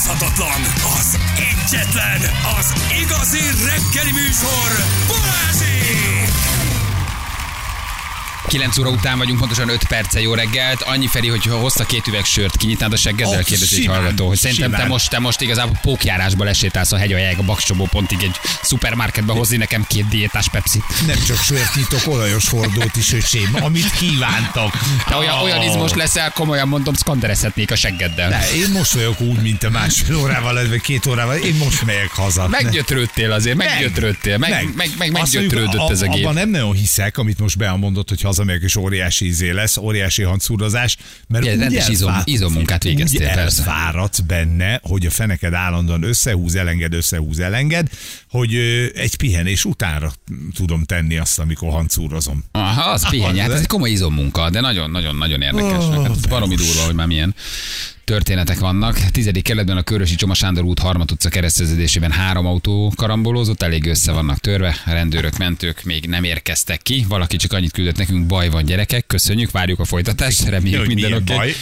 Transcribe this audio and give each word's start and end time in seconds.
utánozhatatlan, 0.00 0.62
az 0.98 1.18
egyetlen, 1.36 2.20
az 2.58 2.72
igazi 3.02 3.40
reggeli 3.64 4.12
műsor, 4.12 4.70
Balázsék! 5.08 6.19
9 8.50 8.78
óra 8.78 8.90
után 8.90 9.18
vagyunk, 9.18 9.38
pontosan 9.38 9.68
5 9.68 9.84
perce 9.88 10.20
jó 10.20 10.34
reggelt. 10.34 10.82
Annyi 10.82 11.06
Feri, 11.06 11.28
hogy 11.28 11.44
ha 11.44 11.56
hozta 11.56 11.84
két 11.84 12.06
üveg 12.06 12.24
sört, 12.24 12.56
kinyitnád 12.56 12.92
a 12.92 12.96
seggeddel, 12.96 13.38
Ó, 13.38 13.42
kérdezi 13.42 13.80
egy 13.80 13.86
hallgató. 13.86 14.26
Hogy 14.28 14.38
szerintem 14.38 14.70
te 14.70 14.76
simán. 14.76 14.90
most, 14.90 15.10
te 15.10 15.18
most 15.18 15.40
igazából 15.40 15.78
pókjárásba 15.82 16.44
lesétálsz 16.44 16.92
a 16.92 16.96
hegyaljáig 16.96 17.38
a 17.38 17.42
Baksobó 17.42 17.88
pontig 17.90 18.22
egy 18.22 18.36
szupermarketbe 18.62 19.32
hozni 19.32 19.56
nekem 19.56 19.84
két 19.88 20.08
diétás 20.08 20.48
Pepsi. 20.48 20.82
Nem 21.06 21.16
csak 21.26 21.36
sört 21.36 21.74
nyitok, 21.74 22.00
olajos 22.06 22.44
fordót 22.44 22.96
is, 22.96 23.12
öcsém, 23.12 23.56
amit 23.60 23.90
kívántok. 23.90 24.72
Te 25.08 25.16
olyan, 25.16 25.38
olyan 25.38 25.62
izmos 25.62 25.92
leszel, 25.92 26.30
komolyan 26.30 26.68
mondom, 26.68 26.94
szkanderezhetnék 26.94 27.70
a 27.70 27.76
seggeddel. 27.76 28.28
Ne, 28.28 28.54
én 28.54 28.70
most 28.72 28.92
vagyok 28.92 29.20
úgy, 29.20 29.42
mint 29.42 29.62
a 29.62 29.70
másfél 29.70 30.16
órával, 30.16 30.68
vagy 30.68 30.80
két 30.80 31.06
órával, 31.06 31.36
én 31.36 31.54
most 31.54 31.84
megyek 31.84 32.10
haza. 32.10 32.48
Meggyötrődtél 32.48 33.32
azért, 33.32 33.56
meggyötrődtél, 33.56 34.38
meg, 34.38 34.50
meg, 34.50 34.74
meg, 34.76 34.92
meg 34.98 35.22
Azt 35.22 35.34
mondjuk, 35.34 35.52
meggyötrődött 35.54 35.90
ez 35.90 36.02
a 36.02 36.06
gép. 36.06 36.24
Abban 36.24 36.34
nem 36.34 36.48
nagyon 36.50 36.72
hiszek, 36.72 37.18
amit 37.18 37.38
most 37.38 37.56
beamondott, 37.56 38.08
hogy 38.08 38.22
hazamegyek, 38.40 38.62
és 38.62 38.76
óriási 38.76 39.26
izé 39.26 39.50
lesz, 39.50 39.76
óriási 39.76 40.22
hancúrozás, 40.22 40.96
mert 41.28 41.44
Igen, 41.44 41.58
rendes 41.58 41.88
izom- 41.88 42.22
izommunkát 42.24 42.82
végeztél, 42.82 43.26
úgy 43.28 43.34
persze. 43.34 43.62
elfáradsz 43.62 44.18
benne, 44.20 44.80
hogy 44.82 45.06
a 45.06 45.10
feneked 45.10 45.52
állandóan 45.54 46.02
összehúz, 46.02 46.54
elenged, 46.54 46.92
összehúz, 46.94 47.38
elenged, 47.38 47.88
hogy 48.30 48.54
egy 48.94 49.16
pihenés 49.16 49.64
utánra 49.64 50.12
tudom 50.54 50.84
tenni 50.84 51.16
azt, 51.18 51.38
amikor 51.38 51.70
hancúrozom. 51.70 52.44
Aha, 52.52 52.90
az 52.90 53.08
pihenj. 53.10 53.38
Hát 53.38 53.50
ez 53.50 53.60
egy 53.60 53.66
komoly 53.66 53.90
izommunka, 53.90 54.50
de 54.50 54.60
nagyon-nagyon-nagyon 54.60 55.42
érdekes. 55.42 55.84
Ó, 55.84 56.02
Hát 56.02 56.28
baromi 56.28 56.54
Beus. 56.54 56.66
durva, 56.68 56.84
hogy 56.84 56.94
már 56.94 57.06
milyen 57.06 57.34
történetek 58.10 58.58
vannak. 58.58 58.94
Tizedik 59.10 59.42
kerületben 59.42 59.76
a 59.76 59.82
Körösi 59.82 60.14
Csoma 60.14 60.34
Sándor 60.34 60.64
út 60.64 60.78
Harmat 60.78 61.10
utca 61.10 61.28
kereszteződésében 61.28 62.10
három 62.10 62.46
autó 62.46 62.92
karambolózott, 62.96 63.62
elég 63.62 63.86
össze 63.86 64.12
vannak 64.12 64.38
törve, 64.38 64.76
a 64.86 64.90
rendőrök, 64.90 65.36
mentők 65.36 65.82
még 65.82 66.06
nem 66.06 66.24
érkeztek 66.24 66.82
ki. 66.82 67.04
Valaki 67.08 67.36
csak 67.36 67.52
annyit 67.52 67.72
küldött 67.72 67.96
nekünk, 67.96 68.26
baj 68.26 68.48
van 68.48 68.64
gyerekek, 68.64 69.06
köszönjük, 69.06 69.50
várjuk 69.50 69.78
a 69.78 69.84
folytatást, 69.84 70.48
reméljük 70.48 70.86
minden 70.86 71.12
oké. 71.12 71.54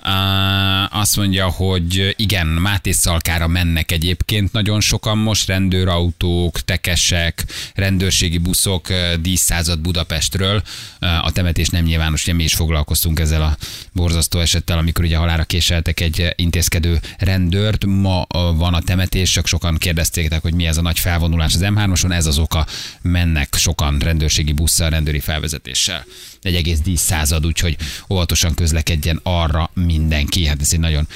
Á, 0.00 0.88
azt 0.92 1.16
mondja, 1.16 1.46
hogy 1.46 2.14
igen, 2.16 2.46
Máté 2.46 2.90
Szalkára 2.90 3.46
mennek 3.46 3.92
egyébként 3.92 4.52
nagyon 4.52 4.80
sokan 4.80 5.18
most, 5.18 5.46
rendőrautók, 5.46 6.60
tekesek, 6.60 7.44
rendőrségi 7.74 8.38
buszok, 8.38 8.88
díszszázad 9.20 9.80
Budapestről. 9.80 10.62
A 10.98 11.32
temetés 11.32 11.68
nem 11.68 11.84
nyilvános, 11.84 12.22
ugye 12.22 12.34
mi 12.34 12.42
is 12.42 12.54
foglalkoztunk 12.54 13.20
ezzel 13.20 13.42
a 13.42 13.56
borzasztó 13.92 14.38
esettel, 14.38 14.78
amikor 14.78 15.04
ugye 15.04 15.16
halára 15.16 15.44
késeltek 15.92 16.00
egy 16.00 16.20
eh, 16.20 16.30
intézkedő 16.36 17.00
rendőrt. 17.18 17.86
Ma 17.86 18.26
eh, 18.28 18.40
van 18.56 18.74
a 18.74 18.82
temetés, 18.82 19.30
csak 19.30 19.46
sokan 19.46 19.76
kérdezték, 19.76 20.32
hogy 20.32 20.54
mi 20.54 20.66
ez 20.66 20.76
a 20.76 20.82
nagy 20.82 20.98
felvonulás 20.98 21.54
az 21.54 21.60
M3-oson, 21.62 22.12
ez 22.12 22.26
az 22.26 22.38
oka, 22.38 22.66
mennek 23.02 23.54
sokan 23.54 23.98
rendőrségi 23.98 24.52
busszal, 24.52 24.90
rendőri 24.90 25.20
felvezetéssel. 25.20 26.04
Egy 26.42 26.54
egész 26.54 26.78
díszszázad, 26.78 27.46
úgyhogy 27.46 27.76
óvatosan 28.10 28.54
közlekedjen 28.54 29.20
arra 29.22 29.70
mindenki. 29.74 30.46
Hát 30.46 30.60
ez 30.60 30.72
egy 30.72 30.80
nagyon 30.80 31.06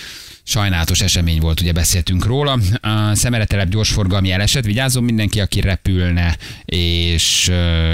sajnálatos 0.49 1.01
esemény 1.01 1.41
volt, 1.41 1.61
ugye 1.61 1.73
beszéltünk 1.73 2.25
róla. 2.25 2.59
A 2.81 3.15
szemeretelep 3.15 3.69
gyorsforgalmi 3.69 4.31
eleset, 4.31 4.65
vigyázzon 4.65 5.05
mindenki, 5.05 5.41
aki 5.41 5.61
repülne, 5.61 6.37
és 6.65 7.49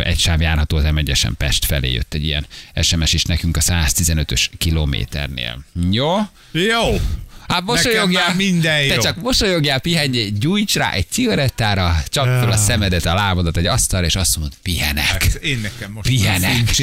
egy 0.04 0.18
sáv 0.18 0.40
járható 0.40 0.76
az 0.76 0.84
m 0.84 1.32
Pest 1.38 1.64
felé 1.64 1.92
jött 1.92 2.14
egy 2.14 2.24
ilyen 2.24 2.46
SMS 2.80 3.12
is 3.12 3.24
nekünk 3.24 3.56
a 3.56 3.60
115-ös 3.60 4.46
kilométernél. 4.58 5.64
Jó? 5.90 6.16
Jó. 6.52 7.00
Hát 7.48 7.62
mosolyogjál, 7.62 8.34
minden 8.34 8.88
te 8.88 8.94
jó. 8.94 9.00
csak 9.00 9.16
mosolyogjál, 9.16 9.80
pihenj, 9.80 10.18
gyújts 10.38 10.74
rá 10.74 10.92
egy 10.92 11.06
cigarettára, 11.08 12.02
csak 12.08 12.24
fel 12.24 12.50
a 12.50 12.56
szemedet, 12.56 13.06
a 13.06 13.14
lábadat 13.14 13.56
egy 13.56 13.66
asztalra, 13.66 14.06
és 14.06 14.16
azt 14.16 14.36
mondod, 14.36 14.56
pihenek. 14.62 15.04
Hát 15.04 15.34
én 15.34 15.58
nekem 15.58 15.92
most 15.92 16.08
Pihenek. 16.08 16.74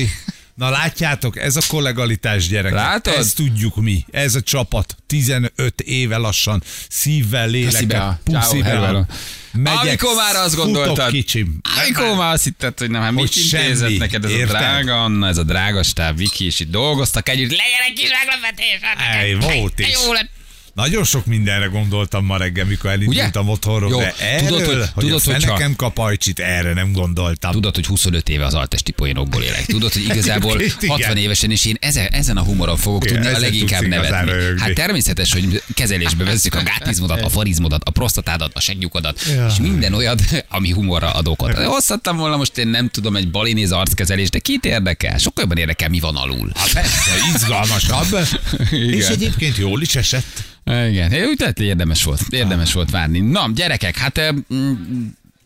Na 0.61 0.69
látjátok, 0.69 1.38
ez 1.38 1.55
a 1.55 1.61
kollegalitás 1.67 2.47
gyerek. 2.47 2.73
Látod? 2.73 3.13
Ezt 3.13 3.35
tudjuk 3.35 3.75
mi. 3.75 4.05
Ez 4.11 4.35
a 4.35 4.41
csapat 4.41 4.95
15 5.07 5.81
éve 5.85 6.17
lassan, 6.17 6.63
szívvel, 6.89 7.47
lélekkel, 7.47 8.19
hello. 8.63 9.03
Megyek, 9.51 9.79
Amikor 9.79 10.16
már 10.16 10.35
azt 10.35 10.55
gondoltad, 10.55 11.11
kicsim. 11.11 11.59
amikor 11.77 12.17
már 12.17 12.33
azt 12.33 12.44
hitted, 12.44 12.79
hogy 12.79 12.89
nem, 12.89 13.01
hát 13.01 13.11
mit 13.11 13.35
intézett 13.35 13.88
semmi, 13.88 13.97
neked 13.97 14.25
ez 14.25 14.31
érted? 14.31 14.55
a 14.55 14.57
drága 14.57 15.03
Anna, 15.03 15.27
ez 15.27 15.38
a 15.38 15.44
drága 15.44 15.83
stáb, 15.83 16.17
Viki, 16.17 16.45
és 16.45 16.59
itt 16.59 16.72
dolgoztak 16.72 17.29
együtt, 17.29 17.49
legyen 17.49 17.81
egy 17.88 17.93
kis 17.93 18.09
meglepetés. 18.09 18.79
hát 18.81 19.53
volt 19.53 19.79
is. 19.79 19.97
Jó 20.05 20.13
lett. 20.13 20.29
Nagyon 20.74 21.04
sok 21.04 21.26
mindenre 21.26 21.66
gondoltam 21.66 22.26
ma 22.26 22.38
reggel, 22.38 22.66
mikor 22.66 22.90
elindultam 22.90 23.44
Ugye? 23.44 23.52
otthonról, 23.52 23.90
Jó, 23.90 23.98
de 24.00 24.14
erről, 24.20 24.48
tudod, 24.48 24.66
hogy- 24.66 24.78
hogy 24.94 25.04
tudod, 25.04 25.22
a 25.26 25.32
hogyha- 25.32 25.48
fenekem 25.48 25.76
kap 25.76 25.98
ajcsit, 25.98 26.40
erre 26.40 26.74
nem 26.74 26.92
gondoltam. 26.92 27.52
Tudod, 27.52 27.76
hogy 27.76 27.86
25 27.86 28.30
éve 28.30 28.46
az 28.46 28.54
altesti 28.54 28.92
poénokból 28.92 29.44
élek. 29.44 29.66
Tudod, 29.66 29.94
hogy 29.94 30.04
igazából 30.04 30.52
Egyébként 30.52 30.82
igen. 30.84 30.96
60 30.96 31.18
évesen, 31.18 31.52
és 31.52 31.66
én 31.66 31.78
ezen, 31.80 32.06
ezen 32.08 32.38
a 32.38 32.42
humoron 32.44 32.78
fogok 32.78 33.06
Igen, 33.06 33.22
tudni 33.22 33.36
a 33.36 33.40
leginkább 33.40 33.82
nevetni. 33.88 34.32
Hát 34.59 34.74
természetes, 34.74 35.34
hogy 35.34 35.64
kezelésbe 35.74 36.24
vezzük 36.24 36.56
a 36.56 36.64
gátizmodat, 36.64 37.22
a 37.22 37.30
farizmodat, 37.30 37.84
a 37.84 37.92
prostatádat, 37.92 38.52
a 38.53 38.59
segnyukodat, 38.59 39.22
Ja. 39.36 39.48
és 39.48 39.58
minden 39.59 39.94
olyat, 39.94 40.22
ami 40.50 40.72
humorra 40.72 41.12
ad 41.12 41.28
okot. 41.28 41.53
Hozhattam 41.76 42.18
volna 42.18 42.38
most 42.38 42.58
én 42.58 42.68
nem 42.68 42.90
tudom, 42.90 43.16
egy 43.16 43.32
balinéz 43.32 43.72
arckezelés, 43.72 44.30
de 44.30 44.40
kit 44.40 44.66
érdekel? 44.66 45.18
Sokkal 45.18 45.44
jobban 45.44 45.58
érdekel, 45.58 45.90
mi 45.90 46.00
van 46.00 46.16
alul. 46.16 46.52
Hát 46.56 46.72
persze, 46.74 47.12
izgalmasabb. 47.34 48.28
És 48.98 49.08
egyébként 49.08 49.58
jól 49.58 49.82
is 49.82 49.96
esett. 49.96 50.44
Igen, 50.72 51.28
úgy 51.28 51.38
tehát 51.38 51.59
érdemes 51.59 52.04
volt, 52.04 52.22
érdemes 52.30 52.74
volt 52.74 52.90
várni. 52.92 53.20
Na, 53.20 53.50
gyerekek, 53.54 53.98
hát 53.98 54.34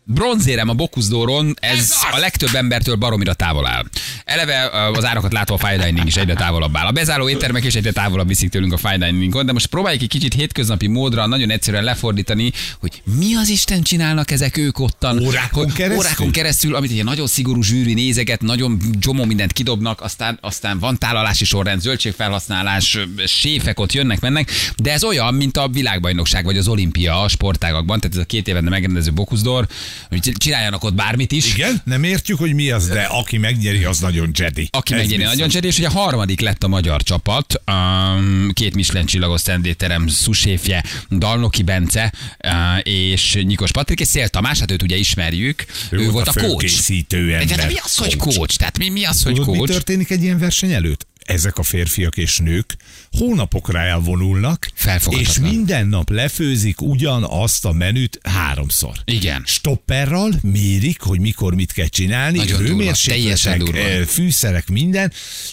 bronzérem 0.05 0.69
a 0.69 0.73
Bokuszdóron, 0.73 1.53
ez, 1.59 1.77
Ez 1.77 1.91
az! 1.91 2.16
a 2.16 2.17
legtöbb 2.17 2.55
embertől 2.55 2.95
baromira 2.95 3.33
távol 3.33 3.67
áll. 3.67 3.85
Eleve 4.25 4.69
az 4.93 5.05
árakat 5.05 5.33
látva 5.33 5.55
a 5.55 5.57
fine 5.57 5.85
dining 5.85 6.07
is 6.07 6.16
egyre 6.16 6.33
távolabb 6.33 6.77
áll. 6.77 6.85
A 6.85 6.91
bezáró 6.91 7.29
éttermek 7.29 7.63
is 7.63 7.75
egyre 7.75 7.91
távolabb 7.91 8.27
viszik 8.27 8.49
tőlünk 8.49 8.73
a 8.73 8.77
fine 8.77 8.97
diningon, 8.97 9.45
de 9.45 9.51
most 9.51 9.67
próbáljuk 9.67 10.01
egy 10.01 10.07
kicsit 10.09 10.33
hétköznapi 10.33 10.88
módra 10.88 11.25
nagyon 11.27 11.49
egyszerűen 11.49 11.83
lefordítani, 11.83 12.51
hogy 12.79 13.01
mi 13.17 13.35
az 13.35 13.49
Isten 13.49 13.81
csinálnak 13.81 14.31
ezek 14.31 14.57
ők 14.57 14.79
ottan. 14.79 15.19
Órákon 15.19 15.67
keresztül? 15.67 15.97
Órákon 15.97 16.31
keresztül, 16.31 16.75
amit 16.75 16.91
egy 16.91 17.03
nagyon 17.03 17.27
szigorú 17.27 17.61
zsűri 17.61 17.94
nézeget, 17.94 18.41
nagyon 18.41 18.79
csomó 18.99 19.25
mindent 19.25 19.53
kidobnak, 19.53 20.01
aztán, 20.01 20.38
aztán 20.41 20.79
van 20.79 20.97
tálalási 20.97 21.45
sorrend, 21.45 21.81
zöldségfelhasználás, 21.81 22.97
séfek 23.25 23.79
ott 23.79 23.94
jönnek, 23.94 24.19
mennek, 24.19 24.51
de 24.75 24.91
ez 24.91 25.03
olyan, 25.03 25.33
mint 25.33 25.57
a 25.57 25.67
világbajnokság 25.67 26.44
vagy 26.45 26.57
az 26.57 26.67
olimpia 26.67 27.21
a 27.21 27.27
sportágakban, 27.27 27.99
tehát 27.99 28.15
ez 28.15 28.21
a 28.21 28.25
két 28.25 28.47
évente 28.47 28.69
megrendező 28.69 29.11
Bokuszdor, 29.11 29.67
hogy 30.09 30.31
csináljanak 30.38 30.83
ott 30.83 30.94
bármit 30.94 31.31
is. 31.31 31.53
Igen, 31.53 31.81
nem 31.83 32.03
értjük, 32.03 32.38
hogy 32.38 32.53
mi 32.53 32.69
az, 32.69 32.88
de 32.88 33.01
aki 33.01 33.38
megnyeri, 33.38 33.83
az 33.83 34.00
nagyon 34.00 34.31
Jedi. 34.33 34.67
Aki 34.72 34.94
Ez 34.94 35.00
megnyeri 35.00 35.17
biztos. 35.17 35.35
nagyon 35.35 35.50
cserél, 35.50 35.69
és 35.69 35.78
ugye 35.78 35.88
a 35.88 35.91
harmadik 35.91 36.39
lett 36.39 36.63
a 36.63 36.67
magyar 36.67 37.03
csapat, 37.03 37.61
um, 37.72 38.50
két 38.53 38.75
Michelin 38.75 39.06
csillagos 39.06 39.41
szendéterem 39.41 40.07
szuséfje, 40.07 40.83
Dalnoki 41.11 41.63
Bence 41.63 42.13
uh, 42.44 42.51
és 42.83 43.38
Nyikos 43.44 43.72
Patrik, 43.72 44.00
és 44.00 44.07
Szél 44.07 44.28
Tamás, 44.28 44.59
hát 44.59 44.72
őt 44.72 44.81
ugye 44.83 44.95
ismerjük, 44.95 45.66
ő, 45.89 45.97
ő 45.97 46.09
volt 46.09 46.27
a, 46.27 46.31
coach. 46.33 46.47
főkészítő 46.50 47.27
De, 47.27 47.38
ember. 47.38 47.57
de 47.57 47.66
mi 47.66 47.75
az, 47.83 47.95
hogy 47.95 48.16
coach? 48.16 48.57
Tehát 48.57 48.77
mi, 48.77 48.89
mi 48.89 49.03
az, 49.03 49.23
hogy 49.23 49.33
Tudod, 49.33 49.50
mi 49.50 49.57
coach? 49.57 49.72
történik 49.72 50.09
egy 50.09 50.23
ilyen 50.23 50.38
verseny 50.38 50.72
előtt? 50.72 51.07
Ezek 51.25 51.58
a 51.58 51.63
férfiak 51.63 52.18
és 52.18 52.38
nők 52.38 52.75
hónapokra 53.12 53.80
elvonulnak, 53.80 54.68
és 55.09 55.40
minden 55.40 55.88
nap 55.88 56.09
lefőzik 56.09 56.81
ugyanazt 56.81 57.66
a 57.66 57.72
menüt 57.72 58.19
háromszor. 58.24 58.96
Igen. 59.06 59.44
Stopperral 59.46 60.31
mérik, 60.41 61.02
hogy 61.02 61.19
mikor 61.19 61.53
mit 61.56 61.72
kell 61.72 61.88
csinálni, 61.88 62.40
hőmérsékletek, 62.50 63.75
eh, 63.75 64.06
fűszerek, 64.06 64.68
minden, 64.68 65.12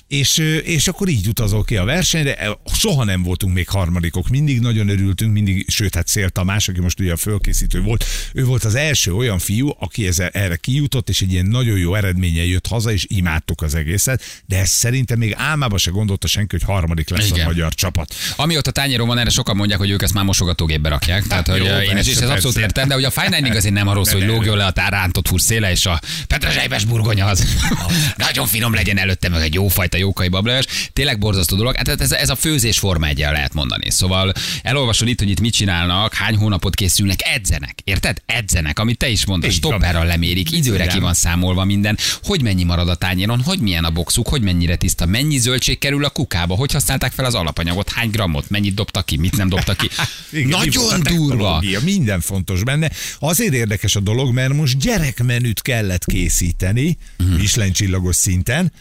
és, 0.09 0.39
ö, 0.39 0.57
és 0.57 0.89
akkor 0.89 1.09
így 1.09 1.27
utazol 1.29 1.65
ki 1.65 1.77
a 1.77 1.85
versenyre. 1.85 2.35
Eh, 2.37 2.53
Soha 2.75 3.05
nem 3.05 3.23
voltunk 3.23 3.55
még 3.55 3.69
harmadikok, 3.69 4.29
mindig 4.29 4.61
nagyon 4.61 4.89
örültünk, 4.89 5.33
mindig, 5.33 5.67
sőt, 5.69 5.95
hát 5.95 6.09
Szél 6.09 6.29
Tamás, 6.29 6.69
aki 6.69 6.81
most 6.81 7.01
ugye 7.01 7.13
a 7.13 7.17
fölkészítő 7.17 7.81
volt, 7.81 8.05
ő 8.33 8.45
volt 8.45 8.65
az 8.65 8.75
első 8.75 9.15
olyan 9.15 9.39
fiú, 9.39 9.75
aki 9.79 10.07
ezzel, 10.07 10.29
erre 10.29 10.57
kijutott, 10.57 11.09
és 11.09 11.21
egy 11.21 11.33
ilyen 11.33 11.47
nagyon 11.47 11.79
jó 11.79 11.95
eredménye 11.95 12.45
jött 12.45 12.67
haza, 12.67 12.93
és 12.93 13.05
imádtuk 13.09 13.63
az 13.63 13.75
egészet, 13.75 14.23
de 14.47 14.59
ezt 14.59 14.73
szerintem 14.73 15.19
még 15.19 15.35
álmába 15.63 15.79
se 15.79 15.91
gondolta 15.91 16.27
senki, 16.27 16.57
hogy 16.57 16.75
harmadik 16.75 17.11
lesz 17.11 17.31
Igen. 17.31 17.45
a 17.45 17.49
magyar 17.49 17.75
csapat. 17.75 18.15
Amióta 18.37 18.71
tányéron 18.71 19.07
van, 19.07 19.19
erre 19.19 19.31
sokan 19.31 19.57
mondják, 19.57 19.79
hogy 19.79 19.91
ők 19.91 20.03
ezt 20.03 20.15
már 20.15 20.25
mosogatógépbe 20.25 20.89
rakják. 20.89 21.27
Tehát, 21.27 21.49
hogy 21.49 21.59
jó, 21.59 21.67
jó, 21.67 21.77
én 21.77 21.97
ezt, 21.97 22.09
ezt 22.09 22.23
abszolút 22.23 22.57
értem, 22.57 22.89
de 22.89 22.95
hogy 22.95 23.05
a 23.05 23.11
fine 23.11 23.57
azért 23.57 23.75
nem 23.75 23.89
arról 23.89 24.05
szól, 24.05 24.21
hogy 24.21 24.29
lógjon 24.29 24.57
le 24.57 24.65
a 24.65 24.71
tár 24.71 24.93
rántott 24.93 25.29
hús 25.29 25.43
széle, 25.43 25.71
és 25.71 25.87
a 25.87 26.01
petrezselyves 26.27 26.85
burgonya 26.85 27.27
az 27.27 27.47
nagyon 28.17 28.47
finom 28.47 28.75
legyen 28.75 28.99
előtte, 28.99 29.29
meg 29.29 29.43
egy 29.43 29.55
jófajta 29.55 29.97
jókai 29.97 30.29
bableves. 30.29 30.65
Tényleg 30.93 31.19
borzasztó 31.19 31.57
dolog. 31.57 31.77
Hát 31.77 31.89
ez, 32.01 32.13
ez 32.13 32.31
a 32.31 32.35
főzés 32.35 32.79
forma 32.79 33.07
egyen 33.07 33.33
lehet 33.33 33.55
mondani. 33.55 33.91
Szóval 33.91 34.33
elolvasod 34.63 35.09
itt, 35.09 35.19
hogy 35.19 35.31
itt 35.31 35.41
mit 35.41 35.53
csinálnak, 35.53 36.15
hány 36.15 36.37
hónapot 36.37 36.75
készülnek, 36.75 37.19
edzenek. 37.35 37.79
Érted? 37.85 38.23
Edzenek, 38.27 38.79
amit 38.79 38.99
te 38.99 39.09
is 39.09 39.27
mondtad. 39.27 39.51
Stopperral 39.51 40.07
lemérik, 40.07 40.51
időre 40.51 40.87
ki 40.87 40.99
van 40.99 41.15
számolva 41.15 41.65
minden, 41.65 41.99
hogy 42.23 42.43
mennyi 42.43 42.65
marad 42.65 42.89
a 42.89 42.95
tányéron, 42.95 43.41
hogy 43.41 43.59
milyen 43.59 43.85
a 43.85 43.91
boxuk, 43.91 44.29
hogy 44.29 44.43
mennyire 44.43 44.77
tiszta, 44.77 45.07
mennyi 45.07 45.39
zöldség 45.53 45.79
kerül 45.79 46.05
a 46.05 46.11
kukába, 46.11 46.55
hogy 46.55 46.73
használták 46.73 47.13
fel 47.13 47.25
az 47.25 47.35
alapanyagot, 47.35 47.91
hány 47.91 48.11
grammot, 48.11 48.51
mennyit 48.51 48.75
dobtak 48.75 49.07
ki, 49.07 49.17
mit 49.17 49.37
nem 49.37 49.49
dobtak 49.49 49.77
ki. 49.77 49.89
Igen, 50.33 50.51
volt 50.51 50.77
a 50.77 50.97
Nagyon 50.97 51.03
durva. 51.03 51.63
Minden 51.85 52.21
fontos 52.21 52.63
benne. 52.65 52.91
Azért 53.19 53.55
érdekes 53.55 53.97
a 53.97 54.01
dolog, 54.01 54.35
mert 54.35 54.53
most 54.53 54.79
gyerekmenüt 54.79 55.63
kellett 55.63 56.05
készíteni, 56.05 56.97
uh-huh. 57.19 57.37
Michelin 57.37 57.73
csillagos 57.73 58.17
szinten. 58.17 58.73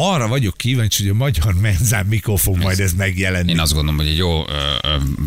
Arra 0.00 0.28
vagyok 0.28 0.56
kíváncsi, 0.56 1.02
hogy 1.02 1.10
a 1.10 1.14
magyar 1.14 1.54
menzán 1.60 2.06
mikor 2.06 2.40
fog 2.40 2.56
majd 2.56 2.80
ez 2.80 2.92
megjelenni. 2.92 3.50
Én 3.50 3.60
azt 3.60 3.72
gondolom, 3.72 3.96
hogy 3.96 4.06
egy 4.08 4.16
jó 4.16 4.48
ö, 4.48 4.52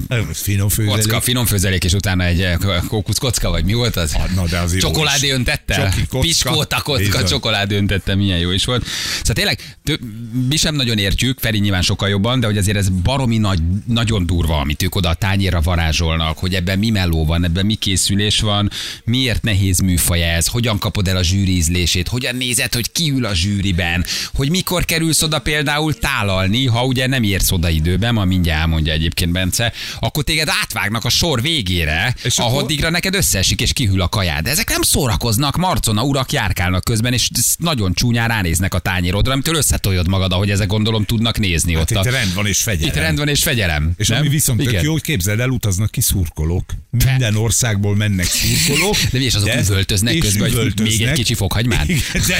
ö, 0.09 0.21
Finom 0.33 0.69
főzelék. 0.69 1.01
kocka, 1.01 1.21
finom 1.21 1.45
főzelék, 1.45 1.83
és 1.83 1.93
utána 1.93 2.23
egy 2.23 2.41
ö, 2.41 2.55
kókusz 2.87 3.17
kocka, 3.17 3.49
vagy 3.49 3.65
mi 3.65 3.73
volt 3.73 3.95
az? 3.95 4.13
Ah, 4.13 4.31
na, 4.35 4.45
de 4.47 4.59
az 4.59 4.73
jó 4.73 4.79
Csokoládé 4.79 5.27
is. 5.27 5.33
öntette? 5.33 5.93
Piskóta 6.19 6.81
kocka, 6.81 7.23
csokoládé 7.23 7.75
öntette, 7.75 8.15
milyen 8.15 8.37
jó 8.37 8.51
is 8.51 8.65
volt. 8.65 8.85
Szóval 9.17 9.33
tényleg, 9.33 9.77
tő, 9.83 9.99
mi 10.49 10.55
sem 10.57 10.75
nagyon 10.75 10.97
értjük, 10.97 11.39
Feri 11.39 11.59
nyilván 11.59 11.81
sokkal 11.81 12.09
jobban, 12.09 12.39
de 12.39 12.45
hogy 12.45 12.57
azért 12.57 12.77
ez 12.77 12.89
baromi 12.89 13.37
nagy, 13.37 13.59
nagyon 13.87 14.25
durva, 14.25 14.59
amit 14.59 14.83
ők 14.83 14.95
oda 14.95 15.09
a 15.09 15.13
tányérra 15.13 15.61
varázsolnak, 15.61 16.37
hogy 16.37 16.53
ebben 16.53 16.79
mi 16.79 16.89
meló 16.89 17.25
van, 17.25 17.43
ebben 17.43 17.65
mi 17.65 17.73
készülés 17.75 18.39
van, 18.39 18.69
miért 19.03 19.43
nehéz 19.43 19.79
műfaj 19.79 20.23
ez, 20.23 20.47
hogyan 20.47 20.77
kapod 20.77 21.07
el 21.07 21.17
a 21.17 21.23
zsűri 21.23 21.55
ízlését, 21.55 22.07
hogyan 22.07 22.35
nézed, 22.35 22.73
hogy 22.73 22.91
ki 22.91 23.11
ül 23.11 23.25
a 23.25 23.33
zsűriben, 23.33 24.05
hogy 24.33 24.49
mikor 24.61 24.85
kerülsz 24.85 25.21
oda 25.21 25.39
például 25.39 25.93
tálalni, 25.93 26.65
ha 26.65 26.85
ugye 26.85 27.07
nem 27.07 27.23
érsz 27.23 27.51
oda 27.51 27.69
időben, 27.69 28.13
ma 28.13 28.25
mindjárt 28.25 28.59
elmondja 28.61 28.93
egyébként 28.93 29.31
Bence, 29.31 29.73
akkor 29.99 30.23
téged 30.23 30.47
átvágnak 30.61 31.05
a 31.05 31.09
sor 31.09 31.41
végére, 31.41 32.13
És 32.17 32.23
és 32.23 32.37
akkor- 32.37 32.91
neked 32.91 33.13
összeesik 33.15 33.61
és 33.61 33.73
kihűl 33.73 34.01
a 34.01 34.09
kajád. 34.09 34.43
De 34.43 34.49
ezek 34.49 34.69
nem 34.69 34.81
szórakoznak, 34.81 35.57
marcona 35.57 36.03
urak 36.03 36.31
járkálnak 36.31 36.83
közben, 36.83 37.13
és 37.13 37.29
nagyon 37.57 37.93
csúnyán 37.93 38.27
ránéznek 38.27 38.73
a 38.73 38.79
tányérodra, 38.79 39.31
amitől 39.33 39.55
összetoljod 39.55 40.07
magad, 40.07 40.31
ahogy 40.31 40.49
ezek 40.49 40.67
gondolom 40.67 41.05
tudnak 41.05 41.39
nézni 41.39 41.73
Hát 41.73 41.81
ott. 41.81 41.89
itt 41.89 41.97
a... 41.97 42.09
rend 42.09 42.33
van 42.33 42.45
és 42.45 42.61
fegyelem. 42.61 42.95
Itt 42.95 43.01
rend 43.01 43.17
van 43.17 43.27
és 43.27 43.43
fegyelem. 43.43 43.91
És 43.97 44.07
nem? 44.07 44.19
ami 44.19 44.29
viszont 44.29 44.59
tök 44.59 44.69
Igen. 44.71 44.83
jó, 44.83 44.91
hogy 44.91 45.01
képzeld 45.01 45.39
el, 45.39 45.49
utaznak 45.49 45.91
ki 45.91 46.01
szurkolók. 46.01 46.71
Minden 46.89 47.35
országból 47.35 47.95
mennek 47.95 48.25
szurkolók. 48.25 48.95
De 49.11 49.17
mi 49.17 49.23
és 49.23 49.33
azok 49.33 49.49
üvöltöznek 49.59 50.13
és 50.13 50.21
közben, 50.21 50.41
hogy 50.41 50.51
még 50.51 50.65
egy 50.65 50.79
üvöltöznek. 50.79 51.13
kicsi 51.13 51.33
fokhagymát? 51.33 51.85
De 52.27 52.37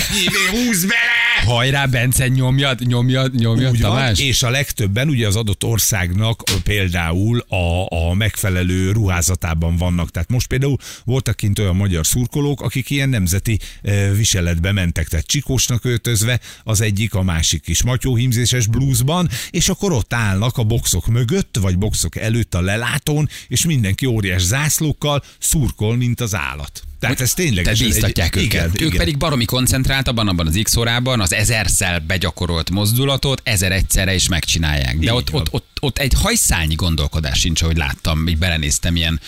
húz 0.51 0.81
bele! 0.81 1.21
Hajrá, 1.45 1.85
Bence, 2.18 2.28
nyomjad, 2.28 2.88
nyomjad, 2.88 3.36
nyomjad, 3.36 3.72
Úgy 3.72 3.81
van, 3.81 3.92
Tamás. 3.92 4.19
és 4.19 4.44
a 4.44 4.50
legtöbben 4.50 5.10
ugye 5.10 5.28
az 5.28 5.36
adott 5.36 5.63
országnak 5.63 6.44
például 6.63 7.40
a, 7.40 7.88
a 7.96 8.13
megfelelő 8.13 8.92
ruházatában 8.92 9.78
vannak. 9.78 10.12
Tehát 10.12 10.30
most 10.30 10.48
például 10.48 10.78
voltak 11.06 11.36
kint 11.36 11.60
olyan 11.60 11.75
magyar 11.75 12.06
szurkolók, 12.06 12.62
akik 12.62 12.90
ilyen 12.90 13.10
nemzeti 13.10 13.60
ö, 13.81 14.13
viseletbe 14.16 14.72
mentek, 14.72 15.08
tehát 15.08 15.25
csikósnak 15.25 15.86
öltözve, 15.86 16.40
az 16.63 16.81
egyik, 16.81 17.13
a 17.13 17.22
másik 17.24 17.68
is 17.68 17.84
matyóhímzéses 17.84 18.68
bluesban, 18.68 19.30
és 19.50 19.69
akkor 19.69 19.92
ott 19.92 20.14
állnak 20.14 20.57
a 20.57 20.64
boxok 20.64 21.07
mögött, 21.07 21.57
vagy 21.62 21.78
boxok 21.78 22.16
előtt 22.16 22.54
a 22.54 22.62
lelátón, 22.62 23.30
és 23.48 23.66
mindenki 23.66 24.06
óriás 24.06 24.42
zászlókkal 24.42 25.24
szurkol, 25.40 25.96
mint 25.96 26.22
az 26.22 26.36
állat. 26.36 26.84
Tehát 27.01 27.21
ez 27.21 27.33
tényleg... 27.33 27.63
Tehát 27.63 27.80
bíztatják 27.80 28.36
őket. 28.36 28.45
Igen, 28.45 28.65
ők 28.65 28.80
igen. 28.80 28.98
pedig 28.98 29.18
baromi 29.18 29.45
koncentráltabban 29.45 30.27
abban 30.27 30.48
az 30.48 30.59
X 30.63 30.75
órában 30.75 31.21
az 31.21 31.33
ezerszel 31.33 32.00
begyakorolt 32.00 32.69
mozdulatot 32.69 33.42
ezer 33.44 33.71
egyszerre 33.71 34.13
is 34.13 34.27
megcsinálják. 34.27 34.98
De 34.98 35.13
ott, 35.13 35.30
van. 35.30 35.42
ott, 35.42 35.53
ott, 35.53 35.70
ott, 35.83 35.98
egy 35.98 36.13
hajszányi 36.13 36.75
gondolkodás 36.75 37.39
sincs, 37.39 37.62
ahogy 37.62 37.78
láttam, 37.78 38.28
így 38.28 38.38
belenéztem 38.38 38.95
ilyen 38.95 39.19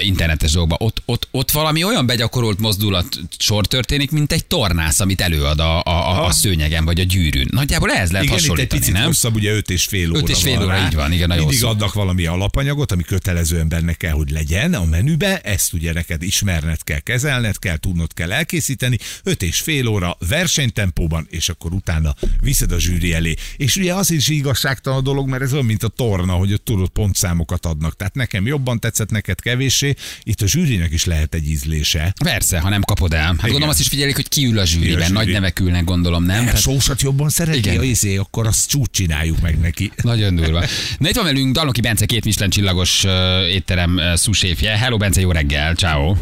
internetes 0.00 0.52
dolgokba. 0.52 0.84
Ott, 0.84 1.02
ott, 1.04 1.28
ott 1.30 1.50
valami 1.50 1.84
olyan 1.84 2.06
begyakorolt 2.06 2.58
mozdulat 2.58 3.06
sor 3.38 3.66
történik, 3.66 4.10
mint 4.10 4.32
egy 4.32 4.46
tornász, 4.46 5.00
amit 5.00 5.20
előad 5.20 5.60
a, 5.60 5.82
a, 5.82 6.24
a, 6.26 6.30
szőnyegen 6.30 6.84
vagy 6.84 7.00
a 7.00 7.02
gyűrűn. 7.02 7.48
Nagyjából 7.50 7.90
ehhez 7.90 8.10
lehet 8.10 8.26
Igen, 8.26 8.36
itt 8.36 8.42
egy 8.42 8.48
hasonlítani, 8.48 8.80
picit 8.80 8.94
nem? 8.94 9.04
hosszabb, 9.04 9.34
ugye 9.34 9.52
5 9.52 9.70
és 9.70 9.84
fél 9.84 10.10
óra 10.10 10.18
Öt 10.18 10.28
és 10.28 10.42
fél 10.42 10.58
óra, 10.58 10.66
rá. 10.66 10.86
így 10.86 10.94
van, 10.94 11.12
igen, 11.12 11.28
nagyon 11.28 11.44
Mindig 11.44 11.62
hosszú. 11.62 11.74
adnak 11.74 11.92
valami 11.92 12.26
alapanyagot, 12.26 12.92
ami 12.92 13.02
kötelezően 13.02 13.68
benne 13.68 13.92
kell, 13.92 14.12
hogy 14.12 14.30
legyen 14.30 14.74
a 14.74 14.84
menübe, 14.84 15.40
ezt 15.40 15.72
ugye 15.72 15.92
neked 15.92 16.22
ismerned 16.22 16.84
kell, 16.84 16.98
kezelned 16.98 17.58
kell, 17.58 17.76
tudnod 17.76 18.14
kell 18.14 18.32
elkészíteni, 18.32 18.98
5 19.22 19.42
és 19.42 19.60
fél 19.60 19.86
óra 19.86 20.16
versenytempóban, 20.28 21.26
és 21.30 21.48
akkor 21.48 21.72
utána 21.72 22.14
viszed 22.40 22.72
a 22.72 22.80
zsűri 22.80 23.12
elé. 23.12 23.34
És 23.56 23.76
ugye 23.76 23.94
az 23.94 24.10
is 24.10 24.28
igazságtalan 24.28 24.98
a 24.98 25.02
dolog, 25.02 25.28
mert 25.28 25.42
ez 25.42 25.52
olyan, 25.52 25.64
mint 25.64 25.82
a 25.82 25.87
torna, 25.88 26.32
hogy 26.32 26.52
ott 26.52 26.64
tudod 26.64 26.88
pontszámokat 26.88 27.66
adnak. 27.66 27.96
Tehát 27.96 28.14
nekem 28.14 28.46
jobban 28.46 28.80
tetszett, 28.80 29.10
neked 29.10 29.40
kevéssé, 29.40 29.94
itt 30.22 30.40
a 30.40 30.46
zsűrinek 30.46 30.92
is 30.92 31.04
lehet 31.04 31.34
egy 31.34 31.48
ízlése. 31.48 32.14
Persze, 32.24 32.58
ha 32.58 32.68
nem 32.68 32.82
kapod 32.82 33.12
el. 33.12 33.20
Hát 33.26 33.40
gondolom 33.40 33.68
azt 33.68 33.80
is 33.80 33.88
figyelik, 33.88 34.14
hogy 34.14 34.28
ki 34.28 34.46
ül 34.46 34.58
a 34.58 34.64
zsűriben. 34.64 35.00
zsűri. 35.00 35.12
Nagy 35.12 35.28
nevek 35.28 35.60
ülnek, 35.60 35.84
gondolom, 35.84 36.24
nem? 36.24 36.44
Tehát- 36.44 36.60
sósat 36.60 37.02
jobban 37.02 37.28
szereti, 37.28 37.58
Igen. 37.58 37.72
Igen. 37.72 37.84
izé, 37.84 38.16
akkor 38.16 38.46
azt 38.46 38.68
csúcs 38.68 38.90
csináljuk 38.90 39.40
meg 39.40 39.58
neki. 39.58 39.92
Nagyon 40.02 40.34
durva. 40.34 40.64
Na 40.98 41.08
itt 41.08 41.14
van 41.14 41.24
velünk 41.24 41.54
Daloki 41.54 41.80
Bence, 41.80 42.06
két 42.06 42.24
Michelin 42.24 42.50
csillagos 42.50 43.04
uh, 43.04 43.12
étterem 43.50 43.94
uh, 43.96 44.16
suséfje. 44.16 44.76
Hello 44.76 44.96
Bence, 44.96 45.20
jó 45.20 45.30
reggel, 45.30 45.74
ciao. 45.74 46.16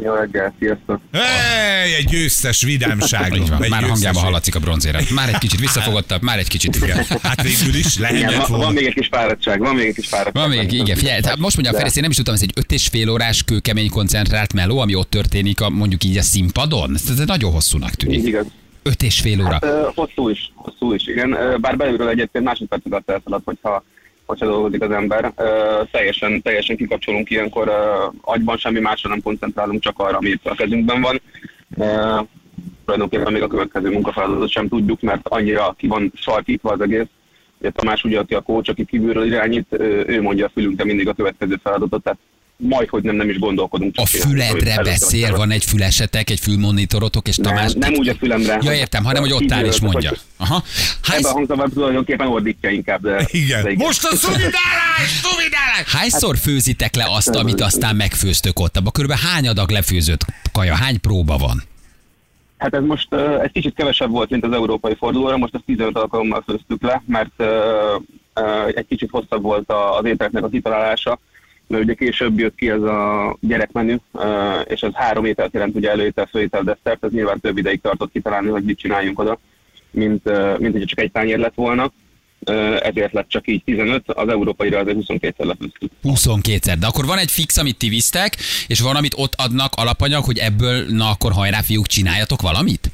Jó 0.00 0.14
reggel, 0.14 0.54
sziasztok! 0.58 1.00
Hey, 1.12 1.94
egy 1.94 2.04
győztes 2.04 2.62
vidámság. 2.62 3.34
Így 3.34 3.48
van, 3.48 3.62
Egy 3.62 3.70
már 3.70 3.82
hangjába 3.82 4.18
hallatszik 4.18 4.54
a 4.54 4.58
bronzérem. 4.58 5.04
Már 5.14 5.28
egy 5.28 5.38
kicsit 5.38 5.60
visszafogottabb, 5.60 6.22
már 6.22 6.38
egy 6.38 6.48
kicsit. 6.48 6.76
Igen. 6.76 6.96
Hát 7.22 7.42
végül 7.42 7.74
is 7.74 7.96
Igen, 7.96 8.12
lehetett 8.12 8.36
van, 8.36 8.46
volna. 8.48 8.64
van 8.64 8.72
még 8.74 8.86
egy 8.86 8.94
kis 8.94 9.08
fáradtság, 9.10 9.58
van 9.60 9.74
még 9.74 9.86
egy 9.86 9.94
kis 9.94 10.06
fáradtság. 10.08 10.48
Van 10.48 10.56
még, 10.58 10.72
igen, 10.72 10.96
figyelj, 10.96 11.20
hát 11.22 11.38
most 11.38 11.54
mondja 11.56 11.72
a 11.72 11.76
Ferenc, 11.76 11.96
én 11.96 12.02
nem 12.02 12.10
is 12.10 12.16
tudtam, 12.16 12.34
ez 12.34 12.42
egy 12.42 12.52
öt 12.56 12.72
és 12.72 12.86
fél 12.88 13.10
órás 13.10 13.42
kőkemény 13.42 13.90
koncentrált 13.90 14.52
meló, 14.52 14.78
ami 14.78 14.94
ott 14.94 15.10
történik 15.10 15.60
a, 15.60 15.68
mondjuk 15.70 16.04
így 16.04 16.16
a 16.16 16.22
színpadon. 16.22 16.94
Ez, 16.94 17.18
ez 17.18 17.26
nagyon 17.26 17.52
hosszúnak 17.52 17.90
tűnik. 17.94 18.26
igaz. 18.26 18.46
Öt 18.82 19.02
és 19.02 19.20
fél 19.20 19.40
óra. 19.40 19.50
Hát, 19.52 19.64
hosszú 19.94 20.28
is, 20.28 20.52
hosszú 20.54 20.94
is, 20.94 21.06
igen. 21.06 21.36
Bár 21.60 21.76
belülről 21.76 22.08
egyébként 22.08 22.44
másodpercet 22.44 23.02
elszalad, 23.06 23.42
hogyha, 23.44 23.84
hogyha 24.26 24.46
dolgozik 24.46 24.82
az 24.82 24.90
ember. 24.90 25.32
Ö, 25.36 25.80
teljesen, 25.90 26.42
teljesen 26.42 26.76
kikapcsolunk 26.76 27.30
ilyenkor, 27.30 27.68
ö, 27.68 28.06
agyban 28.20 28.56
semmi 28.56 28.80
másra 28.80 29.08
nem 29.08 29.22
koncentrálunk, 29.22 29.80
csak 29.82 29.98
arra, 29.98 30.16
ami 30.16 30.38
a 30.42 30.54
kezünkben 30.54 31.00
van. 31.00 31.20
Ö, 31.78 32.20
tulajdonképpen 32.84 33.32
még 33.32 33.42
a 33.42 33.46
következő 33.46 33.90
munkafeladatot 33.90 34.48
sem 34.48 34.68
tudjuk, 34.68 35.00
mert 35.00 35.28
annyira 35.28 35.74
ki 35.78 35.86
van 35.86 36.12
sarkítva 36.14 36.70
az 36.70 36.80
egész. 36.80 37.06
Ugye 37.58 37.70
Tamás 37.70 38.04
ugye, 38.04 38.18
aki 38.18 38.34
a 38.34 38.40
kócs, 38.40 38.68
aki 38.68 38.84
kívülről 38.84 39.26
irányít, 39.26 39.66
ő 40.06 40.22
mondja 40.22 40.46
a 40.46 40.50
fülünkre 40.54 40.84
mindig 40.84 41.08
a 41.08 41.12
következő 41.12 41.60
feladatot, 41.62 42.02
tehát 42.02 42.18
majd, 42.56 42.88
hogy 42.88 43.02
nem, 43.02 43.16
nem 43.16 43.28
is 43.28 43.38
gondolkodunk. 43.38 43.94
A 43.96 44.06
füledre 44.06 44.72
előtte 44.72 44.82
beszél, 44.82 45.36
van 45.36 45.50
egy 45.50 45.64
fülesetek, 45.64 46.30
egy 46.30 46.40
fülmonitorotok, 46.40 47.28
és 47.28 47.36
nem, 47.36 47.54
Tamás... 47.54 47.72
nem 47.72 47.94
úgy 47.94 48.08
a 48.08 48.14
fülemre. 48.14 48.58
Ja, 48.62 48.72
értem, 48.72 49.04
hanem 49.04 49.22
hogy 49.22 49.32
ott 49.32 49.52
áll 49.52 49.64
és 49.64 49.80
mondja. 49.80 50.12
Aha. 50.36 50.62
Hány, 51.02 51.18
Ebben 51.18 51.30
a 51.30 51.34
hangzavár 51.34 51.68
tulajdonképpen 51.68 52.26
ordítja 52.26 52.70
inkább. 52.70 53.02
De, 53.02 53.26
Igen. 53.30 53.62
de 53.62 53.72
Most 53.76 54.04
a 54.04 54.16
szubidálás, 54.16 55.20
szubidálás! 55.22 55.92
hányszor 55.92 56.36
főzitek 56.36 56.94
le 56.94 57.04
azt, 57.08 57.28
amit 57.28 57.60
aztán 57.60 57.96
megfőztök 57.96 58.60
ott? 58.60 58.76
Abba 58.76 58.90
körülbelül 58.90 59.24
hány 59.24 59.48
adag 59.48 59.70
lefőzött 59.70 60.24
kaja, 60.52 60.74
hány 60.74 61.00
próba 61.00 61.36
van? 61.36 61.62
Hát 62.58 62.74
ez 62.74 62.82
most 62.82 63.08
uh, 63.10 63.42
egy 63.42 63.52
kicsit 63.52 63.74
kevesebb 63.74 64.10
volt, 64.10 64.30
mint 64.30 64.44
az 64.44 64.52
európai 64.52 64.94
fordulóra, 64.94 65.36
most 65.36 65.54
ezt 65.54 65.64
15 65.64 65.96
alkalommal 65.96 66.42
főztük 66.46 66.82
le, 66.82 67.02
mert 67.06 67.30
uh, 67.38 67.46
uh, 68.34 68.72
egy 68.74 68.86
kicsit 68.88 69.10
hosszabb 69.10 69.42
volt 69.42 69.70
a, 69.70 69.98
az 69.98 70.04
ételeknek 70.04 70.44
a 70.44 70.48
kitalálása, 70.48 71.18
mert 71.72 71.84
ugye 71.84 71.94
később 71.94 72.38
jött 72.38 72.54
ki 72.54 72.70
ez 72.70 72.82
a 72.82 73.36
gyerekmenü, 73.40 73.96
és 74.64 74.80
ez 74.80 74.92
három 74.94 75.24
ételt 75.24 75.52
jelent, 75.52 75.76
ugye 75.76 75.90
előétel, 75.90 76.26
főétel, 76.26 76.62
desszert, 76.62 77.04
ez 77.04 77.12
nyilván 77.12 77.40
több 77.40 77.58
ideig 77.58 77.80
tartott 77.80 78.12
kitalálni, 78.12 78.48
hogy 78.48 78.64
mit 78.64 78.78
csináljunk 78.78 79.18
oda, 79.18 79.38
mint, 79.90 80.24
mint 80.58 80.72
hogy 80.72 80.84
csak 80.84 81.00
egy 81.00 81.10
tányér 81.12 81.38
lett 81.38 81.54
volna. 81.54 81.92
Ezért 82.82 83.12
lett 83.12 83.28
csak 83.28 83.48
így 83.48 83.64
15, 83.64 84.02
az 84.06 84.28
európaira 84.28 84.78
azért 84.78 84.96
22-szer 85.00 85.44
lefőztük. 85.44 85.90
22-szer. 86.04 86.76
De 86.80 86.86
akkor 86.86 87.06
van 87.06 87.18
egy 87.18 87.30
fix, 87.30 87.56
amit 87.56 87.78
ti 87.78 87.88
visztek, 87.88 88.36
és 88.66 88.80
van, 88.80 88.96
amit 88.96 89.14
ott 89.16 89.34
adnak 89.36 89.72
alapanyag, 89.74 90.24
hogy 90.24 90.38
ebből, 90.38 90.86
na 90.88 91.10
akkor 91.10 91.32
hajrá 91.32 91.60
fiúk, 91.60 91.86
csináljatok 91.86 92.42
valamit? 92.42 92.91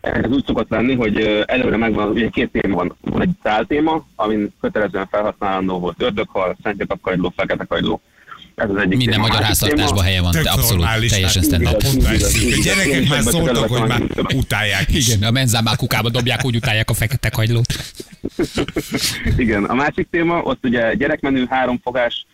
Ez 0.00 0.30
úgy 0.30 0.44
szokott 0.46 0.70
lenni, 0.70 0.94
hogy 0.94 1.44
előre 1.46 1.76
megvan, 1.76 2.08
ugye 2.08 2.28
két 2.28 2.50
téma 2.52 2.74
van. 2.74 2.96
Van 3.00 3.22
egy 3.22 3.30
száltéma, 3.42 4.06
amin 4.14 4.54
kötelezően 4.60 5.08
felhasználandó 5.10 5.78
volt 5.78 6.02
ördöghal, 6.02 6.56
szentjetakkagyló, 6.62 7.32
fekete 7.36 7.64
kagyló. 7.64 8.00
Ez 8.54 8.70
az 8.70 8.76
egyik 8.76 8.96
Minden 8.96 9.14
téma. 9.14 9.26
Magyar 9.26 9.42
háztartásban 9.42 10.04
helye 10.04 10.20
van, 10.20 10.30
Tök 10.30 10.42
te 10.42 10.50
abszolút, 10.50 10.86
teljesen 11.08 11.42
stand 11.42 11.62
így 11.62 11.68
Naponta 11.68 11.98
Igen, 11.98 12.14
eszik. 12.14 12.56
A 12.56 12.62
gyerekek 12.62 13.08
már 13.08 13.22
szóltak, 13.22 13.68
hogy 13.68 13.88
már 13.88 14.02
utálják 14.34 14.94
is. 14.94 15.08
Igen, 15.08 15.28
a 15.28 15.30
menzán 15.30 15.62
már 15.62 15.76
kukába 15.76 16.10
dobják, 16.10 16.44
úgy 16.44 16.56
utálják 16.56 16.90
a 16.90 16.94
fekete 16.94 17.30
kagylót. 17.30 17.74
Igen, 19.36 19.64
a 19.64 19.74
másik 19.74 20.08
téma, 20.10 20.42
ott 20.42 20.64
ugye 20.64 20.94
gyerekmenü, 20.94 21.46
három 21.46 21.80
fogás, 21.82 22.26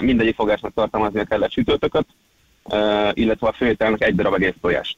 mindegyik 0.00 0.34
fogásnak 0.34 0.72
tartalmaznia 0.74 1.24
kellett 1.24 1.52
sütőtököt, 1.52 2.06
illetve 3.12 3.48
a 3.48 3.52
főételnek 3.52 4.02
egy 4.02 4.14
darab 4.14 4.34
egész 4.34 4.54
tojást. 4.60 4.96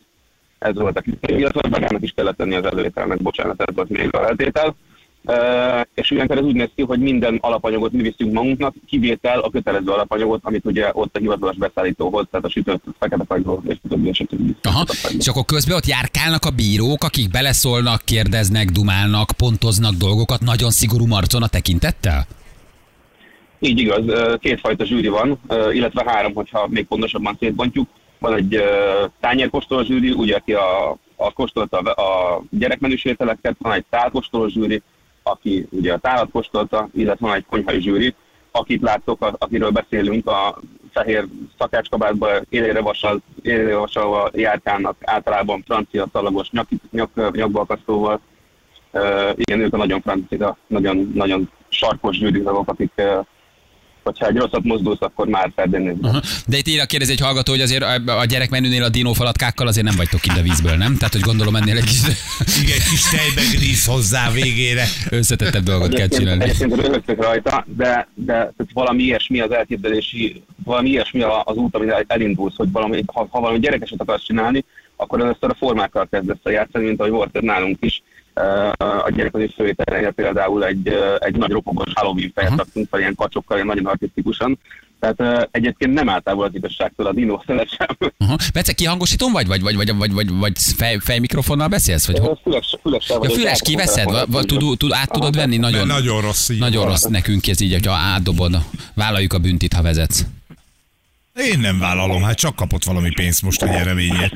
Ez 0.65 0.75
volt 0.75 0.99
a 0.99 1.01
kritérium, 1.01 1.39
illetve 1.39 1.61
a 1.61 1.69
dagának 1.69 2.03
is 2.03 2.13
kellett 2.17 2.37
tenni 2.37 2.55
az 2.55 2.65
előételnek, 2.65 3.23
bocsánat, 3.23 3.63
ez 3.63 3.75
volt 3.75 3.89
még 3.89 4.09
a 4.13 4.19
feltétel. 4.19 4.75
Uh, 5.27 5.81
és 5.95 6.11
ilyenkor 6.11 6.39
ez 6.39 6.45
úgy 6.45 6.55
néz 6.55 6.69
ki, 6.75 6.83
hogy 6.83 6.99
minden 6.99 7.39
alapanyagot 7.41 7.93
mi 7.93 8.03
viszünk 8.03 8.33
magunknak, 8.33 8.75
kivétel 8.87 9.41
a 9.41 9.51
kötelező 9.51 9.91
alapanyagot, 9.91 10.41
amit 10.43 10.65
ugye 10.65 10.91
ott 10.93 11.17
a 11.17 11.19
hivatalos 11.19 11.57
beszállító 11.57 12.11
hoz, 12.11 12.27
tehát 12.31 12.47
a 12.47 12.51
sütött 12.51 12.83
fekete 12.99 13.25
kagyló 13.29 13.63
és 13.67 13.77
a 13.85 13.89
többi, 13.89 14.09
és 14.09 14.21
a 14.21 14.25
többi. 14.25 14.57
Aha. 14.63 14.85
És 15.19 15.29
akkor 15.29 15.45
közben 15.45 15.77
ott 15.77 15.87
járkálnak 15.87 16.45
a 16.45 16.51
bírók, 16.51 17.05
akik 17.05 17.31
beleszólnak, 17.31 18.03
kérdeznek, 18.05 18.71
dumálnak, 18.71 19.31
pontoznak 19.37 19.95
dolgokat, 19.95 20.41
nagyon 20.41 20.71
szigorú 20.71 21.07
marcon 21.07 21.43
a 21.43 21.49
tekintettel? 21.49 22.27
Így 23.59 23.79
igaz, 23.79 24.05
kétfajta 24.39 24.85
zsűri 24.85 25.09
van, 25.09 25.41
illetve 25.73 26.05
három, 26.07 26.35
hogyha 26.35 26.67
még 26.71 26.87
pontosabban 26.87 27.37
szétbontjuk. 27.41 27.89
Van 28.25 28.35
egy 28.35 28.55
ö, 28.55 29.05
tányérkóstoló 29.21 29.83
zsűri, 29.83 30.11
ugye, 30.11 30.37
aki 30.37 30.53
a, 30.55 30.91
a 31.17 31.33
kóstolta 31.33 31.79
a 31.79 32.43
gyerekmenüs 32.51 33.05
ételeket, 33.05 33.57
van 33.59 33.73
egy 33.73 33.85
tálkóstoló 33.91 34.49
zsűri, 34.49 34.83
aki 35.23 35.67
ugye 35.71 35.93
a 35.93 35.99
tálat 35.99 36.31
kóstolta, 36.31 36.89
illetve 36.95 37.27
van 37.27 37.37
egy 37.37 37.45
konyhai 37.51 37.81
zsűri, 37.81 38.15
akit 38.51 38.83
láttok, 38.83 39.23
a- 39.23 39.35
akiről 39.39 39.71
beszélünk, 39.71 40.27
a 40.27 40.59
fehér 40.93 41.27
szakácskabátba 41.59 42.29
élére 42.49 42.81
vasal, 42.81 43.21
élére 43.43 43.77
vasalva 43.77 44.31
járkálnak, 44.33 44.97
általában 45.01 45.63
francia 45.67 46.07
szalagos 46.13 46.51
nyak, 46.51 46.69
nyak, 46.91 47.37
nyakbalkasztóval. 47.37 48.21
Uh, 48.93 49.31
igen, 49.35 49.61
ők 49.61 49.75
a 49.75 49.77
nagyon 49.77 50.01
francia, 50.01 50.57
nagyon, 50.67 51.11
nagyon 51.15 51.51
sarkos 51.69 52.17
zsűritagok, 52.17 52.69
akik, 52.69 52.93
uh, 52.97 53.25
hogyha 54.05 54.27
egy 54.27 54.37
rosszat 54.37 54.63
mozdulsz, 54.65 55.01
akkor 55.01 55.27
már 55.27 55.51
ferdén 55.55 55.99
Aha. 56.03 56.21
De 56.47 56.57
itt 56.57 56.67
írja 56.69 56.85
kérdezi 56.85 57.13
egy 57.13 57.21
hallgató, 57.21 57.53
hogy 57.53 57.61
azért 57.61 57.83
a 57.83 58.19
a 58.19 58.25
gyerekmenünél 58.25 58.83
a 58.83 58.89
dinófalatkákkal 58.89 59.67
azért 59.67 59.87
nem 59.87 59.97
vagytok 59.97 60.21
kint 60.21 60.39
a 60.39 60.43
vízből, 60.43 60.77
nem? 60.77 60.97
Tehát, 60.97 61.13
hogy 61.13 61.23
gondolom 61.23 61.57
ennél 61.57 61.77
egy 61.77 61.85
kis 61.85 62.01
Igen, 62.63 62.79
kis 62.91 63.03
tejbe 63.11 63.43
gríz 63.57 63.87
hozzá 63.87 64.31
végére. 64.31 64.85
összetettebb 65.11 65.63
dolgot 65.63 65.89
kell 65.89 65.97
Egyébként, 66.03 66.21
csinálni. 66.21 66.43
egyébként 66.45 66.75
röhögtök 66.87 67.23
rajta, 67.23 67.65
de, 67.77 68.09
de 68.15 68.53
valami 68.73 69.03
ilyesmi 69.03 69.41
az 69.41 69.51
elképzelési, 69.53 70.43
valami 70.65 70.89
ilyesmi 70.89 71.23
a- 71.23 71.43
az 71.47 71.57
út, 71.57 71.75
amin 71.75 71.93
elindulsz, 72.07 72.57
hogy 72.57 72.71
valami, 72.73 73.03
ha, 73.07 73.27
ha 73.31 73.41
valami 73.41 73.59
gyerekeset 73.59 74.01
akarsz 74.01 74.25
csinálni, 74.25 74.65
akkor 74.97 75.21
először 75.21 75.51
a 75.51 75.55
formákkal 75.59 76.09
kezdesz 76.11 76.37
játszani, 76.45 76.85
mint 76.85 77.01
ahogy 77.01 77.13
volt 77.13 77.37
ez 77.37 77.43
nálunk 77.43 77.77
is. 77.81 78.03
A 78.77 79.11
gyerekezi 79.17 79.53
főételre 79.57 80.11
például 80.11 80.65
egy, 80.65 80.93
egy 81.19 81.37
nagy 81.37 81.51
ropogos 81.51 81.93
Halloween 81.95 82.33
fejet 82.35 82.57
raktunk 82.57 82.89
fel, 82.91 83.01
ilyen 83.01 83.15
kacsokkal, 83.15 83.57
ilyen 83.57 83.69
nagyon 83.69 83.87
artistikusan. 83.87 84.59
Tehát 85.01 85.21
uh, 85.21 85.49
egyébként 85.51 85.93
nem 85.93 86.09
áll 86.09 86.21
távol 86.21 86.45
az 86.45 86.55
igazságtól 86.55 87.07
a 87.07 87.13
dinó 87.13 87.43
szelet 87.47 87.69
sem. 87.69 88.11
Aha. 88.19 88.37
Bence, 88.53 88.73
kihangosítom 88.73 89.33
vagy, 89.33 89.47
vagy, 89.47 89.63
vagy, 89.63 89.77
vagy, 89.77 89.97
vagy, 89.97 90.13
vagy, 90.13 90.31
vagy 90.39 90.53
fej, 90.77 90.99
fejmikrofonnal 91.01 91.69
beszélsz? 91.69 92.07
Vagy, 92.07 92.19
ho- 92.19 92.41
Füles, 92.43 92.77
fülessel 92.83 93.17
ja, 93.17 93.23
vagy 93.23 93.33
füles 93.33 93.61
kiveszed? 93.61 94.05
Vagy, 94.05 94.31
vagy 94.31 94.47
tud, 94.47 94.79
tud, 94.79 94.93
át 94.93 95.11
tudod 95.11 95.37
venni? 95.37 95.57
Nagyon, 95.57 95.87
Nagyon, 95.87 96.21
rossz 96.21 96.49
így. 96.49 96.59
nagyon 96.59 96.87
rossz 96.87 97.03
nekünk 97.05 97.47
ez 97.49 97.61
így, 97.61 97.73
hogyha 97.73 97.93
átdobod. 97.93 98.57
Vállaljuk 98.95 99.33
a 99.33 99.39
büntit, 99.39 99.73
ha 99.73 99.83
vezetsz. 99.83 100.25
Én 101.35 101.59
nem 101.59 101.79
vállalom, 101.79 102.23
hát 102.23 102.37
csak 102.39 102.57
kapott 102.57 102.85
valami 102.85 103.11
pénzt 103.15 103.43
most 103.43 103.63
a 103.63 103.67
nyereményért. 103.67 104.33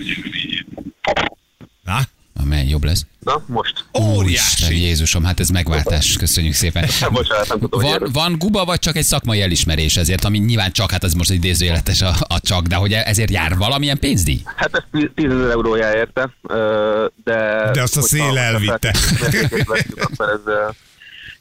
Na? 1.85 1.99
Amely 2.43 2.69
jobb 2.69 2.85
lesz. 2.85 3.07
Na, 3.21 3.43
most. 3.47 3.85
Úristen, 3.93 4.17
Óriási. 4.17 4.81
Jézusom, 4.81 5.25
hát 5.25 5.41
ez 5.41 5.49
megváltás. 5.49 6.17
Köszönjük 6.17 6.55
szépen. 6.55 6.89
Bocsánat, 7.13 7.49
nem 7.49 7.59
tudom, 7.59 7.83
hogy 7.83 7.99
Van, 7.99 8.09
van 8.13 8.39
guba, 8.39 8.65
vagy 8.65 8.79
csak 8.79 8.97
egy 8.97 9.05
szakmai 9.05 9.43
elismerés 9.43 9.97
ezért, 9.97 10.25
ami 10.25 10.39
nyilván 10.39 10.73
csak, 10.73 10.91
hát 10.91 11.05
az 11.05 11.13
most 11.13 11.31
egy 11.31 11.37
idézőjeletes 11.37 12.03
a, 12.03 12.15
a 12.29 12.41
csak, 12.41 12.67
de 12.67 12.77
hogy 12.77 12.93
ezért 12.93 13.31
jár 13.31 13.57
valamilyen 13.57 13.99
pénzdíj? 13.99 14.41
Hát 14.57 14.71
ez 14.73 15.01
10 15.15 15.31
ezer 15.31 15.51
eurójá 15.51 15.95
érte, 15.95 16.31
de... 17.25 17.71
De 17.73 17.83
azt 17.83 17.97
a 17.97 18.03
szél 18.03 18.39
elvitte. 18.39 18.95
ez, 20.19 20.41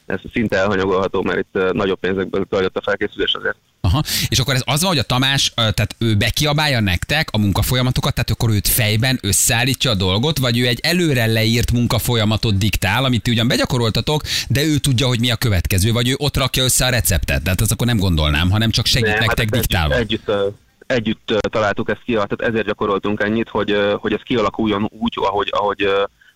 ez 0.06 0.20
szinte 0.32 0.56
elhanyagolható, 0.56 1.22
mert 1.22 1.38
itt 1.38 1.72
nagyobb 1.72 1.98
pénzekből 2.00 2.46
zajlott 2.50 2.76
a 2.76 2.82
felkészülés 2.84 3.34
azért. 3.34 3.56
Aha. 3.80 4.02
És 4.28 4.38
akkor 4.38 4.54
ez 4.54 4.62
az 4.64 4.80
van, 4.80 4.90
hogy 4.90 4.98
a 4.98 5.02
Tamás, 5.02 5.52
tehát 5.54 5.94
ő 5.98 6.16
bekiabálja 6.16 6.80
nektek 6.80 7.28
a 7.32 7.38
munkafolyamatokat, 7.38 8.14
tehát 8.14 8.30
akkor 8.30 8.50
őt 8.50 8.68
fejben 8.68 9.18
összeállítja 9.22 9.90
a 9.90 9.94
dolgot, 9.94 10.38
vagy 10.38 10.58
ő 10.58 10.66
egy 10.66 10.80
előre 10.82 11.26
leírt 11.26 11.72
munkafolyamatot 11.72 12.58
diktál, 12.58 13.04
amit 13.04 13.22
ti 13.22 13.30
ugyan 13.30 13.48
begyakoroltatok, 13.48 14.22
de 14.48 14.62
ő 14.64 14.78
tudja, 14.78 15.06
hogy 15.06 15.20
mi 15.20 15.30
a 15.30 15.36
következő, 15.36 15.92
vagy 15.92 16.08
ő 16.08 16.14
ott 16.16 16.36
rakja 16.36 16.64
össze 16.64 16.86
a 16.86 16.90
receptet. 16.90 17.42
Tehát 17.42 17.60
azt 17.60 17.72
akkor 17.72 17.86
nem 17.86 17.98
gondolnám, 17.98 18.50
hanem 18.50 18.70
csak 18.70 18.86
segít 18.86 19.08
Nem, 19.08 19.18
nektek 19.18 19.38
hát 19.38 19.54
ezt 19.54 19.60
diktálva. 19.60 19.94
Együtt, 19.94 20.28
együtt, 20.28 21.30
együtt 21.30 21.48
találtuk 21.50 21.90
ezt 21.90 22.02
ki, 22.04 22.12
tehát 22.12 22.40
ezért 22.40 22.66
gyakoroltunk 22.66 23.22
ennyit, 23.22 23.48
hogy, 23.48 23.76
hogy 23.96 24.12
ez 24.12 24.20
kialakuljon 24.22 24.88
úgy, 24.98 25.14
ahogy, 25.16 25.48
ahogy, 25.50 25.88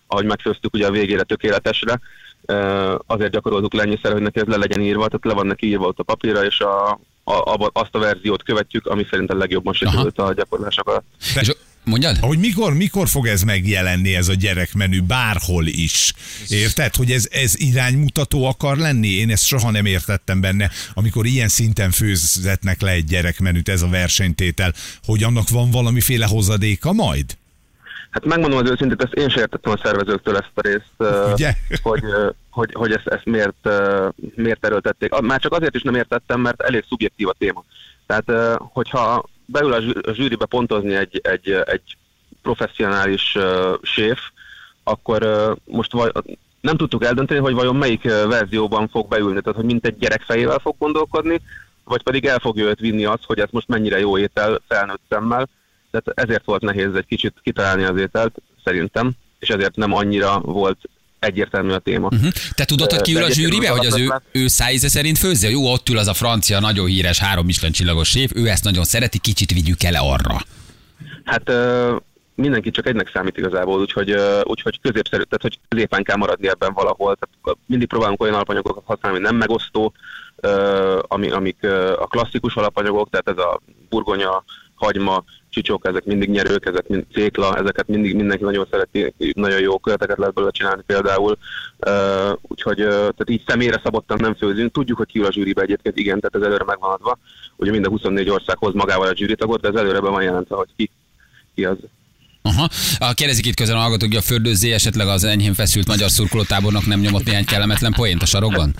ahogy 0.07 0.25
megfőztük 0.25 0.73
ugye 0.73 0.87
a 0.87 0.91
végére 0.91 1.23
tökéletesre. 1.23 1.99
Azért 3.05 3.31
gyakoroltuk 3.31 3.73
le 3.73 3.81
ennyiszer, 3.81 4.11
hogy 4.11 4.21
neki 4.21 4.39
ez 4.39 4.47
le 4.47 4.57
legyen 4.57 4.81
írva, 4.81 5.07
tehát 5.07 5.25
le 5.25 5.33
van 5.33 5.47
neki 5.47 5.67
írva 5.67 5.87
ott 5.87 5.99
a 5.99 6.03
papírra, 6.03 6.45
és 6.45 6.59
a, 6.59 6.99
a, 7.23 7.33
a, 7.33 7.69
azt 7.73 7.95
a 7.95 7.99
verziót 7.99 8.43
követjük, 8.43 8.85
ami 8.87 9.05
szerintem 9.09 9.37
legjobban 9.37 9.73
sikerült 9.73 10.19
a 10.19 10.33
gyakorlások 10.33 10.87
alatt. 10.87 11.05
És 11.41 11.51
mondjad? 11.83 12.17
Hogy 12.17 12.39
mikor, 12.39 12.73
mikor 12.73 13.07
fog 13.07 13.27
ez 13.27 13.41
megjelenni, 13.41 14.15
ez 14.15 14.27
a 14.27 14.33
gyerekmenü, 14.33 15.01
bárhol 15.01 15.65
is. 15.65 16.13
Érted, 16.49 16.95
hogy 16.95 17.11
ez, 17.11 17.27
ez 17.31 17.53
iránymutató 17.59 18.45
akar 18.45 18.77
lenni? 18.77 19.07
Én 19.07 19.29
ezt 19.29 19.45
soha 19.45 19.71
nem 19.71 19.85
értettem 19.85 20.41
benne, 20.41 20.71
amikor 20.93 21.25
ilyen 21.25 21.47
szinten 21.47 21.91
főzetnek 21.91 22.81
le 22.81 22.91
egy 22.91 23.05
gyerekmenüt, 23.05 23.69
ez 23.69 23.81
a 23.81 23.87
versenytétel, 23.87 24.73
hogy 25.03 25.23
annak 25.23 25.49
van 25.49 25.71
valamiféle 25.71 26.25
hozadéka 26.25 26.93
majd? 26.93 27.37
Hát 28.13 28.25
megmondom 28.25 28.59
az 28.59 28.69
őszintét, 28.69 29.03
ezt 29.03 29.13
én 29.13 29.29
sem 29.29 29.41
értettem 29.41 29.71
a 29.71 29.79
szervezőktől 29.83 30.37
ezt 30.37 30.51
a 30.53 30.61
részt, 30.61 31.13
Ugye? 31.33 31.53
hogy, 31.81 32.03
hogy, 32.49 32.69
hogy 32.73 32.91
ezt, 32.91 33.07
ezt 33.07 33.25
miért, 33.25 33.69
miért 34.35 34.65
erőltették. 34.65 35.19
Már 35.19 35.39
csak 35.39 35.53
azért 35.53 35.75
is 35.75 35.81
nem 35.81 35.95
értettem, 35.95 36.41
mert 36.41 36.61
elég 36.61 36.85
szubjektív 36.87 37.27
a 37.27 37.35
téma. 37.37 37.63
Tehát, 38.05 38.57
hogyha 38.57 39.25
beül 39.45 39.73
a 39.73 39.81
zsű- 39.81 40.07
a 40.07 40.13
zsűribe 40.13 40.45
pontozni 40.45 40.95
egy, 40.95 41.19
egy, 41.23 41.51
egy 41.65 41.97
professzionális 42.41 43.37
séf, 43.81 44.19
akkor 44.83 45.53
most 45.65 45.91
vaj, 45.91 46.11
nem 46.61 46.77
tudtuk 46.77 47.03
eldönteni, 47.03 47.39
hogy 47.39 47.53
vajon 47.53 47.75
melyik 47.75 48.03
verzióban 48.03 48.87
fog 48.87 49.07
beülni, 49.07 49.41
tehát 49.41 49.59
hogy 49.59 49.65
mint 49.69 49.85
egy 49.85 49.97
gyerek 49.97 50.21
fejével 50.21 50.59
fog 50.59 50.75
gondolkodni, 50.77 51.41
vagy 51.83 52.03
pedig 52.03 52.25
el 52.25 52.39
fogja 52.39 52.65
őt 52.65 52.79
vinni 52.79 53.05
az, 53.05 53.19
hogy 53.25 53.39
ez 53.39 53.49
most 53.51 53.67
mennyire 53.67 53.99
jó 53.99 54.17
étel 54.17 54.61
felnőtt 54.67 55.01
szemmel. 55.09 55.49
Tehát 55.93 56.27
ezért 56.27 56.45
volt 56.45 56.61
nehéz 56.61 56.95
egy 56.95 57.05
kicsit 57.05 57.33
kitalálni 57.43 57.83
az 57.83 57.99
ételt, 57.99 58.35
szerintem, 58.63 59.11
és 59.39 59.49
ezért 59.49 59.75
nem 59.75 59.93
annyira 59.93 60.39
volt 60.39 60.77
egyértelmű 61.19 61.71
a 61.71 61.79
téma. 61.79 62.07
Uh-huh. 62.07 62.31
Te 62.55 62.65
tudod, 62.65 62.91
hogy 62.91 63.01
ki 63.01 63.15
ül 63.15 63.23
a 63.23 63.31
zsűribe, 63.31 63.69
hogy 63.69 63.85
az 63.85 63.97
ő, 63.97 64.13
ő 64.31 64.47
szájíze 64.47 64.87
szerint 64.87 65.17
főzze? 65.17 65.49
Jó, 65.49 65.71
ott 65.71 65.89
ül 65.89 65.97
az 65.97 66.07
a 66.07 66.13
francia, 66.13 66.59
nagyon 66.59 66.85
híres, 66.85 67.19
három 67.19 67.45
Michelin 67.45 67.71
csillagos 67.71 68.09
séf, 68.09 68.31
ő 68.35 68.47
ezt 68.47 68.63
nagyon 68.63 68.83
szereti, 68.83 69.19
kicsit 69.19 69.51
vigyük 69.51 69.83
el 69.83 69.93
arra. 69.95 70.37
Hát 71.23 71.51
mindenki 72.35 72.71
csak 72.71 72.87
egynek 72.87 73.09
számít 73.13 73.37
igazából, 73.37 73.79
úgyhogy, 73.79 74.15
úgyhogy 74.43 74.79
középszerű, 74.81 75.23
tehát 75.23 75.41
hogy 75.41 75.59
középen 75.67 76.03
kell 76.03 76.17
maradni 76.17 76.47
ebben 76.47 76.73
valahol. 76.73 77.15
Tehát 77.15 77.57
mindig 77.65 77.87
próbálunk 77.87 78.21
olyan 78.21 78.35
alapanyagokat 78.35 78.83
használni, 78.85 79.17
ami 79.17 79.27
nem 79.27 79.35
megosztó, 79.35 79.93
ami, 81.01 81.29
amik 81.29 81.63
a 81.99 82.07
klasszikus 82.07 82.55
alapanyagok, 82.55 83.09
tehát 83.09 83.27
ez 83.27 83.37
a 83.37 83.61
burgonya, 83.89 84.43
hagyma, 84.75 85.23
csicsok, 85.53 85.87
ezek 85.87 86.05
mindig 86.05 86.29
nyerők, 86.29 86.65
ezek 86.65 86.87
mind 86.87 87.05
cékla, 87.13 87.57
ezeket 87.57 87.87
mindig 87.87 88.15
mindenki 88.15 88.43
nagyon 88.43 88.67
szereti, 88.71 89.13
nagyon 89.35 89.59
jó 89.59 89.79
köleteket 89.79 90.17
lehet 90.17 90.33
belőle 90.33 90.51
csinálni 90.51 90.81
például. 90.85 91.37
Uh, 91.87 92.37
úgyhogy 92.41 92.81
uh, 92.81 92.87
tehát 92.87 93.29
így 93.29 93.43
személyre 93.47 93.81
szabottan 93.83 94.17
nem 94.21 94.35
főzünk. 94.35 94.71
Tudjuk, 94.71 94.97
hogy 94.97 95.07
ki 95.07 95.19
ül 95.19 95.25
a 95.25 95.31
zsűribe 95.31 95.61
egyébként, 95.61 95.97
igen, 95.97 96.19
tehát 96.19 96.35
ez 96.35 96.51
előre 96.51 96.63
megvan 96.63 96.91
adva. 96.91 97.17
Ugye 97.55 97.71
minden 97.71 97.91
24 97.91 98.29
ország 98.29 98.57
hoz 98.57 98.73
magával 98.73 99.07
a 99.07 99.15
zsűritagot, 99.15 99.61
de 99.61 99.67
ez 99.67 99.75
előre 99.75 99.99
be 99.99 100.09
van 100.09 100.23
jelentve, 100.23 100.55
hogy 100.55 100.69
ki, 100.75 100.89
ki 101.55 101.65
az. 101.65 101.77
Aha. 102.45 102.69
A 102.97 103.13
kérdezik 103.13 103.45
itt 103.45 103.55
közben 103.55 103.77
a 103.77 103.79
hallgatók, 103.79 104.07
hogy 104.07 104.17
a 104.17 104.21
fördőzé 104.21 104.71
esetleg 104.71 105.07
az 105.07 105.23
enyhén 105.23 105.53
feszült 105.53 105.87
magyar 105.87 106.11
szurkolótábornak 106.11 106.85
nem 106.85 106.99
nyomott 106.99 107.25
néhány 107.25 107.45
kellemetlen 107.45 107.91
poént 107.91 108.21
a 108.21 108.25
sarokban? 108.25 108.75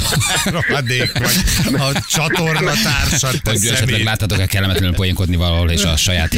Rohadék 0.44 1.12
vagy. 1.18 1.34
A 1.80 2.02
csatorna 2.08 2.72
társad, 2.82 3.40
Hogy 3.44 3.54
esetleg 3.54 3.76
személy. 3.88 4.02
láttatok-e 4.02 4.46
kellemetlenül 4.46 4.94
poénkodni 4.94 5.36
valahol, 5.36 5.70
és 5.70 5.82
a 5.84 5.96
saját 5.96 6.36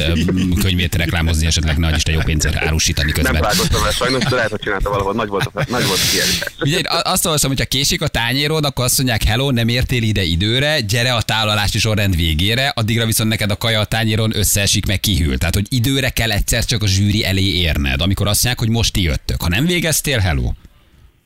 könyvét 0.60 0.94
reklámozni, 0.94 1.46
esetleg 1.46 1.78
nagy 1.78 1.96
Isten 1.96 2.14
jó 2.14 2.20
pénzért 2.20 2.56
árusítani 2.56 3.12
Nem 3.12 3.22
közben. 3.22 3.40
találkoztam 3.40 3.84
el 3.84 3.90
sajnos, 3.90 4.24
de 4.24 4.34
lehet, 4.34 4.50
hogy 4.50 4.60
csinálta 4.60 4.90
valahol. 4.90 5.14
Nagy 5.14 5.28
volt 5.28 5.50
a, 5.52 5.64
nagy 5.68 5.84
volt 5.86 5.98
a. 5.98 6.64
Ugye 6.64 6.80
azt 7.02 7.26
olvasom, 7.26 7.50
hogy 7.50 7.58
ha 7.58 7.64
késik 7.66 8.02
a 8.02 8.08
tányérod, 8.08 8.64
akkor 8.64 8.84
azt 8.84 8.96
mondják, 8.96 9.22
hello, 9.22 9.50
nem 9.50 9.68
értél 9.68 10.02
ide 10.02 10.22
időre, 10.22 10.80
gyere 10.80 11.14
a 11.14 11.22
tálalási 11.22 11.78
sorrend 11.78 12.16
végére, 12.16 12.72
addigra 12.74 13.06
viszont 13.06 13.28
neked 13.28 13.50
a 13.50 13.56
kaja 13.56 13.80
a 13.80 13.84
tányéron 13.84 14.36
összeesik, 14.36 14.86
meg 14.86 15.00
kihűl. 15.00 15.38
Tehát, 15.38 15.54
hogy 15.54 15.66
időre 15.68 16.08
kell 16.10 16.30
egyszer 16.30 16.64
csak 16.68 16.82
a 16.82 16.86
zsűri 16.86 17.24
elé 17.24 17.42
érned, 17.42 18.00
amikor 18.00 18.26
azt 18.26 18.44
mondják, 18.44 18.66
hogy 18.66 18.76
most 18.76 18.92
ti 18.92 19.02
jöttök. 19.02 19.42
Ha 19.42 19.48
nem 19.48 19.66
végeztél, 19.66 20.18
hello. 20.18 20.52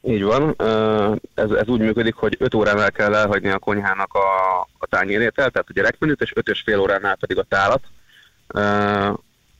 Így 0.09 0.23
van. 0.23 0.57
Ez, 1.35 1.51
ez 1.51 1.67
úgy 1.67 1.81
működik, 1.81 2.15
hogy 2.15 2.37
5 2.39 2.55
óránál 2.55 2.91
kell 2.91 3.15
elhagyni 3.15 3.49
a 3.49 3.59
konyhának 3.59 4.15
a, 4.15 4.61
a 4.79 4.87
tányérét 4.87 5.39
el, 5.39 5.51
tehát 5.51 5.69
a 5.69 5.73
gyerekmenüt, 5.73 6.21
és 6.21 6.33
5 6.35 6.49
és 6.49 6.63
fél 6.65 6.79
óránál 6.79 7.17
pedig 7.17 7.39
a 7.39 7.47
tálat. 7.49 7.83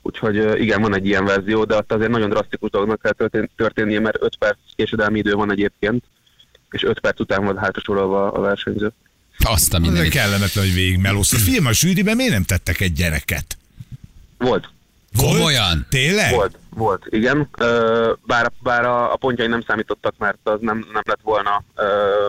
Úgyhogy 0.03 0.61
igen, 0.61 0.81
van 0.81 0.95
egy 0.95 1.07
ilyen 1.07 1.25
verzió, 1.25 1.65
de 1.65 1.77
ott 1.77 1.93
azért 1.93 2.11
nagyon 2.11 2.31
drasztikus 2.31 2.71
dolognak 2.71 3.01
kell 3.01 3.13
történ- 3.13 3.51
történnie, 3.57 4.01
mert 4.01 4.23
5 4.23 4.37
perc 4.37 4.57
késedelmi 4.77 5.19
idő 5.19 5.33
van 5.33 5.51
egyébként, 5.51 6.05
és 6.71 6.83
5 6.83 7.01
perc 7.01 7.21
után 7.21 7.45
van 7.45 7.59
hátrasorolva 7.59 8.33
a 8.33 8.41
versenyző. 8.41 8.93
Azt 9.39 9.75
a 9.75 9.79
mindenit. 9.79 10.11
kellemetlen, 10.11 10.65
hogy 10.65 10.75
végigmelózta. 10.75 11.37
Film 11.37 11.67
a 11.67 11.73
zsűriben 11.73 12.17
miért 12.17 12.33
nem 12.33 12.43
tettek 12.43 12.81
egy 12.81 12.93
gyereket? 12.93 13.59
Volt. 14.39 14.69
Volt? 15.13 15.37
Komolyan? 15.37 15.87
Tényleg? 15.91 16.35
Volt, 16.35 16.59
volt, 16.71 17.07
igen. 17.11 17.49
Bár, 18.27 18.53
bár 18.63 18.85
a, 18.85 19.13
a 19.13 19.17
pontjai 19.17 19.47
nem 19.47 19.63
számítottak, 19.67 20.15
mert 20.19 20.39
az 20.43 20.59
nem, 20.61 20.87
nem 20.93 21.03
lett 21.05 21.21
volna 21.23 21.65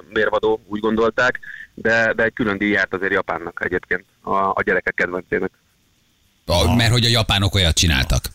mérvadó, 0.10 0.62
úgy 0.68 0.80
gondolták, 0.80 1.40
de, 1.74 2.14
de 2.14 2.24
egy 2.24 2.34
külön 2.34 2.58
díj 2.58 2.72
járt 2.72 2.94
azért 2.94 3.12
Japánnak 3.12 3.62
egyébként, 3.64 4.04
a, 4.22 4.36
a 4.36 4.62
gyerekek 4.66 4.94
kedvencének. 4.94 5.52
A, 6.46 6.76
mert 6.76 6.92
hogy 6.92 7.06
a 7.06 7.10
japánok 7.10 7.56
olyat 7.56 7.76
csináltak. 7.76 8.26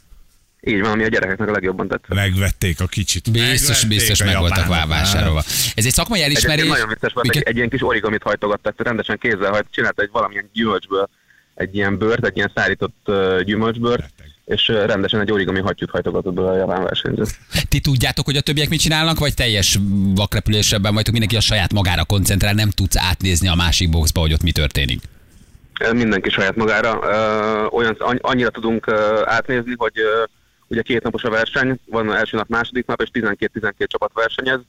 Így 0.61 0.81
van, 0.81 0.91
ami 0.91 1.05
a 1.05 1.09
gyerekeknek 1.09 1.49
a 1.49 1.53
legjobban 1.53 1.89
tetszett. 1.89 2.15
Megvették 2.15 2.81
a 2.81 2.87
kicsit. 2.87 3.33
Biztos, 3.33 3.85
biztos 3.85 4.25
meg 4.25 4.39
voltak 4.39 4.67
vásárolva. 4.67 5.43
Ez 5.75 5.85
egy 5.87 5.93
szakmai 5.93 6.21
Egyébként 6.23 6.47
elismerés. 6.47 6.73
nagyon 6.73 6.89
vicces 6.89 7.13
volt, 7.13 7.27
egy, 7.27 7.33
Miket- 7.35 7.49
egy 7.49 7.57
ilyen 7.57 7.69
kis 7.69 7.83
origamit 7.83 8.23
hajtogattak, 8.23 8.83
rendesen 8.83 9.19
kézzel 9.19 9.51
hajt, 9.51 9.67
csinált 9.71 10.01
egy 10.01 10.09
valamilyen 10.13 10.51
gyümölcsből 10.53 11.09
egy 11.55 11.75
ilyen 11.75 11.99
bőrt, 11.99 12.27
egy 12.27 12.37
ilyen 12.37 12.53
szárított 12.55 12.97
uh, 13.07 13.41
gyümölcsbőrt, 13.41 14.13
és 14.49 14.69
rendesen 14.69 15.21
egy 15.21 15.33
origami 15.33 15.61
hattyút 15.61 15.91
hajtogatott 15.91 16.35
bele 16.35 16.49
a 16.49 16.57
japán 16.57 16.83
versenyző. 16.83 17.23
Ti 17.69 17.81
tudjátok, 17.81 18.25
hogy 18.25 18.37
a 18.37 18.41
többiek 18.41 18.69
mit 18.69 18.81
csinálnak, 18.81 19.19
vagy 19.19 19.35
teljes 19.35 19.79
vakrepülésebben 20.15 20.95
vagytok, 20.95 21.13
mindenki 21.13 21.37
a 21.37 21.41
saját 21.41 21.73
magára 21.73 22.05
koncentrál, 22.05 22.53
nem 22.53 22.71
tudsz 22.71 22.97
átnézni 22.97 23.49
a 23.49 23.55
másik 23.55 23.91
boxba, 23.91 24.21
hogy 24.21 24.33
ott 24.33 24.43
mi 24.43 24.53
történik. 24.53 25.03
Mindenki 25.93 26.31
saját 26.31 26.57
magára. 26.57 26.99
Olyan, 27.71 27.97
anny- 27.99 28.23
annyira 28.23 28.51
tudunk 28.51 28.93
átnézni, 29.25 29.75
hogy 29.77 29.93
ugye 30.67 30.83
két 30.83 31.03
napos 31.03 31.23
a 31.23 31.31
verseny, 31.31 31.79
van 31.87 32.15
első 32.15 32.37
nap, 32.37 32.49
második 32.49 32.87
nap, 32.87 33.03
és 33.03 33.09
12-12 33.13 33.87
csapat 33.87 34.11
versenyez. 34.15 34.61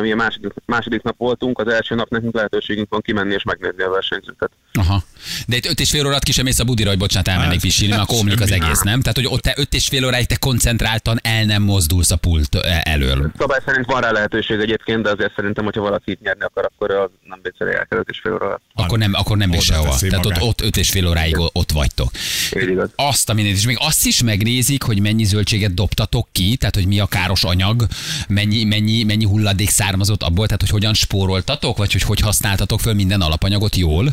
Mi 0.00 0.12
a 0.12 0.16
második, 0.16 0.52
második 0.64 1.02
nap 1.02 1.16
voltunk, 1.18 1.58
az 1.58 1.68
első 1.68 1.94
nap 1.94 2.08
nekünk 2.08 2.34
lehetőségünk 2.34 2.90
van 2.90 3.00
kimenni 3.00 3.34
és 3.34 3.42
megnézni 3.42 3.82
a 3.82 3.90
versenyzőket. 3.90 4.50
Aha. 4.72 5.02
De 5.46 5.56
itt 5.56 5.66
öt 5.66 5.80
és 5.80 5.90
fél 5.90 6.06
órát 6.06 6.24
ki 6.24 6.32
sem 6.32 6.44
mész 6.44 6.58
a 6.58 6.64
budira, 6.64 6.88
hogy 6.88 6.98
bocsánat, 6.98 7.28
elmennék 7.28 7.52
Hát, 7.52 7.60
pisilni, 7.60 7.92
mert 7.92 8.02
akkor 8.02 8.18
omlik 8.18 8.40
az 8.40 8.52
egész, 8.52 8.80
nem? 8.80 9.00
Tehát, 9.00 9.16
hogy 9.16 9.26
ott 9.26 9.40
te 9.40 9.54
öt 9.56 9.74
és 9.74 9.86
fél 9.88 10.04
óráig 10.06 10.26
te 10.26 10.36
koncentráltan 10.36 11.18
el 11.22 11.44
nem 11.44 11.62
mozdulsz 11.62 12.10
a 12.10 12.16
pult 12.16 12.54
eh, 12.54 12.80
elől. 12.82 13.32
Szabály 13.38 13.60
szerint 13.66 13.86
van 13.86 14.00
rá 14.00 14.10
lehetőség 14.10 14.60
egyébként, 14.60 15.02
de 15.02 15.10
azért 15.10 15.32
szerintem, 15.36 15.64
hogyha 15.64 15.80
valaki 15.80 16.10
itt 16.10 16.20
nyerni 16.20 16.42
akar, 16.42 16.64
akkor 16.64 16.90
az 16.90 17.10
nem 17.24 17.40
viccelé 17.42 17.74
elkerült 17.74 18.08
és 18.08 18.18
fél 18.22 18.32
óra. 18.32 18.60
Akkor 18.74 18.98
nem, 18.98 19.14
akkor 19.14 19.36
nem 19.36 19.50
Oda 19.50 19.60
sehova. 19.60 19.96
Tehát 19.98 20.16
ott, 20.16 20.32
magát. 20.32 20.42
ott 20.42 20.60
öt 20.60 20.76
és 20.76 20.90
fél 20.90 21.08
óráig 21.08 21.36
ott 21.38 21.72
vagytok. 21.72 22.10
Azt 22.96 23.28
a 23.28 23.32
mindent, 23.32 23.56
és 23.56 23.66
még 23.66 23.76
azt 23.80 24.06
is 24.06 24.22
megnézik, 24.22 24.82
hogy 24.82 25.00
mennyi 25.00 25.24
zöldséget 25.24 25.74
dobtatok 25.74 26.28
ki, 26.32 26.56
tehát 26.56 26.74
hogy 26.74 26.86
mi 26.86 27.00
a 27.00 27.06
káros 27.06 27.44
anyag, 27.44 27.86
mennyi, 28.28 28.64
mennyi, 28.64 29.02
mennyi 29.02 29.24
hulladék 29.24 29.70
származott 29.70 30.22
abból, 30.22 30.46
tehát 30.46 30.60
hogy 30.60 30.70
hogyan 30.70 30.94
spóroltatok, 30.94 31.76
vagy 31.76 31.92
hogy 31.92 32.02
hogy 32.02 32.20
használtatok 32.20 32.80
föl 32.80 32.94
minden 32.94 33.20
alapanyagot 33.20 33.76
jól. 33.76 34.12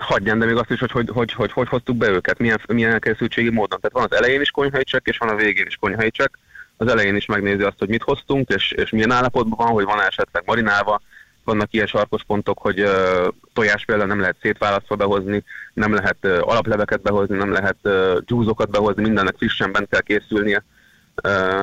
Hagyján, 0.00 0.38
de 0.38 0.46
még 0.46 0.56
azt 0.56 0.70
is, 0.70 0.78
hogy 0.78 0.90
hogy, 0.90 1.08
hogy, 1.12 1.32
hogy, 1.32 1.52
hogy 1.52 1.68
hoztuk 1.68 1.96
be 1.96 2.08
őket, 2.08 2.38
milyen, 2.38 2.60
milyen 2.66 2.92
elkészültségi 2.92 3.50
módon. 3.50 3.80
Tehát 3.80 3.92
van 3.92 4.06
az 4.10 4.16
elején 4.16 4.40
is 4.40 4.50
konyhai 4.50 4.84
csekk, 4.84 5.06
és 5.06 5.18
van 5.18 5.28
a 5.28 5.34
végén 5.34 5.66
is 5.66 5.76
konyhai 5.76 6.10
csekk. 6.10 6.34
Az 6.76 6.88
elején 6.88 7.16
is 7.16 7.26
megnézi 7.26 7.62
azt, 7.62 7.78
hogy 7.78 7.88
mit 7.88 8.02
hoztunk, 8.02 8.48
és, 8.48 8.70
és 8.70 8.90
milyen 8.90 9.10
állapotban 9.10 9.66
van, 9.66 9.74
hogy 9.74 9.84
van 9.84 10.00
esetleg 10.00 10.42
marinálva. 10.46 11.00
Vannak 11.44 11.72
ilyen 11.72 11.86
sarkos 11.86 12.22
pontok, 12.26 12.58
hogy 12.58 12.80
uh, 12.80 13.28
tojás 13.52 13.84
például 13.84 14.08
nem 14.08 14.20
lehet 14.20 14.36
szétválasztva 14.40 14.96
behozni, 14.96 15.44
nem 15.74 15.94
lehet 15.94 16.16
uh, 16.22 16.38
alapleveket 16.40 17.02
behozni, 17.02 17.36
nem 17.36 17.52
lehet 17.52 17.76
uh, 17.82 18.18
dzsúzokat 18.18 18.70
behozni, 18.70 19.02
mindennek 19.02 19.34
frissen 19.36 19.72
bent 19.72 19.88
kell 19.88 20.00
készülnie. 20.00 20.56
Uh, 20.56 20.79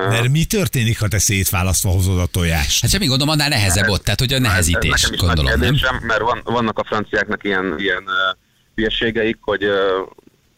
Mert 0.10 0.30
mi 0.30 0.46
történik, 0.46 1.00
ha 1.00 1.08
te 1.08 1.20
szétválasztva 1.20 1.90
hozod 1.90 2.20
a 2.20 2.26
tojást? 2.26 2.82
Hát 2.82 2.92
semmi 2.92 3.06
gondom, 3.06 3.30
annál 3.30 3.50
nehezebb 3.50 3.88
ott, 3.88 4.04
tehát 4.04 4.20
hogy 4.20 4.34
a 4.34 4.40
nehezítés, 4.40 4.92
Ez 4.94 5.02
nekem 5.02 5.14
is 5.14 5.20
gondolom, 5.20 5.52
nagy 5.52 5.60
nem? 5.60 5.72
kérdésem, 5.74 6.00
mert 6.08 6.22
van, 6.22 6.42
vannak 6.44 6.80
a 6.80 6.84
franciáknak 6.84 7.44
ilyen, 7.44 7.76
ilyen 7.78 8.04
hülyeségeik, 8.76 9.38
hogy 9.42 9.64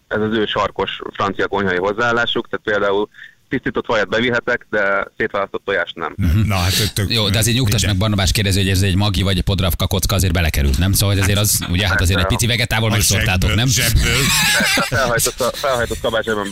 ez 0.08 0.22
az 0.22 0.34
ő 0.34 0.46
sarkos 0.46 1.02
francia 1.14 1.48
konyhai 1.48 1.78
hozzáállásuk, 1.78 2.48
tehát 2.50 2.66
például 2.66 3.10
tisztított 3.50 3.86
vajat 3.86 4.10
bevihetek, 4.10 4.66
de 4.70 5.08
szétválasztott 5.18 5.62
tojást 5.66 5.96
nem. 5.96 6.16
Na, 6.46 6.56
hát 6.56 6.94
tök, 6.94 7.12
Jó, 7.14 7.30
de 7.30 7.38
azért 7.38 7.58
nyugtass 7.58 7.86
meg 7.86 7.98
Barnabás 7.98 8.32
kérdező, 8.32 8.60
hogy 8.60 8.70
ez 8.70 8.82
egy 8.82 8.96
magi 8.96 9.22
vagy 9.22 9.38
egy 9.38 9.44
podravka 9.44 9.88
kocka, 9.88 10.16
azért 10.16 10.34
belekerült, 10.34 10.78
nem? 10.78 10.94
Szóval 10.94 11.16
hogy 11.16 11.24
azért 11.24 11.40
az, 11.40 11.60
ugye, 11.70 11.88
hát 11.88 12.02
azért 12.02 12.20
egy 12.20 12.26
pici 12.26 12.48
vegetával 12.48 12.90
megszoktátok, 12.90 13.56
nem? 13.56 13.68
Zsebből. 13.68 14.22
Felhajtott, 14.82 15.40
a, 15.42 15.52
felhajtott 15.54 16.00
kabácsában. 16.00 16.48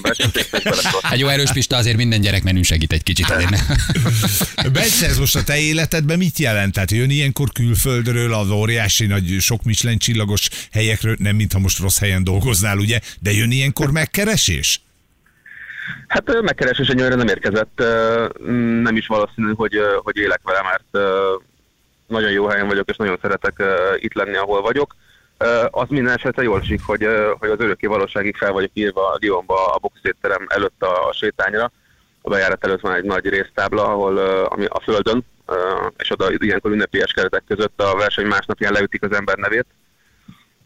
Egy 1.12 1.20
jó 1.20 1.28
erős 1.28 1.52
pista 1.52 1.76
azért 1.76 1.98
minden 1.98 2.22
gyerek 2.22 2.44
menü 2.44 2.62
segít 2.62 2.92
egy 2.92 3.04
kicsit. 3.04 3.30
Azért 3.30 3.50
ne. 3.50 3.60
Bence, 4.74 5.08
ez 5.08 5.18
most 5.18 5.36
a 5.36 5.44
te 5.44 5.58
életedben 5.60 6.18
mit 6.18 6.38
jelent? 6.40 6.74
Tehát 6.74 6.92
jön 6.92 7.10
ilyenkor 7.10 7.52
külföldről, 7.52 8.34
az 8.34 8.50
óriási 8.50 9.06
nagy 9.06 9.36
sok 9.40 9.64
Michelin 9.64 9.98
csillagos 9.98 10.50
helyekről, 10.72 11.16
nem 11.20 11.36
mintha 11.36 11.60
most 11.60 11.80
rossz 11.80 12.00
helyen 12.00 12.24
dolgoznál, 12.24 12.78
ugye, 12.78 13.00
de 13.20 13.32
jön 13.32 13.52
ilyenkor 13.52 13.92
megkeresés? 13.92 14.82
Hát 16.08 16.42
megkeresés 16.42 16.88
egyelőre 16.88 17.16
nem 17.16 17.28
érkezett, 17.28 17.84
mm, 18.44 18.82
nem 18.82 18.96
is 18.96 19.08
valószínű, 19.08 19.54
hogy, 19.54 19.80
hogy 20.04 20.18
élek 20.18 20.42
vele, 20.44 20.62
mert 20.62 21.08
nagyon 22.08 22.32
jó 22.32 22.48
helyen 22.48 22.68
vagyok, 22.68 22.90
és 22.90 22.96
nagyon 22.96 23.18
szeretek 23.22 23.64
itt 23.98 24.14
lenni, 24.14 24.36
ahol 24.36 24.62
vagyok. 24.62 24.96
Az 25.72 25.88
minden 25.90 26.14
esetre 26.14 26.44
jól 26.44 26.60
esik, 26.60 26.82
hogy, 26.86 27.08
hogy 27.40 27.50
az 27.50 27.60
örökké 27.60 27.88
valóságig 27.88 28.36
fel 28.36 28.52
vagyok 28.52 28.72
írva 28.74 29.12
a 29.12 29.18
Lyonba 29.20 29.66
a 29.66 29.78
boxétterem 29.78 30.46
előtt 30.48 30.84
a, 30.84 31.14
sétányra. 31.14 31.72
A 32.22 32.30
bejárat 32.30 32.64
előtt 32.66 32.80
van 32.80 32.94
egy 32.94 33.04
nagy 33.04 33.30
résztábla, 33.30 33.86
ahol 33.86 34.18
ami 34.46 34.66
a 34.66 34.80
földön, 34.80 35.26
és 35.98 36.12
oda 36.12 36.32
ilyenkor 36.38 36.72
ünnepélyes 36.72 37.12
keretek 37.12 37.44
között 37.48 37.82
a 37.82 37.96
verseny 37.96 38.26
másnapján 38.26 38.74
leütik 38.74 39.04
az 39.04 39.12
ember 39.12 39.38
nevét, 39.38 39.66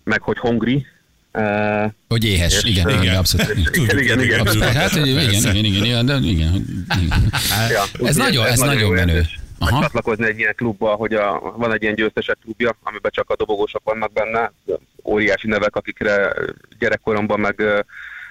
meg 0.04 0.22
hogy 0.22 0.38
hongri. 0.38 0.86
Ö, 1.32 1.86
Hogy 2.08 2.26
éhes, 2.26 2.54
És, 2.54 2.64
igen, 2.64 2.88
ö, 2.88 3.02
igen, 3.02 3.16
abszolút. 3.16 3.76
Igen, 3.78 4.00
igen, 4.00 4.22
igen. 4.22 4.40
Abszolút. 4.40 4.64
Hát, 4.64 4.90
hogy 4.90 5.08
igen, 5.08 5.30
igen, 5.32 5.56
igen, 5.56 5.84
igen, 5.84 6.06
de 6.06 6.16
igen. 6.16 6.54
igen. 7.00 7.32
Ja, 7.70 8.08
Ez 8.08 8.16
nagyon, 8.16 8.46
ez 8.46 8.60
nagyon 8.60 8.82
jó 8.82 8.90
menő. 8.90 9.26
Aha. 9.60 9.82
Csatlakozni 9.82 10.26
egy 10.26 10.38
ilyen 10.38 10.56
klubba, 10.56 10.94
hogy 10.96 11.14
a, 11.14 11.54
van 11.58 11.74
egy 11.74 11.82
ilyen 11.82 11.96
győztesek 11.96 12.38
klubja, 12.44 12.78
amiben 12.84 13.12
csak 13.14 13.30
a 13.30 13.36
dobogósok 13.36 13.82
vannak 13.84 14.14
benne, 14.14 14.52
óriási 15.04 15.48
nevek, 15.48 15.76
akikre 15.76 16.34
gyerekkoromban 16.80 17.40
meg 17.40 17.62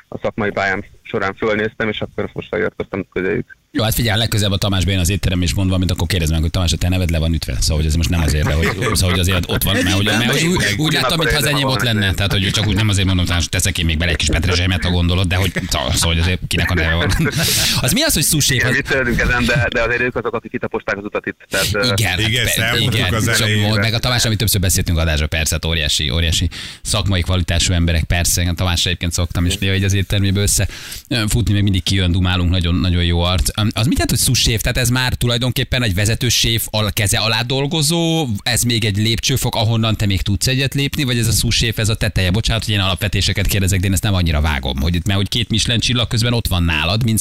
a 0.08 0.18
szakmai 0.22 0.50
pályám 0.50 0.84
során 1.02 1.34
fölnéztem, 1.34 1.88
és 1.88 2.00
akkor 2.00 2.30
most 2.32 2.48
feliratkoztam 2.48 3.06
közéjük. 3.12 3.56
Jó, 3.72 3.82
hát 3.82 3.94
figyelj, 3.94 4.18
legközelebb 4.18 4.52
a 4.52 4.56
Tamás 4.56 4.84
Bén 4.84 4.98
az 4.98 5.08
étterem 5.08 5.42
és 5.42 5.54
mondva, 5.54 5.74
amit 5.74 5.90
akkor 5.90 6.06
kérdezd 6.06 6.32
meg, 6.32 6.40
hogy 6.40 6.50
Tamás, 6.50 6.72
a 6.72 6.76
te 6.76 6.88
neved 6.88 7.10
le 7.10 7.18
van 7.18 7.32
ütve. 7.34 7.56
Szóval, 7.60 7.76
hogy 7.76 7.86
ez 7.86 7.94
most 7.94 8.08
nem 8.08 8.20
azért, 8.20 8.46
de 8.46 8.52
hogy, 8.52 8.66
szóval, 8.92 9.10
hogy 9.10 9.18
azért 9.18 9.44
ott 9.50 9.62
van, 9.62 9.74
mert, 9.74 9.92
hogy, 9.92 10.04
mert 10.04 10.30
hogy 10.30 10.46
úgy, 10.46 10.64
úgy 10.76 10.92
láttam, 10.92 11.18
mintha 11.18 11.36
az 11.36 11.44
enyém 11.44 11.66
ott 11.66 11.82
lenne. 11.82 12.14
Tehát, 12.14 12.32
hogy 12.32 12.50
csak 12.50 12.66
úgy 12.66 12.74
nem 12.74 12.88
azért 12.88 13.06
mondom, 13.06 13.26
hogy 13.28 13.48
teszek 13.48 13.78
én 13.78 13.84
még 13.84 13.98
bele 13.98 14.10
egy 14.10 14.16
kis 14.16 14.28
petrezselymet, 14.28 14.84
ha 14.84 14.90
gondolod, 14.90 15.26
de 15.26 15.36
hogy 15.36 15.52
szóval, 15.68 15.92
hogy 16.00 16.18
azért 16.18 16.40
kinek 16.46 16.70
a 16.70 16.74
neve 16.74 16.94
van. 16.94 17.10
Az 17.80 17.92
mi 17.92 18.02
az, 18.02 18.14
hogy 18.14 18.24
sushi? 18.24 18.54
Igen, 18.54 18.68
Az, 18.68 18.74
viccelődünk 18.74 19.20
ezen, 19.20 19.44
de, 19.44 19.68
de 19.72 19.82
azért 19.82 20.00
ők 20.00 20.16
azok, 20.16 20.34
akik 20.34 20.50
kitaposták 20.50 20.96
az 20.96 21.04
utat 21.04 21.26
itt. 21.26 21.46
Tehát, 21.50 21.98
igen, 21.98 22.18
Igen, 22.18 22.46
hát, 22.46 22.46
ezt 22.46 22.58
elmondtuk 22.58 22.94
igen, 22.94 23.14
az 23.14 23.38
csak 23.38 23.48
mondd 23.60 23.80
meg 23.80 23.94
a 23.94 23.98
Tamás, 23.98 24.24
amit 24.24 24.38
többször 24.38 24.60
beszéltünk 24.60 24.98
adásra, 24.98 25.26
persze, 25.26 25.54
hát 25.54 25.64
óriási, 25.64 26.10
óriási 26.10 26.48
szakmai 26.82 27.20
kvalitású 27.20 27.72
emberek, 27.72 28.04
persze, 28.04 28.42
a 28.48 28.52
Tamásra 28.52 28.88
egyébként 28.88 29.12
szoktam 29.12 29.46
is 29.46 29.56
néha 29.56 29.74
így 29.74 29.84
az 29.84 29.92
étterméből 29.92 30.42
össze 30.42 30.68
futni, 31.28 31.52
még 31.52 31.62
mindig 31.62 31.82
kijön, 31.82 32.12
dumálunk, 32.12 32.50
nagyon, 32.50 32.74
nagyon 32.74 33.04
jó 33.04 33.20
arc. 33.20 33.58
Az 33.72 33.86
mit 33.86 33.98
jelent, 33.98 34.10
hogy 34.10 34.18
sous 34.18 34.42
Tehát 34.42 34.76
ez 34.76 34.88
már 34.88 35.14
tulajdonképpen 35.14 35.82
egy 35.82 35.94
vezető 35.94 36.28
séf 36.28 36.66
a 36.70 36.90
keze 36.90 37.18
alá 37.18 37.42
dolgozó, 37.42 38.26
ez 38.42 38.62
még 38.62 38.84
egy 38.84 38.96
lépcsőfok, 38.96 39.54
ahonnan 39.54 39.96
te 39.96 40.06
még 40.06 40.22
tudsz 40.22 40.46
egyet 40.46 40.74
lépni, 40.74 41.04
vagy 41.04 41.18
ez 41.18 41.26
a 41.26 41.32
sous 41.32 41.62
ez 41.62 41.88
a 41.88 41.94
teteje? 41.94 42.30
Bocsánat, 42.30 42.64
hogy 42.64 42.74
én 42.74 42.80
alapvetéseket 42.80 43.46
kérdezek, 43.46 43.80
de 43.80 43.86
én 43.86 43.92
ezt 43.92 44.02
nem 44.02 44.14
annyira 44.14 44.40
vágom, 44.40 44.80
hogy, 44.80 44.98
mert 45.04 45.18
hogy 45.18 45.28
két 45.28 45.48
Michelin 45.48 45.80
csillag 45.80 46.08
közben 46.08 46.32
ott 46.32 46.46
van 46.46 46.62
nálad, 46.62 47.04
mint 47.04 47.18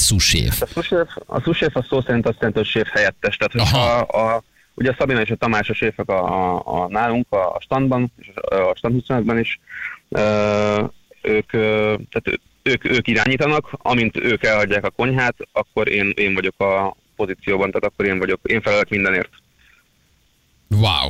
A 0.60 0.66
sous-chef, 0.66 1.10
a 1.26 1.40
sous-chef 1.42 1.76
a 1.76 1.86
szó 1.90 2.02
szerint 2.02 2.28
azt 2.28 2.38
jelenti, 2.38 2.60
hogy 2.60 2.68
séf 2.68 2.88
helyettes. 2.88 3.38
Tehát, 3.38 3.52
hogyha 3.52 3.80
a, 3.80 4.36
a, 4.36 4.44
ugye 4.74 4.90
a 4.90 4.96
Szabina 5.00 5.22
és 5.22 5.30
a 5.30 5.36
Tamás 5.36 5.70
a 5.70 5.74
séfek 5.74 6.10
a, 6.10 6.54
a, 6.56 6.62
a 6.66 6.88
nálunk 6.88 7.32
a, 7.32 7.58
standban, 7.62 8.12
és 8.18 8.28
a, 8.34 8.76
stand 8.76 9.04
25-ben 9.08 9.40
is, 9.40 9.60
ö, 10.10 10.84
ők, 11.22 11.52
tehát 12.10 12.40
ők, 12.70 12.86
ők 12.86 13.08
irányítanak, 13.08 13.70
amint 13.72 14.18
ők 14.18 14.44
elhagyják 14.44 14.86
a 14.86 14.90
konyhát, 14.90 15.36
akkor 15.52 15.90
én, 15.90 16.14
én 16.16 16.34
vagyok 16.34 16.62
a 16.62 16.96
pozícióban, 17.16 17.72
tehát 17.72 17.86
akkor 17.86 18.06
én 18.06 18.20
vagyok, 18.20 18.40
én 18.44 18.62
felelek 18.62 18.90
mindenért. 18.90 19.30
Wow. 20.68 21.10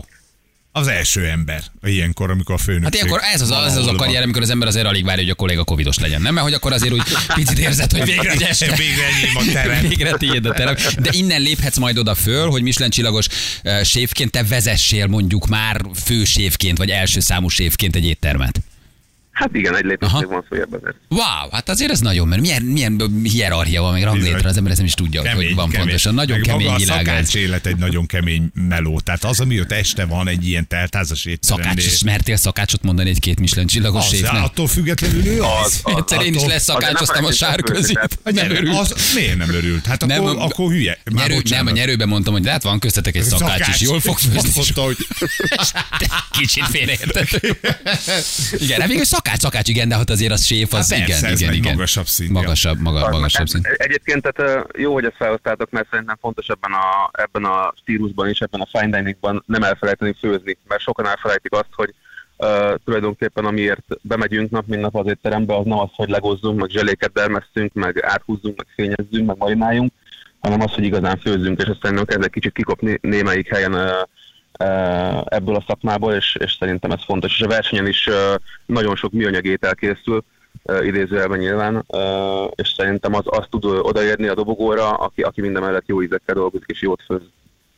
Az 0.72 0.88
első 0.88 1.26
ember 1.26 1.64
ilyenkor, 1.84 2.30
amikor 2.30 2.56
a 2.56 2.58
főnök. 2.58 2.84
Hát 2.84 2.94
ilyenkor 2.94 3.20
ez 3.34 3.42
az, 3.42 3.52
az, 3.52 3.76
az 3.76 3.88
a 3.88 3.96
karrier, 3.96 4.24
amikor 4.24 4.42
az 4.42 4.50
ember 4.50 4.68
azért 4.68 4.86
alig 4.86 5.06
várja, 5.06 5.22
hogy 5.22 5.32
a 5.32 5.36
kolléga 5.36 5.64
covidos 5.64 5.98
legyen, 5.98 6.22
nem? 6.22 6.34
Mert 6.34 6.46
hogy 6.46 6.56
akkor 6.56 6.74
azért 6.74 6.94
úgy 6.94 7.02
picit 7.36 7.60
érzed, 7.60 7.92
hogy 7.92 8.06
végre 8.06 8.32
egy 8.32 8.44
este. 8.44 8.76
Végre 8.76 9.06
enyém 9.06 9.36
a 9.36 9.52
terem. 9.54 9.88
Végre 9.88 10.12
tiéd 10.12 10.46
a 10.46 10.54
terem. 10.54 10.76
De 11.00 11.10
innen 11.12 11.42
léphetsz 11.42 11.78
majd 11.78 11.98
oda 11.98 12.16
föl, 12.16 12.50
hogy 12.50 12.62
Michelin 12.62 12.92
csillagos 12.92 13.28
uh, 13.64 13.84
séfként 13.84 14.32
te 14.32 14.44
vezessél 14.44 15.08
mondjuk 15.08 15.48
már 15.48 15.82
főséfként, 16.04 16.78
vagy 16.78 16.90
első 16.90 17.20
számú 17.20 17.48
séfként 17.48 17.96
egy 17.96 18.06
éttermet. 18.06 18.60
Hát 19.40 19.50
igen, 19.54 19.76
egy 19.76 19.84
lépés 19.86 20.08
Aha. 20.10 20.20
még 20.20 20.30
van 20.30 20.46
följebb 20.48 20.74
azért. 20.74 20.96
Wow, 21.10 21.50
hát 21.52 21.70
azért 21.70 21.92
ez 21.92 22.00
nagyon, 22.00 22.28
mert 22.28 22.42
milyen, 22.42 22.62
milyen 22.62 23.22
hierarchia 23.24 23.82
van, 23.82 23.94
meg 23.94 24.04
ranglétre, 24.04 24.50
az 24.50 24.58
ember 24.58 24.72
ezt 24.72 24.78
nem 24.80 24.88
is 24.88 24.94
tudja, 24.94 25.22
hogy, 25.22 25.32
hogy 25.46 25.56
van 25.56 25.70
pontosan. 25.70 26.14
Nagyon 26.14 26.38
Meg 26.40 26.48
kemény 26.48 26.66
maga 26.66 26.78
világ 26.78 27.08
a 27.08 27.38
élet 27.38 27.66
egy 27.66 27.78
nagyon 27.78 28.06
kemény 28.06 28.52
meló. 28.54 29.00
Tehát 29.00 29.24
az, 29.24 29.40
ami 29.40 29.60
ott 29.60 29.72
este 29.72 30.06
van 30.06 30.28
egy 30.28 30.48
ilyen 30.48 30.68
teltházas 30.68 31.26
étteremnél. 31.26 31.70
Szakács, 31.72 31.86
és 31.86 32.04
mertél 32.04 32.36
szakácsot 32.36 32.84
mondani 32.84 33.10
egy 33.10 33.20
két 33.20 33.40
Michelin 33.40 33.68
csillagos 33.68 34.04
Az, 34.06 34.10
séfnek? 34.10 34.44
attól 34.44 34.68
függetlenül 34.68 35.26
ő 35.26 35.42
az. 35.42 35.80
Az- 35.84 35.94
Egyszer 35.98 36.22
én 36.22 36.34
is 36.34 36.44
leszakácsoztam 36.46 37.26
a 37.26 37.32
sárközit. 37.32 38.00
felejtjük 38.24 38.50
Nem 38.50 38.52
örült. 38.52 38.78
Az, 38.78 39.14
miért 39.16 39.38
nem 39.38 39.50
örült? 39.50 39.86
Hát 39.86 40.06
Nem, 40.06 40.26
akkor, 40.26 40.42
akkor 40.42 40.72
hülye. 40.72 40.98
Már 41.12 41.28
Nyerő, 41.30 41.42
nem, 41.50 41.68
a 41.68 41.72
nyerőben 41.72 42.08
mondtam, 42.08 42.34
hogy 42.34 42.48
hát 42.48 42.64
van 42.64 42.80
köztetek 42.80 43.16
egy 43.16 43.24
szakács 43.24 43.68
is, 43.68 43.82
jól 43.82 44.00
fog 44.00 44.18
főzni. 44.18 44.64
Kicsit 46.40 46.64
félreértető. 46.64 47.58
Igen, 48.58 48.80
hát 48.80 48.90
még 48.90 48.98
egy 49.00 49.06
szakács, 49.06 49.29
szakács, 49.38 49.68
igen, 49.70 49.90
de 49.90 49.96
hát 49.96 50.10
azért 50.10 50.32
az 50.32 50.46
séf, 50.46 50.74
az 50.74 50.92
Hát 50.94 51.00
persze, 51.06 51.28
igen, 51.28 51.38
igen, 51.40 51.54
igen. 51.54 51.74
magasabb 51.74 52.06
szint, 52.06 52.32
Magasabb, 52.32 52.80
maga, 52.80 53.06
Az- 53.06 53.12
magasabb 53.14 53.48
szint. 53.48 53.66
e- 53.66 53.76
Egyébként 53.78 54.32
tehát, 54.32 54.66
jó, 54.78 54.94
hogy 54.94 55.04
ezt 55.06 55.16
felhoztátok, 55.18 55.70
mert 55.70 55.88
szerintem 55.92 56.18
fontos 56.22 56.48
ebben 56.48 56.72
a, 56.72 57.10
ebben 57.24 57.44
a 57.44 57.74
stílusban 57.82 58.30
és 58.30 58.40
ebben 58.40 58.62
a 58.62 58.80
fine 58.80 58.98
diningban 58.98 59.44
nem 59.48 59.64
elfelejteni 59.64 60.16
főzni, 60.20 60.58
mert 60.68 60.82
sokan 60.82 61.08
elfelejtik 61.08 61.52
azt, 61.54 61.70
hogy 61.72 61.94
uh, 62.38 62.76
tulajdonképpen 62.86 63.46
amiért 63.46 63.84
bemegyünk 64.02 64.50
nap, 64.50 64.68
mint 64.68 64.82
nap 64.82 64.96
az 64.96 65.08
étterembe, 65.08 65.56
az 65.58 65.66
nem 65.66 65.80
az, 65.80 65.90
hogy 65.96 66.10
legozzunk, 66.10 66.60
meg 66.60 66.70
zseléket 66.70 67.14
dermesztünk, 67.14 67.74
meg 67.74 68.04
áthúzzunk, 68.04 68.58
meg 68.58 68.68
fényezzünk, 68.76 69.26
meg 69.28 69.38
marináljunk, 69.38 69.92
hanem 70.40 70.62
az, 70.62 70.72
hogy 70.72 70.84
igazán 70.84 71.20
főzzünk, 71.20 71.60
és 71.62 71.70
szerintem 71.82 72.06
kezd 72.06 72.24
egy 72.24 72.30
kicsit 72.30 72.54
kikopni 72.54 72.98
némelyik 73.02 73.48
helyen 73.50 73.74
uh, 73.74 73.90
ebből 75.26 75.56
a 75.56 75.64
szakmából, 75.68 76.14
és, 76.14 76.38
és 76.40 76.56
szerintem 76.60 76.92
ez 76.92 77.04
fontos. 77.06 77.32
És 77.34 77.42
a 77.42 77.48
versenyen 77.48 77.88
is 77.88 78.08
uh, 78.08 78.16
nagyon 78.66 78.96
sok 78.96 79.12
műanyag 79.12 79.46
étel 79.46 79.76
készül, 79.76 80.24
uh, 80.64 80.86
idézőjelben 80.86 81.40
nyilván, 81.40 81.86
és 82.56 82.74
szerintem 82.78 83.14
az, 83.14 83.24
az 83.26 83.46
tud 83.50 83.66
odaérni 83.66 84.28
a 84.28 84.36
dobogóra, 84.36 84.90
aki, 84.90 85.22
aki 85.22 85.42
minden 85.42 85.62
mellett 85.62 85.88
jó 85.88 86.04
ízekkel 86.04 86.36
dolgozik 86.36 86.70
és 86.70 86.82
jót 86.82 87.04
főz. 87.06 87.22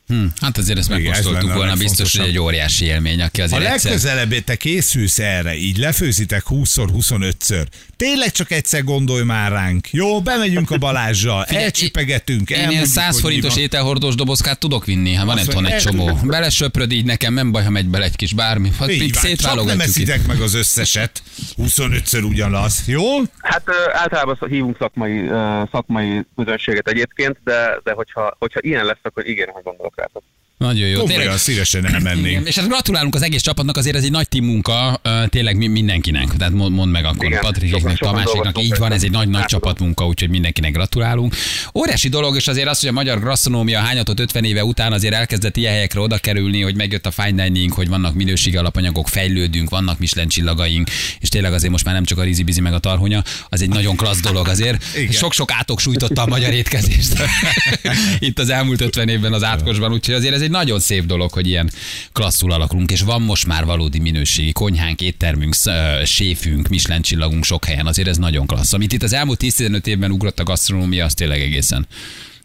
Hm, 0.08 0.26
hát 0.42 0.58
azért 0.58 0.78
ezt 0.78 0.90
megkóstoltuk 0.90 1.54
volna, 1.54 1.76
biztos, 1.76 2.18
hogy 2.18 2.28
egy 2.28 2.40
óriási 2.40 2.86
élmény, 2.86 3.22
aki 3.22 3.40
ha 3.40 3.46
azért 3.46 3.62
egyszer... 3.62 3.92
legközelebb 3.92 4.44
te 4.44 4.56
készülsz 4.56 5.20
erre, 5.20 5.56
így 5.56 5.78
lefőzitek 5.78 6.44
20-szor, 6.50 6.88
25-ször, 6.98 7.66
tényleg 8.02 8.32
csak 8.32 8.52
egyszer 8.52 8.84
gondolj 8.84 9.24
már 9.24 9.52
ránk. 9.52 9.92
Jó, 9.92 10.22
bemegyünk 10.22 10.72
a 10.72 10.78
Balázsjal, 10.78 11.44
elcsipegetünk, 11.44 12.50
Én 12.50 12.58
ilyen 12.58 12.70
elmondjuk, 12.70 12.94
100 12.94 13.06
hogy 13.06 13.16
mi 13.16 13.22
forintos 13.22 13.58
ételhordós 13.58 14.16
dobozkát 14.16 14.60
tudok 14.60 14.86
vinni, 14.86 15.14
hát 15.14 15.26
van 15.26 15.38
itthon 15.38 15.66
egy 15.66 15.82
csomó. 15.82 16.08
el- 16.08 16.20
Belesöpröd 16.26 16.92
így 16.92 17.06
nekem, 17.06 17.34
nem 17.34 17.52
baj, 17.52 17.64
ha 17.64 17.70
megy 17.70 17.88
bele 17.88 18.06
egy 18.06 18.16
kis 18.16 18.34
bármi. 18.34 18.72
Hát 18.80 18.90
Így 18.92 19.12
csak 19.38 19.64
nem 19.66 19.80
eszitek 19.80 20.28
meg 20.28 20.42
az 20.42 20.54
összeset, 20.54 21.24
25-ször 21.58 22.24
ugyanaz, 22.24 22.84
jó? 22.88 23.04
Hát 23.38 23.64
általában 23.94 24.38
hívunk 24.50 24.76
szakmai, 24.80 25.28
szakmai 25.72 26.26
közönséget 26.36 26.88
egyébként, 26.88 27.38
de, 27.44 27.80
de 27.84 27.92
hogyha, 27.92 28.36
hogyha 28.40 28.60
ilyen 28.64 28.86
lesz, 28.86 28.98
akkor 29.02 29.28
igen, 29.28 29.50
hogy 29.50 29.64
gondolok 29.64 29.94
rátok. 29.96 30.24
Nagyon 30.62 30.88
jó. 30.88 31.00
Komolyan 31.00 31.38
szívesen 31.38 31.82
Igen, 31.82 31.94
elmennénk. 31.96 32.48
és 32.48 32.56
hát 32.58 32.68
gratulálunk 32.68 33.16
az 33.16 33.22
egész 33.22 33.42
csapatnak, 33.42 33.78
azért 33.78 33.96
ez 33.96 34.04
egy 34.04 34.12
nagy 34.12 34.28
team 34.28 34.46
munka, 34.46 35.02
tényleg 35.28 35.58
mi- 35.58 35.68
mindenkinek. 35.68 36.38
Tehát 36.38 36.54
mond, 36.54 36.76
mondd 36.76 36.92
meg 36.92 37.06
akkor 37.06 37.26
Igen, 37.26 37.40
Patriknek, 37.42 37.98
dolgoztunk 38.00 38.62
így 38.62 38.78
van, 38.78 38.92
ez 38.92 39.04
egy 39.04 39.12
nagy, 39.12 39.28
nagy 39.28 39.42
Átadom. 39.42 39.48
csapatmunka, 39.62 40.08
úgyhogy 40.08 40.30
mindenkinek 40.30 40.72
gratulálunk. 40.72 41.36
Óriási 41.74 42.10
dolog, 42.10 42.36
és 42.36 42.48
azért 42.48 42.68
az, 42.68 42.80
hogy 42.80 42.90
a 42.90 42.92
magyar 42.92 43.20
gasztronómia 43.20 43.80
hányatott 43.80 44.20
50 44.20 44.44
éve 44.44 44.64
után 44.64 44.94
azért 44.94 45.14
elkezdett 45.14 45.58
ilyen 45.58 45.74
helyekre 45.74 46.00
oda 46.00 46.18
kerülni, 46.18 46.62
hogy 46.62 46.76
megjött 46.76 47.06
a 47.06 47.12
fine 47.12 47.44
dining, 47.44 47.72
hogy 47.74 47.88
vannak 47.88 48.14
minőségi 48.14 48.58
alapanyagok, 48.58 49.08
fejlődünk, 49.08 49.70
vannak 49.70 50.00
Michelin 50.00 50.30
csillagaink, 50.30 50.90
és 51.20 51.30
tényleg 51.30 51.54
azért 51.54 51.72
most 51.72 51.86
már 51.86 51.94
nem 51.94 52.04
csak 52.06 52.18
a 52.18 52.24
rizi 52.24 52.60
meg 52.62 52.74
a 52.74 52.80
tarhonya, 52.80 53.24
az 53.50 53.62
egy 53.62 53.70
nagyon 53.70 53.96
klassz 53.96 54.20
dolog 54.22 54.48
azért. 54.48 54.84
Igen. 54.98 55.12
Sok-sok 55.12 55.52
átok 55.52 55.80
sújtotta 55.80 56.22
a 56.22 56.28
magyar 56.28 56.54
étkezést. 56.54 57.14
Itt 58.20 58.40
az 58.40 58.50
elmúlt 58.50 58.82
50 58.82 59.08
évben 59.08 59.34
az 59.34 59.44
átkosban, 59.44 59.92
úgyhogy 59.92 60.16
azért 60.16 60.34
ez 60.34 60.42
egy 60.42 60.51
nagyon 60.52 60.80
szép 60.80 61.06
dolog, 61.06 61.32
hogy 61.32 61.48
ilyen 61.48 61.72
klasszul 62.12 62.52
alakulunk, 62.52 62.92
és 62.92 63.02
van 63.02 63.22
most 63.22 63.48
már 63.48 63.66
valódi 63.66 64.00
minőségi 64.00 64.52
konyhánk, 64.52 65.02
éttermünk, 65.02 65.56
séfünk, 66.04 66.68
Michelin 66.68 67.02
csillagunk 67.02 67.44
sok 67.44 67.66
helyen, 67.66 67.86
azért 67.86 68.08
ez 68.08 68.18
nagyon 68.18 68.46
klassz. 68.46 68.74
Amit 68.74 68.94
itt 68.94 69.04
az 69.04 69.14
elmúlt 69.14 69.44
10-15 69.44 69.86
évben 69.86 70.12
ugrott 70.12 70.40
a 70.40 70.44
gasztronómia, 70.44 71.06
az 71.06 71.14
tényleg 71.14 71.42
egészen 71.42 71.88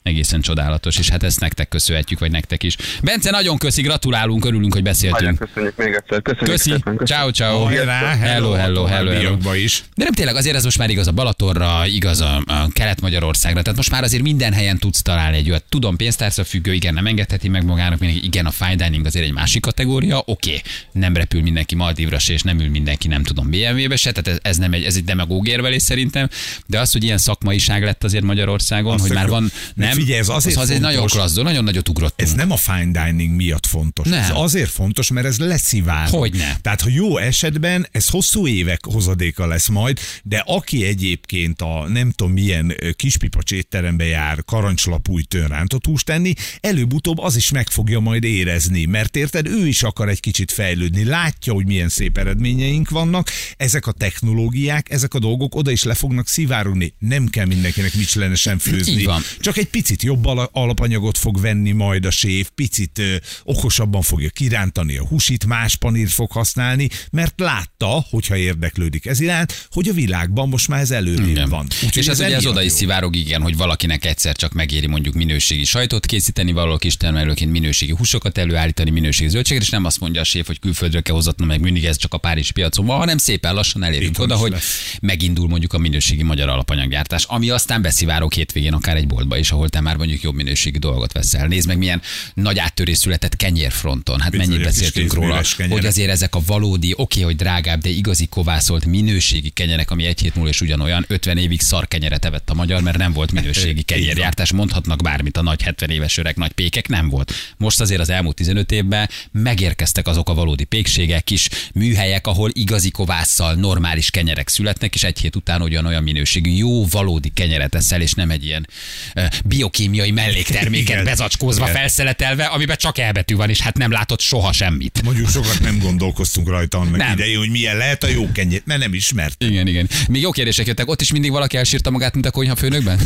egészen 0.06 0.40
csodálatos, 0.40 0.98
és 0.98 1.08
hát 1.08 1.22
ezt 1.22 1.40
nektek 1.40 1.68
köszönhetjük, 1.68 2.18
vagy 2.18 2.30
nektek 2.30 2.62
is. 2.62 2.76
Bence, 3.02 3.30
nagyon 3.30 3.58
köszi, 3.58 3.82
gratulálunk, 3.82 4.44
örülünk, 4.44 4.72
hogy 4.72 4.82
Nagyon 4.82 5.00
beszéltünk. 5.00 5.38
köszönjük 5.38 5.76
még 5.76 5.94
egyszer. 5.94 6.22
Köszönjük 6.22 6.50
Köszi, 6.50 6.70
köszönjük. 6.70 7.06
ciao, 7.06 7.30
ciao. 7.30 7.64
Hajrá, 7.64 8.16
hello, 8.16 8.52
hello, 8.52 8.84
hello, 8.84 9.10
hello. 9.10 9.54
is. 9.54 9.84
De 9.94 10.04
nem 10.04 10.12
tényleg, 10.12 10.36
azért 10.36 10.56
ez 10.56 10.64
most 10.64 10.78
már 10.78 10.90
igaz 10.90 11.06
a 11.06 11.12
Balatorra, 11.12 11.86
igaz 11.86 12.20
a, 12.20 12.42
a 12.46 12.68
Kelet-Magyarországra, 12.72 13.62
tehát 13.62 13.76
most 13.76 13.90
már 13.90 14.02
azért 14.02 14.22
minden 14.22 14.52
helyen 14.52 14.78
tudsz 14.78 15.02
találni 15.02 15.36
egy 15.36 15.50
olyat. 15.50 15.64
Tudom, 15.68 15.96
pénztárca 15.96 16.44
függő, 16.44 16.72
igen, 16.72 16.94
nem 16.94 17.06
engedheti 17.06 17.48
meg 17.48 17.64
magának 17.64 17.98
mindenki, 17.98 18.26
igen, 18.26 18.46
a 18.46 18.50
fine 18.50 18.74
dining 18.74 19.06
azért 19.06 19.24
egy 19.24 19.32
másik 19.32 19.62
kategória, 19.62 20.22
oké, 20.26 20.48
okay. 20.48 20.62
nem 20.92 21.16
repül 21.16 21.42
mindenki 21.42 21.74
Maldívra 21.74 22.18
se, 22.18 22.32
és 22.32 22.42
nem 22.42 22.60
ül 22.60 22.68
mindenki, 22.68 23.08
nem 23.08 23.22
tudom, 23.22 23.50
BMW-be 23.50 23.96
se, 23.96 24.12
tehát 24.12 24.28
ez, 24.28 24.50
ez 24.50 24.56
nem 24.56 24.72
egy, 24.72 24.84
ez 24.84 24.96
egy 24.96 25.04
demagóg 25.04 25.48
érvelés 25.48 25.82
szerintem, 25.82 26.28
de 26.66 26.80
az, 26.80 26.92
hogy 26.92 27.04
ilyen 27.04 27.18
szakmaiság 27.18 27.82
lett 27.82 28.04
azért 28.04 28.24
Magyarországon, 28.24 28.94
Azt 28.94 29.06
hogy 29.06 29.16
már 29.16 29.28
van, 29.28 29.50
nem, 29.74 29.95
figyelj, 29.96 30.18
ez 30.18 30.28
azért 30.28 30.56
az, 30.56 30.62
az 30.62 30.70
egy 30.70 30.80
nagyon 30.80 31.06
klassz, 31.06 31.34
nagyon 31.34 31.64
nagyot 31.64 31.88
ugrottunk. 31.88 32.28
Ez 32.28 32.34
nem 32.34 32.50
a 32.50 32.56
fine 32.56 33.04
dining 33.04 33.34
miatt 33.36 33.66
fontos. 33.66 34.06
Nem. 34.08 34.22
Ez 34.22 34.30
azért 34.32 34.70
fontos, 34.70 35.10
mert 35.10 35.26
ez 35.26 35.38
leszivárog. 35.38 36.14
Hogyne. 36.14 36.58
Tehát, 36.62 36.80
ha 36.80 36.88
jó 36.90 37.18
esetben, 37.18 37.86
ez 37.90 38.08
hosszú 38.08 38.46
évek 38.46 38.84
hozadéka 38.84 39.46
lesz 39.46 39.68
majd, 39.68 39.98
de 40.22 40.42
aki 40.46 40.84
egyébként 40.84 41.62
a 41.62 41.88
nem 41.88 42.10
tudom 42.10 42.32
milyen 42.32 42.74
kispipacs 42.96 43.52
étterembe 43.52 44.04
jár 44.04 44.44
karancslapújtőn 44.44 45.48
rántott 45.48 45.84
húst 45.86 46.06
tenni, 46.06 46.32
előbb-utóbb 46.60 47.18
az 47.18 47.36
is 47.36 47.50
meg 47.50 47.68
fogja 47.68 48.00
majd 48.00 48.24
érezni, 48.24 48.84
mert 48.84 49.16
érted, 49.16 49.46
ő 49.46 49.66
is 49.66 49.82
akar 49.82 50.08
egy 50.08 50.20
kicsit 50.20 50.52
fejlődni, 50.52 51.04
látja, 51.04 51.52
hogy 51.52 51.66
milyen 51.66 51.88
szép 51.88 52.18
eredményeink 52.18 52.90
vannak, 52.90 53.30
ezek 53.56 53.86
a 53.86 53.92
technológiák, 53.92 54.90
ezek 54.90 55.14
a 55.14 55.18
dolgok 55.18 55.54
oda 55.54 55.70
is 55.70 55.82
le 55.82 55.94
fognak 55.94 56.28
szivárogni. 56.28 56.94
Nem 56.98 57.28
kell 57.28 57.46
mindenkinek 57.46 57.94
micselenesen 57.94 58.58
főzni. 58.58 58.92
Így 58.92 59.04
van. 59.04 59.22
Csak 59.40 59.56
egy 59.56 59.68
picit 59.68 59.85
jobb 60.02 60.26
ala- 60.26 60.50
alapanyagot 60.52 61.18
fog 61.18 61.40
venni 61.40 61.72
majd 61.72 62.04
a 62.04 62.10
séf, 62.10 62.50
picit 62.54 62.98
ö, 62.98 63.16
okosabban 63.44 64.02
fogja 64.02 64.28
kirántani 64.28 64.96
a 64.96 65.06
húsit, 65.06 65.46
más 65.46 65.76
panírt 65.76 66.10
fog 66.10 66.30
használni, 66.30 66.88
mert 67.10 67.40
látta, 67.40 68.04
hogyha 68.10 68.36
érdeklődik 68.36 69.06
ez 69.06 69.20
iránt, 69.20 69.68
hogy 69.70 69.88
a 69.88 69.92
világban 69.92 70.48
most 70.48 70.68
már 70.68 70.80
ez 70.80 70.90
előrébb 70.90 71.48
van. 71.48 71.66
Úgyhogy 71.84 71.96
és 71.96 72.08
ez 72.08 72.20
ugye 72.20 72.36
az 72.36 72.46
oda 72.46 72.62
is 72.62 72.72
szivárog, 72.72 73.16
igen, 73.16 73.42
hogy 73.42 73.56
valakinek 73.56 74.04
egyszer 74.04 74.36
csak 74.36 74.52
megéri 74.52 74.86
mondjuk 74.86 75.14
minőségi 75.14 75.64
sajtot 75.64 76.06
készíteni, 76.06 76.52
valaki 76.52 76.86
is 76.86 76.96
termelőként 76.96 77.50
minőségi 77.50 77.92
húsokat 77.92 78.38
előállítani, 78.38 78.90
minőségi 78.90 79.30
zöldséget, 79.30 79.62
és 79.62 79.70
nem 79.70 79.84
azt 79.84 80.00
mondja 80.00 80.20
a 80.20 80.24
séf, 80.24 80.46
hogy 80.46 80.58
külföldre 80.58 81.00
kell 81.00 81.14
hozatnom, 81.14 81.48
meg 81.48 81.60
mindig 81.60 81.84
ez 81.84 81.96
csak 81.96 82.14
a 82.14 82.18
Párizsi 82.18 82.52
piacon 82.52 82.86
van, 82.86 82.98
hanem 82.98 83.18
szépen 83.18 83.54
lassan 83.54 83.82
elérünk 83.82 84.18
oda, 84.18 84.36
hogy 84.36 84.50
lesz. 84.50 84.96
megindul 85.00 85.48
mondjuk 85.48 85.72
a 85.72 85.78
minőségi 85.78 86.22
magyar 86.22 86.48
alapanyaggyártás, 86.48 87.24
ami 87.24 87.50
aztán 87.50 87.82
beszivárog 87.82 88.32
hétvégén 88.32 88.72
akár 88.72 88.96
egy 88.96 89.06
boltba 89.06 89.38
is, 89.38 89.50
ahol 89.50 89.68
te 89.76 89.82
már 89.82 89.96
mondjuk 89.96 90.22
jobb 90.22 90.34
minőségi 90.34 90.78
dolgot 90.78 91.12
veszel. 91.12 91.46
Nézd 91.46 91.66
meg, 91.66 91.78
milyen 91.78 92.02
nagy 92.34 92.58
áttörés 92.58 92.98
született 92.98 93.36
kenyérfronton. 93.36 94.20
Hát 94.20 94.30
Bizony, 94.30 94.48
mennyit 94.48 94.64
beszéltünk 94.64 95.14
róla, 95.14 95.40
kenyerek. 95.56 95.78
hogy 95.78 95.86
azért 95.86 96.10
ezek 96.10 96.34
a 96.34 96.40
valódi, 96.46 96.94
oké, 96.96 97.20
hogy 97.20 97.36
drágább, 97.36 97.80
de 97.80 97.88
igazi 97.88 98.26
kovászolt 98.26 98.84
minőségi 98.84 99.48
kenyerek, 99.48 99.90
ami 99.90 100.04
egy 100.04 100.20
hét 100.20 100.34
múlva 100.34 100.50
is 100.50 100.60
ugyanolyan, 100.60 101.04
50 101.08 101.38
évig 101.38 101.60
szar 101.60 101.88
kenyeret 101.88 102.24
evett 102.24 102.50
a 102.50 102.54
magyar, 102.54 102.82
mert 102.82 102.96
nem 102.96 103.12
volt 103.12 103.32
minőségi 103.32 103.82
kenyérjártás. 103.92 104.52
Mondhatnak 104.52 105.02
bármit 105.02 105.36
a 105.36 105.42
nagy 105.42 105.62
70 105.62 105.90
éves 105.90 106.16
öreg 106.16 106.36
nagy 106.36 106.52
pékek, 106.52 106.88
nem 106.88 107.08
volt. 107.08 107.32
Most 107.56 107.80
azért 107.80 108.00
az 108.00 108.10
elmúlt 108.10 108.36
15 108.36 108.72
évben 108.72 109.08
megérkeztek 109.32 110.06
azok 110.06 110.28
a 110.28 110.34
valódi 110.34 110.64
pékségek, 110.64 111.24
kis 111.24 111.48
műhelyek, 111.74 112.26
ahol 112.26 112.50
igazi 112.52 112.90
kovásszal 112.90 113.54
normális 113.54 114.10
kenyerek 114.10 114.48
születnek, 114.48 114.94
és 114.94 115.04
egy 115.04 115.18
hét 115.18 115.36
után 115.36 115.62
ugyanolyan 115.62 116.02
minőségű, 116.02 116.50
jó, 116.50 116.86
valódi 116.86 117.30
kenyeret 117.34 117.74
eszel, 117.74 118.00
és 118.00 118.12
nem 118.12 118.30
egy 118.30 118.44
ilyen 118.44 118.66
uh, 119.14 119.24
biokémiai 119.66 120.10
mellékterméket 120.10 120.88
Igen. 120.88 121.04
bezacskózva, 121.04 121.62
Igen. 121.64 121.76
felszeletelve, 121.76 122.44
amiben 122.44 122.76
csak 122.76 122.98
elbetű 122.98 123.34
van, 123.34 123.50
és 123.50 123.60
hát 123.60 123.76
nem 123.76 123.90
látott 123.90 124.20
soha 124.20 124.52
semmit. 124.52 125.00
Mondjuk 125.04 125.30
sokat 125.30 125.60
nem 125.60 125.78
gondolkoztunk 125.78 126.48
rajta 126.48 126.78
annak 126.78 126.96
Nem. 126.96 127.12
idején, 127.12 127.38
hogy 127.38 127.50
milyen 127.50 127.76
lehet 127.76 128.04
a 128.04 128.08
jó 128.08 128.32
kenyér, 128.32 128.62
mert 128.64 128.80
nem 128.80 128.94
ismert. 128.94 129.42
Igen, 129.44 129.66
igen. 129.66 129.88
Még 130.08 130.22
jó 130.22 130.30
kérdések 130.30 130.66
jöttek. 130.66 130.88
Ott 130.88 131.00
is 131.00 131.12
mindig 131.12 131.30
valaki 131.30 131.56
elsírta 131.56 131.90
magát, 131.90 132.14
mint 132.14 132.26
a 132.26 132.30
konyha 132.30 132.56
főnökben? 132.56 132.98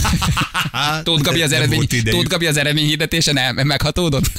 Tóth 1.02 1.22
Gabi 1.22 1.42
az 1.42 1.50
Nem 1.50 1.58
eredmény. 1.58 1.86
Tóth 2.04 2.28
Gabi 2.28 2.46
az 2.46 2.56
eredmény 2.56 2.86
hirdetésen 2.86 3.38
el, 3.38 3.52
meghatódott? 3.52 4.30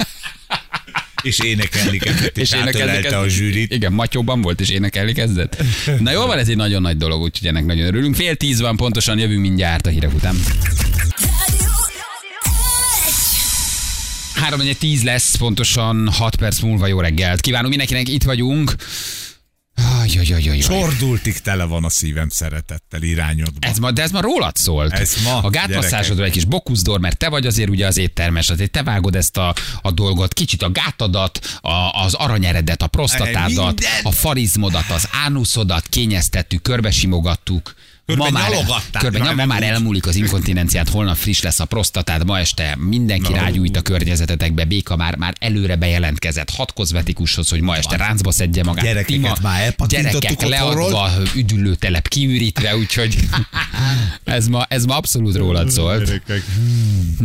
És 1.22 1.40
énekelni 1.40 1.98
kezdett, 1.98 2.38
és, 2.38 2.52
és 2.52 2.58
énekelni 2.58 2.82
átölelte 2.92 3.18
a 3.18 3.22
kezdett. 3.22 3.38
zsűrit. 3.38 3.74
Igen, 3.74 3.94
matyóban 3.94 4.42
volt, 4.42 4.60
és 4.62 4.70
énekelni 4.70 5.14
kezdett. 5.14 5.64
Na 6.00 6.12
jó 6.12 6.26
van, 6.26 6.38
ez 6.38 6.48
egy 6.48 6.56
nagyon 6.56 6.82
nagy 6.82 6.98
dolog, 6.98 7.22
úgyhogy 7.22 7.48
ennek 7.48 7.66
nagyon 7.66 7.86
örülünk. 7.86 8.16
Fél 8.16 8.36
tíz 8.36 8.60
van 8.60 8.76
pontosan, 8.76 9.20
jövünk 9.20 9.42
mindjárt 9.42 9.86
a 9.86 9.90
hírek 9.90 10.14
után. 10.14 10.36
3 14.42 14.60
tíz 14.80 15.04
lesz, 15.04 15.36
pontosan 15.36 16.10
6 16.12 16.36
perc 16.36 16.60
múlva 16.60 16.88
jó 16.88 17.00
reggelt. 17.00 17.42
Kívánunk 17.42 17.70
mindenkinek, 17.70 18.10
itt 18.10 18.24
vagyunk. 18.24 18.76
Ah, 19.76 20.14
jaj, 20.14 20.26
jaj, 20.28 20.44
jaj. 20.44 20.58
Csordultig 20.58 21.40
tele 21.40 21.64
van 21.64 21.84
a 21.84 21.90
szívem 21.90 22.30
szeretettel 22.30 23.02
irányodba. 23.02 23.68
Ez 23.68 23.78
ma, 23.78 23.92
de 23.92 24.02
ez 24.02 24.12
ma 24.12 24.22
rólad 24.22 24.56
szólt. 24.56 24.94
Ez 24.94 25.16
ma, 25.24 25.38
a 25.38 25.50
gátmasszázsodról 25.50 26.26
egy 26.26 26.32
kis 26.32 26.46
bokuszdor, 26.46 27.00
mert 27.00 27.18
te 27.18 27.30
vagy 27.30 27.46
azért 27.46 27.70
ugye 27.70 27.88
az 27.88 27.98
éttermes, 27.98 28.50
azért 28.50 28.72
te 28.72 28.84
vágod 28.84 29.16
ezt 29.16 29.38
a, 29.38 29.56
a 29.82 29.92
dolgot, 29.92 30.34
kicsit 30.34 30.62
a 30.62 30.72
gátadat, 30.72 31.60
a, 31.62 32.04
az 32.04 32.14
aranyeredet, 32.14 32.82
a 32.82 32.88
prostatádat, 32.88 33.66
Minden. 33.66 33.92
a 34.04 34.12
farizmodat, 34.12 34.90
az 34.90 35.08
ánuszodat 35.12 35.88
kényeztettük, 35.88 36.62
körbesimogattuk. 36.62 37.74
Körbe 38.06 38.24
ma 38.24 38.30
már, 38.30 38.50
nyalogatták, 38.50 39.02
körbe, 39.02 39.34
már 39.34 39.48
ma 39.48 39.60
elmúlik 39.60 40.06
az 40.08 40.16
inkontinenciát, 40.16 40.90
holnap 40.90 41.16
friss 41.16 41.42
lesz 41.42 41.60
a 41.60 41.66
prostatád, 41.66 42.26
ma 42.26 42.40
este 42.40 42.76
mindenki 42.80 43.32
Na, 43.32 43.38
rágyújt 43.38 43.78
a 43.78 43.82
környezetetekbe, 43.82 44.66
Béka 44.66 44.96
már, 44.96 45.16
már 45.16 45.34
előre 45.40 45.76
bejelentkezett 45.76 46.50
hat 46.50 46.74
kozmetikushoz, 46.74 47.50
hogy 47.50 47.62
ma 47.62 47.76
este 47.76 47.98
ráncba 47.98 48.32
szedje 48.32 48.64
magát. 48.64 48.84
Gyerekeket 48.84 49.22
Tima, 49.22 49.36
már 49.42 49.76
Gyerekek 49.88 50.42
leadva, 50.42 51.10
üdülőtelep 51.36 52.08
kiürítve, 52.08 52.78
úgyhogy 52.78 53.18
ez 54.24 54.48
ma, 54.48 54.66
ez 54.70 54.86
ma 54.86 54.96
abszolút 54.98 55.36
rólad 55.36 55.72
szólt. 55.72 56.06
Gyerekek. 56.06 56.44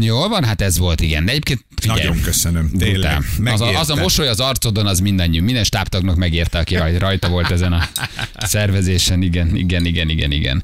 Jól 0.00 0.28
van, 0.28 0.44
hát 0.44 0.60
ez 0.60 0.78
volt, 0.78 1.00
igen. 1.00 1.24
De 1.24 1.30
egyébként 1.30 1.64
figyelj, 1.80 2.02
Nagyon 2.02 2.20
köszönöm, 2.20 2.70
tényleg. 2.78 3.22
Az 3.44 3.60
a, 3.60 3.78
az 3.78 3.90
a 3.90 3.94
mosoly 3.94 4.28
az 4.28 4.40
arcodon, 4.40 4.86
az 4.86 4.98
mindannyiunk, 4.98 5.46
minden 5.46 5.64
stábtagnak 5.64 6.16
megérte, 6.16 6.58
aki 6.58 6.76
raj- 6.76 6.98
rajta 6.98 7.28
volt 7.28 7.50
ezen 7.50 7.72
a 7.72 7.88
szervezésen. 8.46 9.22
Igen, 9.22 9.56
igen, 9.56 9.84
igen, 9.84 10.08
igen, 10.08 10.32
igen. 10.32 10.62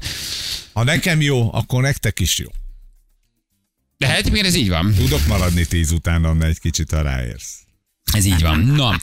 Ha 0.73 0.83
nekem 0.83 1.21
jó, 1.21 1.53
akkor 1.53 1.81
nektek 1.81 2.19
is 2.19 2.37
jó. 2.37 2.47
De 3.97 4.07
hát 4.07 4.17
egyébként 4.17 4.45
ez 4.45 4.55
így 4.55 4.69
van. 4.69 4.93
Tudok 4.93 5.27
maradni 5.27 5.65
tíz 5.65 5.91
után, 5.91 6.23
annál 6.23 6.47
egy 6.47 6.59
kicsit, 6.59 6.91
ha 6.91 7.01
ráérsz. 7.01 7.63
Ez 8.13 8.25
így 8.25 8.41
van. 8.41 8.59
Na, 8.59 8.99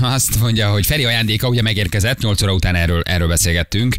azt 0.00 0.38
mondja, 0.38 0.70
hogy 0.70 0.86
Feri 0.86 1.04
ajándéka 1.04 1.48
ugye 1.48 1.62
megérkezett, 1.62 2.18
8 2.18 2.42
óra 2.42 2.52
után 2.52 2.74
erről, 2.74 3.02
erről 3.02 3.28
beszélgettünk, 3.28 3.96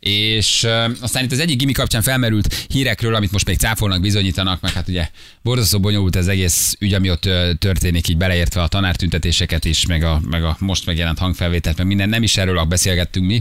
és 0.00 0.62
uh, 0.62 0.96
aztán 1.00 1.24
itt 1.24 1.32
az 1.32 1.38
egyik 1.38 1.58
gimi 1.58 1.72
kapcsán 1.72 2.02
felmerült 2.02 2.66
hírekről, 2.68 3.14
amit 3.14 3.32
most 3.32 3.46
még 3.46 3.56
cáfolnak, 3.56 4.00
bizonyítanak, 4.00 4.60
meg 4.60 4.72
hát 4.72 4.88
ugye 4.88 5.08
borzasztó 5.42 5.80
bonyolult 5.80 6.16
az 6.16 6.28
egész 6.28 6.76
ügy, 6.78 6.94
ami 6.94 7.10
ott 7.10 7.28
történik, 7.58 8.08
így 8.08 8.16
beleértve 8.16 8.62
a 8.62 8.68
tanártüntetéseket 8.68 9.64
is, 9.64 9.86
meg 9.86 10.04
a, 10.04 10.20
meg 10.30 10.44
a 10.44 10.56
most 10.58 10.86
megjelent 10.86 11.18
hangfelvételt, 11.18 11.76
meg 11.76 11.86
minden, 11.86 12.08
nem 12.08 12.22
is 12.22 12.36
erről 12.36 12.64
beszélgettünk 12.64 13.26
mi, 13.26 13.40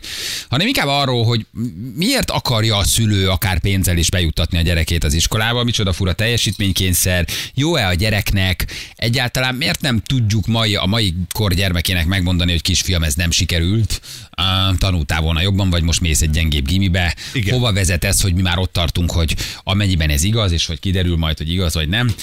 hanem 0.50 0.67
inkább 0.67 0.88
arról, 0.88 1.24
hogy 1.26 1.45
miért 1.95 2.32
akarja 2.32 2.78
a 2.78 2.84
szülő 2.84 3.30
akár 3.30 3.60
pénzzel 3.60 3.98
is 3.98 4.10
bejuttatni 4.10 4.58
a 4.58 4.62
gyerekét 4.62 5.04
az 5.04 5.13
iskolába, 5.13 5.63
micsoda 5.63 5.93
fura 5.93 6.13
teljesítménykényszer, 6.13 7.28
jó-e 7.54 7.88
a 7.88 7.93
gyereknek, 7.93 8.65
egyáltalán 8.95 9.56
miért 9.56 9.82
nem 9.82 10.02
tudjuk 10.06 10.48
mai, 10.48 10.76
a 10.76 10.86
mai 10.86 11.13
kor 11.32 11.54
gyermekének 11.54 12.06
megmondani, 12.06 12.52
hogy 12.52 12.62
kisfiam, 12.62 13.04
ez 13.04 13.13
nem 13.13 13.32
sikerült, 13.32 14.02
uh, 14.38 14.78
tanultál 14.78 15.22
volna 15.22 15.41
jobban, 15.41 15.69
vagy 15.69 15.84
most 15.84 16.02
mész 16.02 16.22
egy 16.22 16.30
gyengébb 16.50 16.68
gimibe, 16.68 17.16
Igen. 17.34 17.54
hova 17.54 17.74
vezet 17.74 18.04
ez, 18.04 18.22
hogy 18.22 18.34
mi 18.34 18.42
már 18.42 18.58
ott 18.58 18.74
tartunk, 18.74 19.12
hogy 19.12 19.36
amennyiben 19.64 20.10
ez 20.10 20.24
igaz, 20.24 20.52
és 20.52 20.66
hogy 20.66 20.80
kiderül 20.80 21.18
majd, 21.18 21.38
hogy 21.38 21.52
igaz 21.52 21.74
vagy 21.74 21.90
nem, 21.90 22.14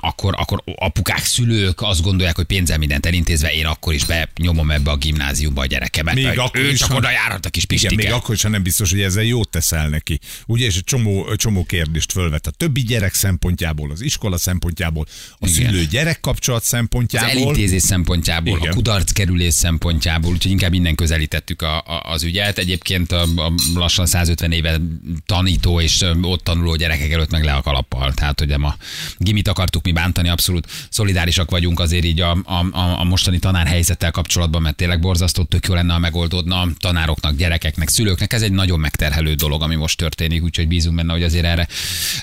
akkor, 0.00 0.34
akkor 0.38 0.62
apukák, 0.76 1.24
szülők 1.24 1.82
azt 1.82 2.02
gondolják, 2.02 2.36
hogy 2.36 2.44
pénzzel 2.44 2.78
mindent 2.78 3.06
elintézve, 3.06 3.52
én 3.52 3.66
akkor 3.66 3.94
is 3.94 4.04
benyomom 4.04 4.70
ebbe 4.70 4.90
a 4.90 4.96
gimnáziumba 4.96 5.60
a 5.60 5.66
gyerekemet. 5.66 6.14
Még 6.14 6.38
akkor 6.38 6.60
ő 6.60 6.70
is, 6.70 6.78
csak 6.78 6.90
ha- 6.90 6.96
oda 6.96 7.10
járhat 7.10 7.46
a 7.46 7.50
kis 7.50 7.64
Igen, 7.68 7.94
még 7.94 8.12
akkor 8.12 8.36
sem 8.36 8.50
nem 8.50 8.62
biztos, 8.62 8.90
hogy 8.90 9.00
ezzel 9.00 9.22
jót 9.22 9.48
teszel 9.48 9.88
neki. 9.88 10.18
Ugye, 10.46 10.66
és 10.66 10.76
egy 10.76 10.84
csomó, 10.84 11.34
csomó 11.36 11.64
kérdést 11.64 12.12
fölvet 12.12 12.46
a 12.46 12.50
többi 12.50 12.80
gyerek 12.80 13.14
szempontjából, 13.14 13.90
az 13.90 14.00
iskola 14.00 14.38
szempontjából, 14.38 15.06
a 15.38 15.46
szülő-gyerek 15.46 16.20
kapcsolat 16.20 16.60
Az 16.60 16.66
szempontjából. 16.66 17.30
elintézés 17.30 17.82
szempontjából, 17.82 18.56
Igen. 18.58 18.70
a 18.70 18.74
kudarckerülés 18.74 19.54
szempontjából, 19.54 20.32
úgyhogy 20.32 20.50
inkább 20.50 20.72
innen 20.72 20.94
közelítettük 20.94 21.62
a, 21.62 21.78
a, 21.78 22.02
az 22.12 22.22
ügyet. 22.22 22.58
Egyébként 22.58 23.12
a, 23.12 23.26
a 23.36 23.49
lassan 23.74 24.06
150 24.06 24.52
éve 24.52 24.80
tanító 25.26 25.80
és 25.80 26.04
ott 26.22 26.44
tanuló 26.44 26.76
gyerekek 26.76 27.12
előtt 27.12 27.30
meg 27.30 27.44
le 27.44 27.52
a 27.52 27.62
kalappal. 27.62 28.12
Tehát, 28.14 28.38
hogy 28.38 28.48
nem 28.48 28.64
a 28.64 28.76
gimit 29.16 29.48
akartuk 29.48 29.84
mi 29.84 29.92
bántani, 29.92 30.28
abszolút 30.28 30.66
szolidárisak 30.90 31.50
vagyunk 31.50 31.80
azért 31.80 32.04
így 32.04 32.20
a, 32.20 32.30
a, 32.44 32.66
a, 32.72 33.04
mostani 33.04 33.38
tanár 33.38 33.66
helyzettel 33.66 34.10
kapcsolatban, 34.10 34.62
mert 34.62 34.76
tényleg 34.76 35.00
borzasztó, 35.00 35.42
tök 35.42 35.66
jó 35.66 35.74
lenne, 35.74 35.92
ha 35.92 35.98
megoldódna 35.98 36.68
tanároknak, 36.78 37.36
gyerekeknek, 37.36 37.88
szülőknek. 37.88 38.32
Ez 38.32 38.42
egy 38.42 38.52
nagyon 38.52 38.80
megterhelő 38.80 39.34
dolog, 39.34 39.62
ami 39.62 39.74
most 39.74 39.96
történik, 39.96 40.42
úgyhogy 40.42 40.68
bízunk 40.68 40.96
benne, 40.96 41.12
hogy 41.12 41.22
azért 41.22 41.44
erre 41.44 41.68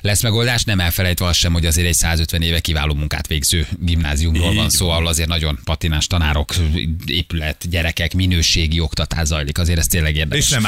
lesz 0.02 0.24
megoldás. 0.24 0.64
Nem 0.64 0.80
elfelejtve 0.80 1.26
azt 1.26 1.40
sem, 1.40 1.54
hogy 1.54 1.66
azért 1.66 1.88
egy 1.88 1.94
150 1.94 2.42
éve 2.42 2.60
kiváló 2.60 2.94
munkát 2.94 3.28
végző 3.28 3.68
gimnáziumról 3.80 4.54
van 4.54 4.70
szó, 4.70 4.90
ahol 4.90 5.08
azért 5.08 5.30
nagyon 5.30 5.60
patinás 5.64 6.08
tanárok, 6.08 6.54
épület, 7.06 7.70
gyerekek, 7.70 8.14
minőségi 8.14 8.80
oktatás 8.80 9.28
zajlik. 9.28 9.58
Azért 9.58 9.80
ez 9.80 9.88
tényleg 9.88 10.16
érdekes. 10.16 10.46
És 10.46 10.52
nem 10.52 10.66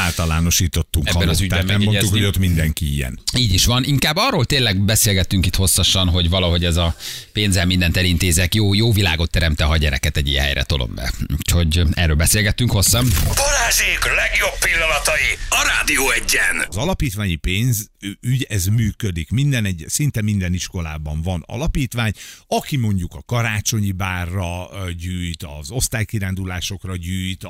általánosítottunk 0.50 1.08
Ebben 1.08 1.20
halott, 1.20 1.34
az 1.34 1.42
ügyben 1.42 1.66
tehát 1.66 1.78
nem 1.78 1.88
mondtuk, 1.88 2.10
hogy 2.10 2.26
ott 2.26 2.38
mindenki 2.38 2.94
ilyen. 2.94 3.20
Így 3.38 3.54
is 3.54 3.66
van. 3.66 3.84
Inkább 3.84 4.16
arról 4.18 4.46
tényleg 4.46 4.80
beszélgettünk 4.80 5.46
itt 5.46 5.56
hosszasan, 5.56 6.10
hogy 6.10 6.30
valahogy 6.30 6.66
ez 6.66 6.76
a 6.76 6.96
pénzzel 7.32 7.66
mindent 7.66 7.98
elintézek, 7.98 8.56
jó, 8.56 8.74
jó 8.74 8.92
világot 8.92 9.32
teremte, 9.32 9.64
ha 9.64 9.72
a 9.72 9.78
gyereket 9.78 10.18
egy 10.18 10.28
ilyen 10.28 10.44
helyre 10.44 10.64
tolom 10.64 10.96
be. 10.96 11.12
Úgyhogy 11.38 11.82
erről 11.94 12.16
beszélgettünk 12.16 12.72
hosszan. 12.72 13.08
Balázsék 13.36 14.00
legjobb 14.16 14.58
pillanatai 14.60 15.38
a 15.50 15.72
Rádió 15.76 16.12
egyen. 16.12 16.66
Az 16.70 16.78
alapítványi 16.78 17.36
pénz 17.36 17.90
ügy, 18.22 18.44
ez 18.50 18.66
működik. 18.66 19.30
Minden 19.30 19.66
egy, 19.66 19.86
szinte 19.88 20.22
minden 20.22 20.54
iskolában 20.54 21.22
van 21.22 21.44
alapítvány, 21.46 22.12
aki 22.48 22.78
mondjuk 22.78 23.14
a 23.14 23.24
karácsonyi 23.26 23.92
bárra 23.92 24.70
gyűjt, 24.98 25.44
az 25.60 25.72
osztálykirándulásokra 25.72 26.96
gyűjt, 26.96 27.48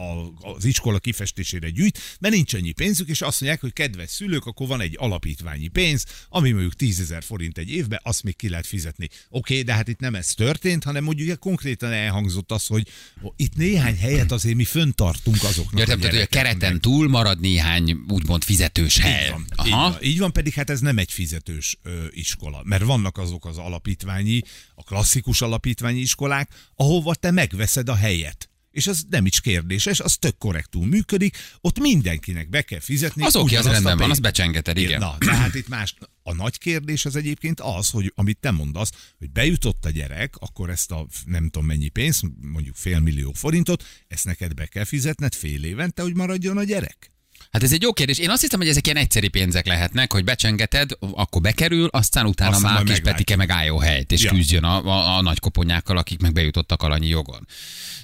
az 0.58 0.66
iskola 0.66 1.00
kifestésére 1.00 1.70
gyűjt, 1.70 2.00
mert 2.20 2.34
nincs 2.34 2.54
annyi 2.54 2.72
pénzük, 2.72 3.08
és 3.08 3.22
azt 3.22 3.42
mondják, 3.42 3.62
hogy 3.62 3.74
kedves 3.74 4.10
szülők, 4.10 4.46
akkor 4.46 4.68
van 4.68 4.82
egy 4.82 4.96
alapítványi 5.00 5.68
pénz, 5.68 6.06
ami 6.30 6.52
mondjuk 6.52 6.76
10 6.76 7.00
ezer 7.00 7.24
forint 7.24 7.58
egy 7.58 7.70
évben, 7.70 8.00
azt 8.04 8.24
még 8.24 8.36
ki 8.36 8.50
lehet 8.50 8.68
fizetni. 8.68 9.10
Oké, 9.30 9.54
okay, 9.54 9.62
de 9.62 9.74
hát 9.74 9.88
itt 9.88 10.00
nem 10.00 10.16
ez 10.16 10.34
történt, 10.34 10.84
hanem 10.84 11.04
mondjuk 11.04 11.40
konkrétan 11.40 11.92
elhangzott 11.92 12.52
az, 12.52 12.66
hogy 12.66 12.88
itt 13.36 13.56
néhány 13.56 13.98
helyet 13.98 14.32
azért 14.32 14.56
mi 14.56 14.64
föntartunk 14.64 15.44
azoknak. 15.44 15.80
Értem, 15.80 16.00
tehát, 16.00 16.16
hogy 16.16 16.24
a 16.24 16.28
kereten 16.28 16.82
túl 16.82 17.10
marad 17.10 17.40
néhány 17.40 17.98
úgymond 18.08 18.44
fizetős 18.44 18.98
hely. 18.98 19.26
Így 19.26 19.32
van, 19.32 19.46
így, 19.66 19.72
van, 19.72 19.98
így 20.02 20.20
van, 20.20 20.32
pedig 20.40 20.54
hát 20.54 20.70
ez 20.70 20.80
nem 20.80 20.98
egy 20.98 21.12
fizetős 21.12 21.78
ö, 21.84 22.06
iskola, 22.10 22.62
mert 22.64 22.84
vannak 22.84 23.18
azok 23.18 23.46
az 23.46 23.58
alapítványi, 23.58 24.42
a 24.76 24.84
klasszikus 24.84 25.42
alapítványi 25.42 26.00
iskolák, 26.00 26.50
ahova 26.76 27.16
te 27.16 27.32
megveszed 27.32 27.90
a 27.90 27.96
helyet. 27.96 28.50
És 28.72 28.88
az 28.88 29.06
nem 29.10 29.26
is 29.26 29.42
kérdéses, 29.42 30.00
az 30.00 30.18
tök 30.18 30.38
korrektül 30.38 30.86
működik, 30.86 31.38
ott 31.62 31.80
mindenkinek 31.80 32.50
be 32.50 32.62
kell 32.62 32.80
fizetni. 32.80 33.24
Az 33.24 33.36
oké, 33.36 33.56
az 33.56 33.66
rendben 33.66 33.84
van, 33.84 33.98
pénzt. 33.98 34.12
az 34.12 34.20
becsengeted, 34.20 34.78
igen. 34.78 35.00
Na, 35.00 35.16
de 35.20 35.36
hát 35.36 35.56
itt 35.56 35.68
más. 35.68 35.96
A 36.24 36.34
nagy 36.34 36.58
kérdés 36.58 37.06
az 37.06 37.16
egyébként 37.16 37.60
az, 37.60 37.90
hogy 37.90 38.12
amit 38.16 38.38
te 38.40 38.52
mondasz, 38.52 38.92
hogy 39.18 39.32
bejutott 39.32 39.86
a 39.86 39.90
gyerek, 39.90 40.36
akkor 40.38 40.70
ezt 40.70 40.92
a 40.92 41.08
nem 41.26 41.50
tudom 41.50 41.68
mennyi 41.68 41.90
pénzt, 41.90 42.24
mondjuk 42.42 42.76
fél 42.76 43.00
millió 43.00 43.32
forintot, 43.34 43.84
ezt 44.08 44.26
neked 44.26 44.54
be 44.54 44.66
kell 44.66 44.84
fizetned 44.84 45.34
fél 45.34 45.64
évente, 45.64 46.02
hogy 46.02 46.16
maradjon 46.16 46.58
a 46.58 46.64
gyerek. 46.64 47.12
Hát 47.50 47.64
ez 47.64 47.72
egy 47.72 47.82
jó 47.82 47.94
kérdés. 47.94 48.18
Én 48.18 48.30
azt 48.30 48.42
hiszem, 48.42 48.60
hogy 48.60 48.68
ezek 48.68 48.86
ilyen 48.86 48.98
egyszeri 48.98 49.28
pénzek 49.28 49.66
lehetnek, 49.66 50.12
hogy 50.14 50.24
becsengeted, 50.24 50.92
akkor 51.00 51.42
bekerül, 51.42 51.88
aztán 51.92 52.26
utána 52.26 52.56
Aztán 52.56 52.74
már 52.74 52.84
kis. 52.84 53.00
Petike 53.00 53.36
meg 53.36 53.50
álljon 53.50 53.80
helyt, 53.80 54.12
és 54.12 54.24
Ja. 54.24 54.32
küzdjön 54.32 54.64
a, 54.64 54.86
a, 54.86 55.18
a 55.18 55.22
nagy 55.22 55.40
koponyákkal, 55.40 55.98
akik 55.98 56.20
meg 56.20 56.34
bejutottak 56.34 56.84
alanyi 56.84 57.08
jogon. 57.08 57.48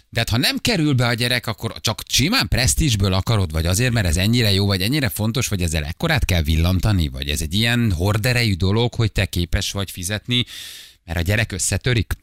De 0.10 0.20
hát, 0.20 0.30
ha 0.30 0.38
nem 0.38 0.58
kerül 0.58 0.94
be 0.94 1.08
a 1.08 1.14
gyerek, 1.14 1.48
akkor 1.48 1.74
csak 1.82 2.02
simán 2.08 2.48
presztízsből 2.48 3.14
akarod, 3.14 3.52
vagy 3.52 3.66
azért, 3.66 3.94
mert 3.94 4.08
ez 4.08 4.18
ennyire 4.18 4.52
jó, 4.52 4.66
vagy 4.66 4.82
ennyire 4.82 5.10
fontos, 5.10 5.48
vagy 5.48 5.62
ezzel 5.62 5.84
ekkorát 5.84 6.26
kell 6.26 6.42
villantani, 6.42 7.08
vagy 7.08 7.30
ez 7.30 7.42
egy 7.42 7.54
ilyen 7.54 7.92
horderejű 7.92 8.54
dolog, 8.54 8.94
hogy 8.94 9.12
te 9.12 9.26
képes 9.26 9.72
vagy 9.72 9.92
fizetni, 9.92 10.46
mert 11.04 11.20
a 11.20 11.22
gyerek 11.22 11.52
összetörik. 11.52 12.14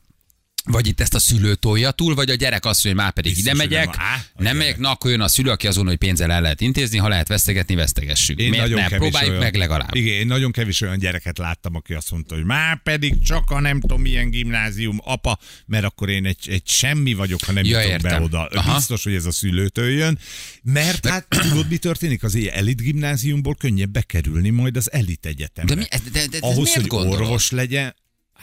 Vagy 0.65 0.87
itt 0.87 1.01
ezt 1.01 1.15
a 1.15 1.19
szülő 1.19 1.55
tolja 1.55 1.91
túl, 1.91 2.15
vagy 2.15 2.31
a 2.31 2.35
gyerek 2.35 2.65
azt 2.65 2.85
mondja, 2.85 2.91
hogy 2.91 3.01
már 3.01 3.13
pedig 3.13 3.35
Biztos, 3.35 3.53
ide 3.53 3.63
megyek, 3.63 3.85
nem 3.87 3.95
á, 3.99 4.25
nem 4.37 4.57
megyek, 4.57 4.79
na 4.79 4.91
akkor 4.91 5.11
jön 5.11 5.21
a 5.21 5.29
szülő, 5.29 5.51
aki 5.51 5.67
azon, 5.67 5.87
hogy 5.87 5.97
pénzzel 5.97 6.31
el 6.33 6.41
lehet 6.41 6.61
intézni, 6.61 6.99
ha 6.99 7.09
lehet 7.09 7.29
vesztegetni, 7.29 7.75
vesztegessük. 7.75 8.39
Én 8.39 8.49
Miért 8.49 8.65
nagyon 8.65 8.81
ne? 8.81 8.89
kevés 8.89 8.99
Próbáljuk 8.99 9.31
olyan, 9.31 9.43
meg 9.43 9.55
legalább. 9.57 9.95
Igen, 9.95 10.15
én 10.15 10.27
nagyon 10.27 10.51
kevés 10.51 10.81
olyan 10.81 10.99
gyereket 10.99 11.39
láttam, 11.39 11.75
aki 11.75 11.95
azt 11.95 12.11
mondta, 12.11 12.35
hogy 12.35 12.45
már 12.45 12.83
pedig 12.83 13.23
csak 13.23 13.51
a 13.51 13.61
nem 13.61 13.81
tudom 13.81 14.01
milyen 14.01 14.31
gimnázium, 14.31 15.01
apa, 15.05 15.39
mert 15.67 15.85
akkor 15.85 16.09
én 16.09 16.27
egy, 16.27 16.49
egy 16.49 16.69
semmi 16.69 17.15
vagyok, 17.15 17.41
ha 17.45 17.53
nem 17.53 17.65
Ja, 17.65 17.81
jutok 17.81 18.01
be 18.01 18.21
oda. 18.21 18.47
Aha. 18.47 18.75
Biztos, 18.77 19.05
hogy 19.05 19.15
ez 19.15 19.25
a 19.25 19.33
szülőtől 19.33 19.91
jön, 19.91 20.19
mert 20.63 21.07
hát 21.07 21.27
tudod, 21.29 21.69
mi 21.69 21.77
történik? 21.77 22.23
Az 22.23 22.39
elit 22.53 22.83
gimnáziumból 22.83 23.55
könnyebb 23.55 23.91
bekerülni 23.91 24.51
majd 24.51 24.77
az 24.77 24.93
elit 24.93 25.27
egyetemre. 25.27 25.75
De, 25.75 25.81
mi, 25.81 25.87
de, 25.91 26.21
de, 26.21 26.27
de, 26.27 26.39
Ahhoz, 26.41 26.75
hogy 26.75 26.87
gondolod? 26.87 27.21
orvos 27.21 27.51
legyen, 27.51 27.95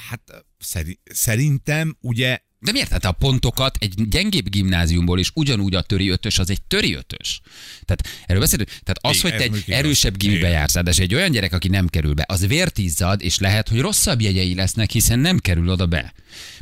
hát 0.08 0.46
szeri- 0.58 1.02
szerintem 1.04 1.98
ugye 2.00 2.40
De 2.62 2.72
miért? 2.72 2.88
Tehát 2.88 3.06
a 3.06 3.12
pontokat 3.12 3.78
egy 3.80 4.08
gyengébb 4.10 4.50
gimnáziumból 4.50 5.20
is 5.20 5.32
ugyanúgy 5.34 5.76
a 5.76 5.82
töri 5.82 6.10
ötös, 6.10 6.40
az 6.40 6.50
egy 6.50 6.62
töri 6.62 6.94
ötös. 6.94 7.42
Tehát 7.86 8.24
erről 8.26 8.42
beszélünk. 8.42 8.70
Tehát 8.70 9.00
az, 9.02 9.18
Igen, 9.18 9.32
hogy 9.32 9.40
te 9.40 9.58
egy 9.58 9.72
erősebb 9.74 10.18
gimibe 10.18 10.48
jársz, 10.48 10.74
de 10.74 10.92
egy 10.98 11.16
olyan 11.16 11.32
gyerek, 11.32 11.54
aki 11.54 11.68
nem 11.68 11.88
kerül 11.88 12.14
be, 12.14 12.26
az 12.28 12.48
vértizzad, 12.48 13.22
és 13.22 13.40
lehet, 13.40 13.70
hogy 13.70 13.80
rosszabb 13.80 14.22
jegyei 14.22 14.56
lesznek, 14.56 14.92
hiszen 14.92 15.20
nem 15.20 15.38
kerül 15.38 15.70
oda 15.70 15.86
be. 15.86 16.14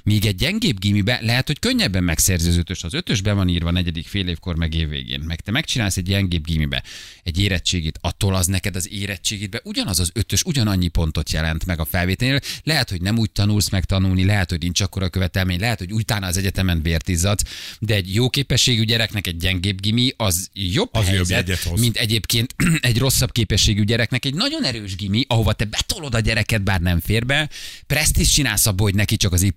Míg 0.03 0.25
egy 0.25 0.35
gyengébb 0.35 0.79
gimibe 0.79 1.19
lehet, 1.21 1.47
hogy 1.47 1.59
könnyebben 1.59 2.03
megszerzi 2.03 2.49
az 2.49 2.57
ötös. 2.57 2.83
Az 2.83 2.93
ötösbe 2.93 3.33
van 3.33 3.47
írva 3.47 3.71
negyedik 3.71 4.07
fél 4.07 4.27
évkor, 4.27 4.55
meg 4.55 4.73
évvégén. 4.73 5.19
Meg 5.19 5.41
te 5.41 5.51
megcsinálsz 5.51 5.97
egy 5.97 6.03
gyengébb 6.03 6.45
gimibe 6.45 6.83
egy 7.23 7.39
érettségit, 7.39 7.97
attól 8.01 8.35
az 8.35 8.45
neked 8.45 8.75
az 8.75 8.91
érettségidbe 8.91 9.61
ugyanaz 9.63 9.99
az 9.99 10.11
ötös, 10.13 10.43
ugyanannyi 10.43 10.87
pontot 10.87 11.31
jelent 11.31 11.65
meg 11.65 11.79
a 11.79 11.85
felvételnél. 11.85 12.39
Lehet, 12.63 12.89
hogy 12.89 13.01
nem 13.01 13.17
úgy 13.17 13.31
tanulsz 13.31 13.69
meg 13.69 13.85
tanulni, 13.85 14.25
lehet, 14.25 14.49
hogy 14.49 14.61
nincs 14.61 14.81
akkora 14.81 15.09
követelmény, 15.09 15.59
lehet, 15.59 15.79
hogy 15.79 15.86
utána 15.91 16.27
az 16.27 16.37
egyetemen 16.37 16.81
vértizzadsz, 16.81 17.43
de 17.79 17.93
egy 17.93 18.13
jó 18.13 18.29
képességű 18.29 18.83
gyereknek 18.83 19.27
egy 19.27 19.37
gyengébb 19.37 19.81
gimi 19.81 20.13
az 20.17 20.49
jobb 20.53 20.89
Az 20.91 21.05
jobb 21.05 21.29
helyzet, 21.29 21.63
hoz. 21.63 21.79
mint 21.79 21.97
egyébként 21.97 22.55
egy 22.79 22.97
rosszabb 22.97 23.31
képességű 23.31 23.83
gyereknek 23.83 24.25
egy 24.25 24.33
nagyon 24.33 24.63
erős 24.63 24.95
gimi, 24.95 25.25
ahova 25.27 25.53
te 25.53 25.65
betolod 25.65 26.15
a 26.15 26.19
gyereket, 26.19 26.63
bár 26.63 26.79
nem 26.81 26.99
fér 26.99 27.25
be, 27.25 27.49
presztis 27.87 28.29
csinálsz 28.29 28.65
abból, 28.65 28.85
hogy 28.85 28.95
neki 28.95 29.17
csak 29.17 29.33
az 29.33 29.41
Y 29.41 29.53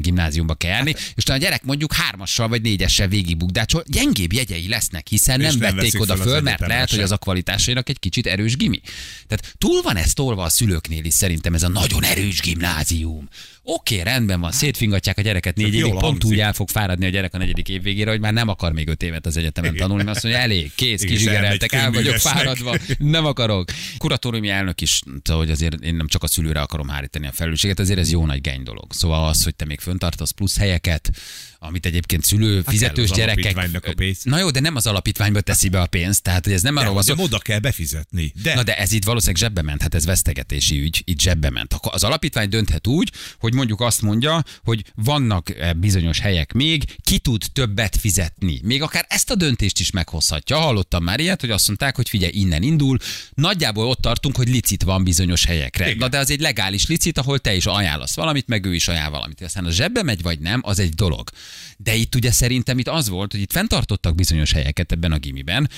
gimnáziumba 0.00 0.54
kell 0.54 0.70
járni, 0.70 0.90
és 0.90 1.22
utána 1.22 1.38
a 1.38 1.42
gyerek 1.42 1.62
mondjuk 1.64 1.92
hármassal 1.92 2.48
vagy 2.48 2.62
négyessel 2.62 3.08
végigbukdácsol, 3.08 3.84
gyengébb 3.86 4.32
jegyei 4.32 4.68
lesznek, 4.68 5.06
hiszen 5.08 5.40
nem, 5.40 5.58
nem 5.58 5.74
vették 5.74 6.00
oda 6.00 6.16
föl, 6.16 6.40
mert 6.40 6.60
lehet, 6.60 6.90
hogy 6.90 7.00
az 7.00 7.10
a 7.10 7.16
kvalitásainak 7.16 7.88
egy 7.88 7.98
kicsit 7.98 8.26
erős 8.26 8.56
gimi. 8.56 8.80
Tehát 9.26 9.54
túl 9.58 9.82
van 9.82 9.96
ez 9.96 10.12
tolva 10.12 10.42
a 10.42 10.48
szülőknél 10.48 11.04
is 11.04 11.14
szerintem 11.14 11.54
ez 11.54 11.62
a 11.62 11.68
nagyon 11.68 12.04
erős 12.04 12.40
gimnázium. 12.40 13.28
Oké, 13.66 14.00
rendben 14.00 14.40
van, 14.40 14.52
szétfingatják 14.52 15.18
a 15.18 15.20
gyereket 15.20 15.56
négy 15.56 15.74
évig, 15.74 15.90
pont 15.90 16.02
hangzik. 16.02 16.30
úgy 16.30 16.40
el 16.40 16.52
fog 16.52 16.68
fáradni 16.68 17.06
a 17.06 17.08
gyerek 17.08 17.34
a 17.34 17.38
negyedik 17.38 17.68
év 17.68 17.82
végére, 17.82 18.10
hogy 18.10 18.20
már 18.20 18.32
nem 18.32 18.48
akar 18.48 18.72
még 18.72 18.88
öt 18.88 19.02
évet 19.02 19.26
az 19.26 19.36
egyetemen 19.36 19.76
tanulni, 19.76 20.02
mert 20.02 20.16
azt 20.16 20.24
mondja, 20.24 20.42
elég, 20.42 20.72
kész, 20.74 21.02
kizsigereltek, 21.02 21.72
el 21.72 21.92
vagyok 21.92 22.14
fáradva, 22.14 22.76
nem 22.98 23.26
akarok. 23.26 23.70
Kuratóriumi 23.98 24.48
elnök 24.48 24.80
is, 24.80 25.00
hogy 25.32 25.50
azért 25.50 25.84
én 25.84 25.94
nem 25.94 26.06
csak 26.06 26.22
a 26.22 26.26
szülőre 26.26 26.60
akarom 26.60 26.88
hárítani 26.88 27.26
a 27.26 27.32
felelősséget, 27.32 27.78
azért 27.78 27.98
ez 27.98 28.10
jó 28.10 28.26
nagy 28.26 28.40
geny 28.40 28.62
dolog. 28.62 28.92
Szóval 28.92 29.28
az, 29.28 29.44
hogy 29.44 29.54
te 29.54 29.64
még 29.64 29.80
föntartasz 29.80 30.30
plusz 30.30 30.58
helyeket, 30.58 31.10
amit 31.66 31.86
egyébként 31.86 32.24
szülő, 32.24 32.62
fizetős 32.66 33.10
kell 33.10 33.26
az 33.26 33.36
gyerekek. 33.42 33.86
a 33.86 33.92
pénz. 33.94 34.20
Na 34.22 34.38
jó, 34.38 34.50
de 34.50 34.60
nem 34.60 34.76
az 34.76 34.86
alapítványba 34.86 35.40
teszi 35.40 35.68
be 35.68 35.80
a 35.80 35.86
pénzt, 35.86 36.22
tehát 36.22 36.44
hogy 36.44 36.52
ez 36.52 36.62
nem 36.62 36.76
arról 36.76 36.94
van 36.94 37.02
De 37.06 37.14
szó. 37.14 37.22
oda 37.22 37.38
kell 37.38 37.58
befizetni. 37.58 38.32
De 38.42 38.54
Na 38.54 38.62
de 38.62 38.78
ez 38.78 38.92
itt 38.92 39.04
valószínűleg 39.04 39.40
zsebbe 39.42 39.62
ment, 39.62 39.82
hát 39.82 39.94
ez 39.94 40.04
vesztegetési 40.04 40.80
ügy, 40.80 41.02
itt 41.04 41.20
zsebbe 41.20 41.50
ment. 41.50 41.74
Az 41.80 42.04
alapítvány 42.04 42.48
dönthet 42.48 42.86
úgy, 42.86 43.12
hogy 43.38 43.54
mondjuk 43.54 43.80
azt 43.80 44.02
mondja, 44.02 44.44
hogy 44.64 44.84
vannak 44.94 45.50
eh, 45.50 45.72
bizonyos 45.72 46.18
helyek 46.20 46.52
még, 46.52 46.84
ki 47.02 47.18
tud 47.18 47.42
többet 47.52 47.96
fizetni. 47.96 48.60
Még 48.62 48.82
akár 48.82 49.06
ezt 49.08 49.30
a 49.30 49.34
döntést 49.34 49.80
is 49.80 49.90
meghozhatja. 49.90 50.58
Hallottam 50.58 51.04
már 51.04 51.20
ilyet, 51.20 51.40
hogy 51.40 51.50
azt 51.50 51.66
mondták, 51.66 51.96
hogy 51.96 52.08
figyelj, 52.08 52.32
innen 52.32 52.62
indul. 52.62 52.98
Nagyjából 53.34 53.86
ott 53.88 54.00
tartunk, 54.00 54.36
hogy 54.36 54.48
licit 54.48 54.82
van 54.82 55.04
bizonyos 55.04 55.44
helyekre. 55.44 55.84
Igen. 55.86 55.98
Na 55.98 56.08
de 56.08 56.18
az 56.18 56.30
egy 56.30 56.40
legális 56.40 56.86
licit, 56.86 57.18
ahol 57.18 57.38
te 57.38 57.54
is 57.54 57.66
ajánlasz 57.66 58.14
valamit, 58.14 58.46
meg 58.46 58.64
ő 58.64 58.74
is 58.74 58.88
ajánl 58.88 59.10
valamit. 59.10 59.40
Aztán 59.40 59.64
a 59.64 59.70
zsebbe 59.70 60.02
megy 60.02 60.22
vagy 60.22 60.38
nem, 60.38 60.60
az 60.64 60.78
egy 60.78 60.94
dolog. 60.94 61.30
De 61.76 61.94
itt 61.94 62.14
ugye 62.14 62.32
szerintem 62.32 62.78
itt 62.78 62.88
az 62.88 63.08
volt, 63.08 63.32
hogy 63.32 63.40
itt 63.40 63.52
fenntartottak 63.52 64.14
bizonyos 64.14 64.52
helyeket 64.52 64.92
ebben 64.92 65.12
a 65.12 65.18
gimiben, 65.18 65.70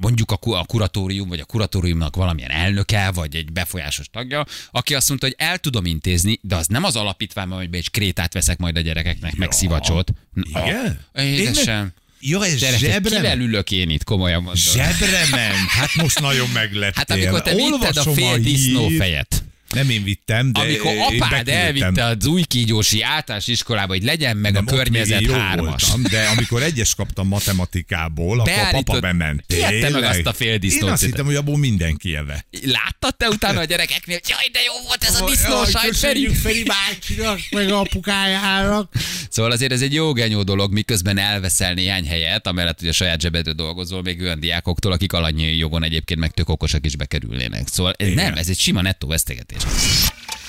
mondjuk 0.00 0.30
a, 0.30 0.36
ku- 0.36 0.54
a 0.54 0.64
kuratórium, 0.64 1.28
vagy 1.28 1.40
a 1.40 1.44
kuratóriumnak 1.44 2.16
valamilyen 2.16 2.50
elnöke, 2.50 3.10
vagy 3.10 3.36
egy 3.36 3.52
befolyásos 3.52 4.06
tagja, 4.12 4.46
aki 4.70 4.94
azt 4.94 5.08
mondta, 5.08 5.26
hogy 5.26 5.36
el 5.38 5.58
tudom 5.58 5.84
intézni, 5.86 6.38
de 6.42 6.56
az 6.56 6.66
nem 6.66 6.84
az 6.84 6.96
alapítvány, 6.96 7.48
hogy 7.48 7.68
egy 7.74 7.90
krétát 7.90 8.32
veszek 8.32 8.58
majd 8.58 8.76
a 8.76 8.80
gyerekeknek, 8.80 9.36
meg 9.36 9.50
szivacsot. 9.52 10.12
Igen? 10.34 11.00
Édesem. 11.14 11.92
Ja, 12.24 12.44
ez 12.46 12.58
Gyerekek, 12.58 12.90
zsebre 12.90 13.16
kivel 13.16 13.40
ülök 13.40 13.70
én 13.70 13.90
itt, 13.90 14.04
komolyan 14.04 14.42
mondom. 14.42 14.62
Zsebre 14.62 15.26
ment. 15.30 15.68
Hát 15.68 15.94
most 15.94 16.20
nagyon 16.20 16.48
meglettél. 16.48 16.92
Hát 16.94 17.10
amikor 17.10 17.42
te 17.42 17.54
vitted 17.54 17.96
a 17.96 18.02
fél 18.02 18.26
hírt. 18.34 18.42
disznófejet. 18.42 19.41
Nem 19.72 19.90
én 19.90 20.02
vittem, 20.02 20.52
de 20.52 20.60
Amikor 20.60 20.92
apád 20.98 21.48
elvitte 21.48 22.04
az 22.04 22.26
új 22.26 22.42
kígyósi 22.42 23.02
általános 23.02 23.46
iskolába, 23.46 23.92
hogy 23.92 24.02
legyen 24.02 24.36
meg 24.36 24.52
Nem, 24.52 24.64
a 24.66 24.70
környezet 24.70 25.30
hármas. 25.30 25.82
Voltam, 25.82 26.02
de 26.10 26.26
amikor 26.26 26.62
egyes 26.62 26.94
kaptam 26.94 27.28
matematikából, 27.28 28.40
akkor 28.40 28.52
a 28.52 28.68
papa 28.70 29.00
bement. 29.00 29.44
Ki 29.46 29.62
ette 29.62 29.90
meg 29.90 30.02
azt 30.02 30.26
a 30.26 30.32
fél 30.32 30.58
disznót? 30.58 30.82
Én 30.82 30.92
azt 30.92 31.04
hittem, 31.04 31.24
hogy 31.24 31.34
abból 31.34 31.58
mindenki 31.58 32.16
eve. 32.16 32.44
Láttad 32.64 33.16
te 33.16 33.28
utána 33.28 33.60
a 33.60 33.64
gyerekeknél, 33.64 34.18
hogy 34.22 34.30
jaj, 34.30 34.48
de 34.52 34.58
jó 34.66 34.86
volt 34.86 35.04
ez 35.04 35.20
a 35.20 35.26
disznósajt, 35.26 35.96
Feri? 35.96 36.28
Feri 36.28 36.62
bácsinak, 36.62 37.40
meg 37.50 37.70
apukájának. 37.70 38.92
Szóval 39.28 39.50
azért 39.50 39.72
ez 39.72 39.82
egy 39.82 39.94
jó 39.94 40.12
genyó 40.12 40.42
dolog, 40.42 40.72
miközben 40.72 41.18
elveszel 41.18 41.74
néhány 41.74 42.06
helyet, 42.06 42.46
amellett, 42.46 42.78
hogy 42.78 42.88
a 42.88 42.92
saját 42.92 43.20
zsebedről 43.20 43.54
dolgozol, 43.54 44.02
még 44.02 44.20
olyan 44.20 44.40
diákoktól, 44.40 44.92
akik 44.92 45.12
alanyi 45.12 45.56
jogon 45.56 45.84
egyébként 45.84 46.20
meg 46.20 46.30
tök 46.30 46.48
okosak 46.48 46.86
is 46.86 46.96
bekerülnének. 46.96 47.68
Szóval 47.68 47.94
ez 47.96 48.06
Igen. 48.06 48.24
nem, 48.24 48.34
ez 48.34 48.48
egy 48.48 48.58
sima 48.58 48.82
nettó 48.82 49.08
vesztegetés. 49.08 49.61
Podcast. 49.64 50.41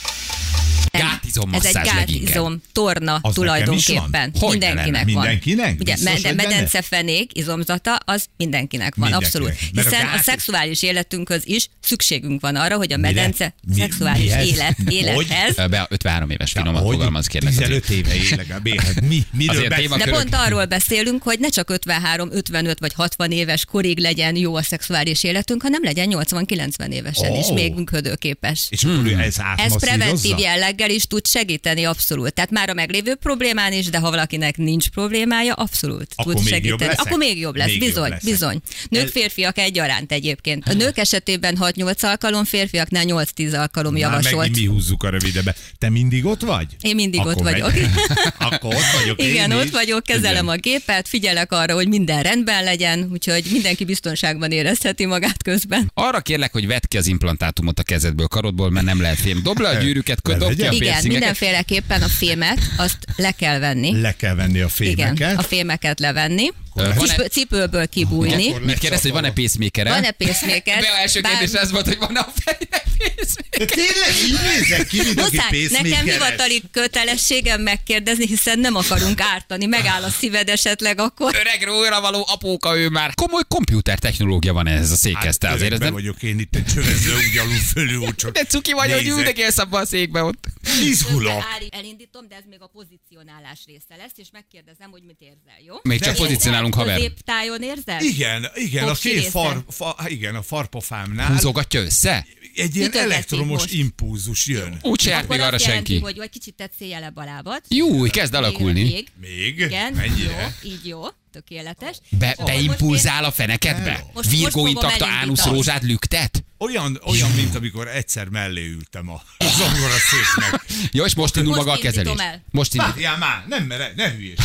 Gátizom 1.34 1.54
Ez 1.54 1.76
egy 1.76 1.84
gátizom 1.84 2.62
torna 2.72 3.19
Az 3.22 3.34
tulajdonképpen. 3.34 4.32
is? 4.34 4.39
Hogy 4.39 4.58
ne 4.58 4.67
mindenkinek 4.74 5.04
van. 5.04 5.13
Mindenkinek? 5.13 5.80
Ugye, 5.80 5.93
Biztos, 5.93 6.22
de 6.22 6.28
hogy 6.28 6.38
medencefenék 6.38 7.38
izomzata, 7.38 7.96
az 8.06 8.26
mindenkinek 8.38 8.96
van, 8.96 9.10
Mindenkinek. 9.10 9.41
abszolút. 9.43 9.72
Mert 9.74 9.88
a 9.88 9.89
Hiszen 9.89 10.08
a, 10.08 10.12
gát- 10.12 10.24
szexuális 10.24 10.82
életünkhöz 10.84 11.41
is 11.46 11.67
szükségünk 11.82 12.41
van 12.41 12.56
arra, 12.56 12.76
hogy 12.78 12.93
a 12.93 12.98
Mire? 12.98 13.08
medence 13.13 13.54
Mi- 13.67 13.80
szexuális 13.80 14.24
mihez? 14.30 14.48
élet, 14.48 14.76
Hogy? 14.86 14.93
élethez. 14.93 15.56
Be 15.69 15.88
53 15.89 16.30
éves 16.30 16.52
finomat 16.52 16.84
Hogy? 16.84 16.91
fogalmaz, 16.93 17.28
kérlek. 17.28 17.54
15 17.56 17.89
éve 17.89 18.15
él 18.15 18.22
legalább. 18.38 18.67
Hát 18.80 19.02
mi, 19.02 19.24
miről 19.32 19.56
Azért 19.56 19.69
beszél? 19.69 19.88
De 19.98 20.12
pont 20.12 20.36
arról 20.36 20.65
beszélünk, 20.65 21.24
hogy 21.24 21.39
ne 21.39 21.50
csak 21.50 21.69
53, 21.69 22.30
55 22.32 22.80
vagy 22.80 22.93
60 22.93 23.32
éves 23.32 23.65
korig 23.65 23.98
legyen 24.00 24.36
jó 24.36 24.56
a 24.56 24.62
szexuális 24.63 25.24
életünk, 25.24 25.62
hanem 25.62 25.84
legyen 25.84 26.08
80-90 26.12 26.89
évesen 26.89 27.34
is 27.36 27.46
Ó. 27.48 27.54
még 27.54 27.74
működőképes. 27.74 28.67
És 28.69 28.84
ő 28.84 29.17
ez 29.19 29.36
Ez 29.58 29.80
preventív 29.80 30.38
jelleggel 30.38 30.89
is 30.89 31.04
tud 31.08 31.22
segíteni 31.27 31.83
abszolút. 31.83 32.33
Tehát 32.33 32.51
már 32.51 32.69
a 32.69 32.73
meglévő 32.73 33.15
problémán 33.15 33.73
is, 33.73 33.86
de 33.89 33.97
ha 33.97 34.09
valakinek 34.09 34.57
nincs 34.57 34.89
problémája, 34.89 35.53
abszolút 35.53 36.07
Akkor 36.15 36.33
tud 36.33 36.47
segíteni. 36.47 36.83
jobb? 36.91 36.99
Akkor 37.05 37.17
még 37.17 37.39
jobb 37.39 37.55
lesz, 37.55 37.67
Még 37.67 37.77
jobb 37.77 37.88
bizony, 37.88 38.09
leszek. 38.09 38.23
bizony. 38.29 38.59
Nők, 38.89 39.07
férfiak 39.07 39.57
egyaránt 39.57 40.12
egyébként. 40.12 40.67
A 40.67 40.73
nők 40.73 40.97
esetében 40.97 41.57
6-8 41.62 41.99
alkalom, 42.03 42.43
férfiaknál 42.43 43.03
8-10 43.07 43.57
alkalom 43.59 43.91
Már 43.93 44.01
javasolt. 44.01 44.36
megint 44.36 44.55
mi 44.57 44.65
húzzuk 44.65 45.03
a 45.03 45.09
rövidebe. 45.09 45.55
Te 45.77 45.89
mindig 45.89 46.25
ott 46.25 46.41
vagy? 46.41 46.67
Én 46.81 46.95
mindig 46.95 47.19
ott 47.19 47.31
Akkor 47.31 47.43
vagyok. 47.43 47.71
megy. 47.73 47.89
Akkor 48.51 48.75
ott 48.75 48.91
vagyok 49.01 49.21
Igen, 49.23 49.51
ott 49.51 49.63
is. 49.63 49.71
vagyok, 49.71 50.03
kezelem 50.03 50.43
Igen. 50.43 50.55
a 50.55 50.59
gépet, 50.59 51.07
figyelek 51.07 51.51
arra, 51.51 51.73
hogy 51.73 51.88
minden 51.88 52.21
rendben 52.23 52.63
legyen, 52.63 53.09
úgyhogy 53.12 53.43
mindenki 53.51 53.86
biztonságban 53.86 54.51
érezheti 54.51 55.05
magát 55.05 55.43
közben. 55.43 55.91
Arra 55.93 56.19
kérlek, 56.21 56.51
hogy 56.51 56.67
vedd 56.67 56.81
ki 56.88 56.97
az 56.97 57.07
implantátumot 57.07 57.79
a 57.79 57.83
kezedből, 57.83 58.27
karodból, 58.27 58.69
mert 58.71 58.86
nem 58.86 59.01
lehet 59.01 59.19
fém. 59.19 59.43
Dobd 59.43 59.59
le 59.62 59.69
a 59.69 59.81
gyűrűket, 59.81 60.21
dob 60.21 60.55
ki 60.55 60.62
a? 60.62 60.71
Igen. 60.71 61.12
Mindenféleképpen 61.19 62.02
a 62.02 62.08
fémet 62.08 62.60
azt 62.78 62.97
le 63.15 63.32
kell 63.32 63.60
venni. 63.60 64.02
Le 64.02 64.12
kell 64.12 64.36
venni 64.36 64.60
a 64.60 64.69
fémeket. 64.69 65.15
Igen, 65.15 65.36
a 65.36 65.41
fémeket 65.41 65.99
levenni, 65.99 66.49
Van-e- 66.73 67.05
Cipő, 67.05 67.25
cipőből 67.25 67.88
kibújni. 67.88 68.49
Akkor 68.49 68.62
Mit 68.62 68.77
kérdez, 68.77 69.01
hogy 69.01 69.12
van-e 69.12 69.31
pacemaker 69.31 69.88
Van-e 69.88 70.12
pacemaker? 70.12 70.79
Be 70.81 70.88
a 70.88 70.97
első 70.97 71.21
Bár- 71.21 71.38
kérdés 71.38 71.59
az 71.62 71.71
volt, 71.71 71.88
hogy 71.88 71.97
van-e 71.97 72.19
a 72.19 72.33
fejnek 72.43 72.83
pacemaker. 72.97 73.41
De 73.57 73.65
tényleg 73.65 74.13
így 74.25 74.39
nézek 74.41 74.88
ki, 74.88 74.97
mint 74.97 75.19
aki 75.19 75.36
Muszáj, 75.36 75.81
nekem 75.81 76.05
hivatali 76.05 76.62
kötelességem 76.71 77.62
megkérdezni, 77.62 78.27
hiszen 78.27 78.59
nem 78.59 78.75
akarunk 78.75 79.21
ártani. 79.21 79.65
Megáll 79.65 80.03
a 80.03 80.09
szíved 80.09 80.49
esetleg 80.49 80.99
akkor. 80.99 81.36
Öreg 81.36 81.63
róla 81.63 82.01
való 82.01 82.25
apóka 82.29 82.77
ő 82.77 82.89
már. 82.89 83.13
Komoly 83.13 83.43
komputer 83.47 83.99
technológia 83.99 84.53
van 84.53 84.67
ez 84.67 84.91
a 84.91 84.95
székhez, 84.95 85.38
te 85.38 85.49
azért 85.49 85.73
ez 85.73 85.79
nem... 85.79 85.93
vagyok 85.93 86.23
én 86.23 86.39
itt 86.39 86.55
egy 86.55 86.65
csövező 86.65 87.13
úgy 87.15 87.38
alul 87.38 87.59
fölül, 87.73 88.15
csak 88.15 88.31
De 88.31 88.43
cuki 88.43 88.71
vagy, 88.73 88.91
hogy 88.91 89.07
ülnek 89.07 89.51
abban 89.55 89.81
a 89.81 89.86
székbe 89.86 90.23
ott. 90.23 90.45
Izgulok. 90.83 91.43
Elindítom, 91.69 92.27
de 92.27 92.36
ez 92.36 92.43
még 92.49 92.62
a 92.62 92.67
pozicionálás 92.67 93.59
része 93.65 93.95
lesz, 93.97 94.12
és 94.15 94.27
megkérdezem, 94.31 94.91
hogy 94.91 95.03
mit 95.03 95.19
érzel, 95.19 95.59
jó? 95.65 95.75
Még 95.81 95.99
csak 95.99 96.07
Érzel? 96.07 96.25
Pozícionálunk, 96.71 96.73
haver. 96.73 96.95
Középtájon 96.95 97.62
érzel? 97.62 98.02
Igen, 98.02 98.47
igen, 98.56 98.84
a 98.84 98.88
Popsi 98.88 99.10
két 99.10 99.17
része. 99.17 99.30
far, 99.30 99.63
fa, 99.69 99.95
igen, 100.08 100.36
a 100.36 100.41
farpofámnál 100.41 101.28
Húzogatja 101.32 101.82
össze? 101.82 102.26
egy 102.56 102.76
ilyen 102.76 102.88
Ütögetik 102.88 103.12
elektromos 103.12 103.62
most. 103.62 103.73
impulzus 103.73 104.47
jön. 104.47 104.78
Úgy 104.82 105.02
se 105.02 105.10
járt 105.10 105.28
még 105.28 105.39
arra 105.39 105.58
jelenti, 105.60 105.69
senki. 105.71 105.99
hogy 105.99 106.17
vagy 106.17 106.30
kicsit 106.30 106.56
tett 106.56 106.71
széjelebb 106.80 107.17
a 107.17 107.23
lábad. 107.23 107.62
Jó, 107.67 108.02
kezd 108.02 108.34
alakulni. 108.34 108.82
Még, 108.84 109.08
Még? 109.21 109.60
igen, 109.60 109.93
Mennyire? 109.93 110.56
jó, 110.63 110.69
így 110.71 110.88
jó, 110.88 111.02
tökéletes. 111.32 111.97
Be, 112.10 112.36
beimpulzál 112.45 113.23
a 113.23 113.32
fenekedbe? 113.32 114.06
Virgó 114.30 114.67
intakta 114.67 115.06
ánusz 115.08 115.45
rózsát 115.45 115.84
lüktet? 115.84 116.43
Olyan, 116.58 116.99
olyan, 117.06 117.32
mint 117.32 117.56
amikor 117.56 117.88
egyszer 117.88 118.28
mellé 118.28 118.67
ültem 118.67 119.10
a 119.10 119.21
zongora 119.58 119.93
széknek. 119.97 120.65
Jó, 120.91 121.06
és 121.06 121.13
most 121.15 121.36
indul 121.36 121.56
Most 121.56 121.65
maga 121.65 121.78
a 121.78 121.82
kezelés. 121.82 122.13
el. 122.17 122.43
Most 122.52 122.73
indul. 122.73 122.89
Várjál 122.89 123.17
már, 123.17 123.43
nem 123.47 123.63
mere, 123.63 123.93
ne 123.95 124.12
hülyés. 124.12 124.38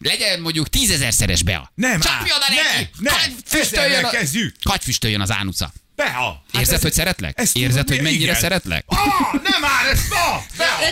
Legyen 0.00 0.40
mondjuk 0.40 0.68
tízezerszeres 0.68 1.42
bea. 1.42 1.72
Nem, 1.74 2.00
Csapjon 2.00 2.38
á, 2.40 2.46
a 2.48 2.54
neki! 2.74 2.90
ne, 2.98 3.10
ne, 3.10 3.16
füstöljön, 3.44 4.04
a... 4.04 4.10
kezdjük. 4.10 4.54
Füstöljön 4.80 5.20
az 5.20 5.30
ánusza. 5.32 5.72
Beha! 5.96 6.44
Hát 6.52 6.60
Érzed, 6.60 6.74
ez- 6.74 6.82
hogy 6.82 6.92
szeretlek? 6.92 7.38
ezt 7.38 7.56
Érzed, 7.56 7.70
tudod, 7.70 7.88
hogy 7.88 7.96
mi- 7.96 8.02
mennyire 8.02 8.22
igen. 8.24 8.34
szeretlek? 8.40 8.84
Ah, 8.86 8.96
nem 9.42 9.60
már, 9.60 9.86
ez 9.92 10.00
ma! 10.10 10.42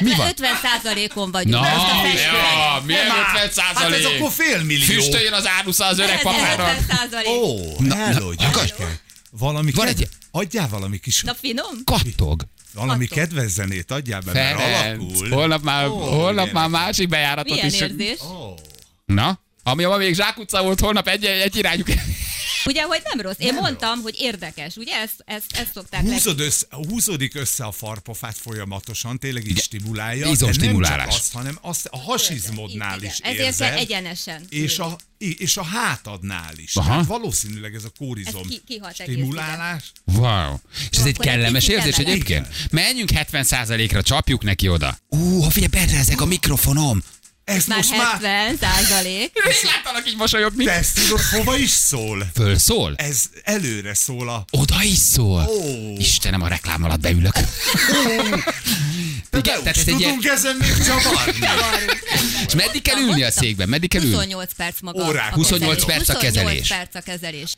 Mi 0.01 0.15
van? 0.15 0.27
50 0.29 0.55
százalékon 0.63 1.31
vagyunk. 1.31 1.55
Na, 1.55 1.61
most 1.61 1.91
a 1.93 2.07
ja, 2.07 2.83
milyen 2.87 3.07
már. 3.07 3.45
50 3.45 3.65
Hát 3.75 3.93
ez 3.93 4.05
akkor 4.05 4.31
fél 4.31 4.63
millió. 4.63 4.85
Füstöljön 4.85 5.33
az 5.33 5.47
árusza 5.49 5.85
az 5.87 5.99
öreg 5.99 6.17
Ez 6.17 6.23
papára. 6.23 6.69
50 6.79 6.97
százalék. 6.97 7.29
Ó, 7.29 7.57
hello. 7.95 8.33
Valami 9.31 9.71
Van 9.73 9.87
egy- 9.87 10.09
Adjál 10.31 10.69
valami 10.69 10.99
kis... 10.99 11.23
Na 11.23 11.35
finom? 11.35 11.85
Kattog. 11.85 12.43
Valami 12.75 13.05
attól. 13.05 13.17
kedves 13.17 13.51
zenét 13.51 13.91
adjál 13.91 14.21
be, 14.21 14.33
mert 14.33 14.61
Ferenc, 14.61 15.03
alakul. 15.03 15.29
holnap 15.31 15.63
már, 15.63 15.87
Ó, 15.87 15.99
holnap 15.99 16.53
már 16.53 16.69
másik 16.69 17.09
bejáratot 17.09 17.53
Milyen 17.53 17.67
is. 17.67 17.81
érzés? 17.81 18.19
Na? 19.07 19.41
Ami 19.63 19.85
ma 19.85 19.97
még 19.97 20.15
zsákutca 20.15 20.63
volt, 20.63 20.81
holnap 20.81 21.09
egy, 21.09 21.25
egy 21.25 21.57
irányú. 21.57 21.83
Ugye, 22.65 22.83
hogy 22.83 23.01
nem 23.05 23.21
rossz. 23.21 23.35
Én 23.39 23.55
mondtam, 23.55 24.01
hogy 24.01 24.15
érdekes. 24.19 24.77
Ugye 24.77 24.95
ezt, 24.95 25.15
ezt, 25.25 25.45
ezt 25.53 25.73
szokták 25.75 26.03
leg... 26.03 26.13
Húzod 26.13 26.41
össze, 26.41 26.67
húzódik 26.71 27.35
össze 27.35 27.65
a 27.65 27.73
farpofát 27.73 28.37
folyamatosan, 28.39 29.19
tényleg 29.19 29.47
így 29.49 29.61
stimulálja. 29.61 30.27
Izom 30.29 30.49
de 30.49 30.55
stimulálás. 30.55 30.97
Nem 30.99 31.09
csak 31.09 31.19
azt, 31.19 31.33
hanem 31.33 31.59
azt 31.61 31.87
a 31.87 31.99
hasizmodnál 31.99 32.99
Igen, 32.99 33.11
is 33.11 33.19
Ezért 33.19 33.37
kell 33.37 33.47
érzed. 33.47 33.79
egyenesen. 33.79 34.45
és 34.49 34.79
a, 34.79 34.97
és 35.19 35.57
a 35.57 35.63
hátadnál 35.65 36.53
is. 36.57 36.77
Aha. 36.77 36.89
Tehát 36.89 37.07
valószínűleg 37.07 37.75
ez 37.75 37.85
a 37.85 37.91
kórizom 37.99 38.41
Ez 38.43 38.49
ki- 38.49 38.63
kihat 38.67 39.01
egész 39.01 39.15
stimulálás. 39.15 39.93
Wow. 40.05 40.55
És 40.91 40.99
ez 40.99 41.05
egy 41.05 41.19
kellemes 41.19 41.69
érzés 41.69 41.97
egyébként? 41.97 42.49
Menjünk 42.71 43.11
70%-ra, 43.15 44.03
csapjuk 44.03 44.43
neki 44.43 44.69
oda. 44.69 44.99
Ú, 45.09 45.41
ha 45.41 45.51
figyelj, 45.51 45.85
berrezek 45.87 46.21
a 46.21 46.25
mikrofonom. 46.27 47.03
Ez 47.47 47.67
Már 47.67 47.77
most 47.79 47.91
már... 47.91 48.07
70 48.07 48.57
százalék. 48.61 49.31
Én 49.35 49.71
láttalak 49.75 50.09
így 50.09 50.17
mosolyogni. 50.17 50.65
Te 50.65 50.73
ezt 50.73 50.95
tudod, 50.95 51.21
hova 51.21 51.57
is 51.57 51.71
szól? 51.71 52.31
Fölszól? 52.35 52.95
Ez 52.97 53.25
előre 53.43 53.95
szól 53.95 54.29
a... 54.29 54.45
Oda 54.51 54.83
is 54.83 54.99
szól. 54.99 55.47
Ó. 55.49 55.95
Istenem, 55.99 56.43
a 56.43 56.49
reklám 56.49 56.85
alatt 56.85 57.01
beülök. 57.01 57.35
De 59.31 59.39
Igen, 59.39 59.57
úgy 59.57 59.63
tehát 59.63 59.79
ez 59.79 59.89
egy 59.89 60.01
ilyen... 60.01 60.19
ezen 60.23 60.57
még 60.57 60.85
csavarni. 60.85 61.39
És 62.47 62.55
meddig 62.55 62.83
kell 62.83 62.99
ülni 62.99 63.23
a 63.23 63.31
székben? 63.31 63.69
Meddig 63.69 63.91
kell 63.91 64.03
ülni? 64.03 64.15
28 64.15 64.53
perc 64.57 64.81
maga. 64.81 65.07
Órák. 65.07 65.33
a 65.33 65.35
28 65.35 65.85
kezelés. 65.85 65.85
perc 65.85 66.09
a 66.09 66.19
kezelés. 66.19 66.59
28 66.59 66.69
perc 66.69 66.95
a 66.95 67.01
kezelés. 67.01 67.55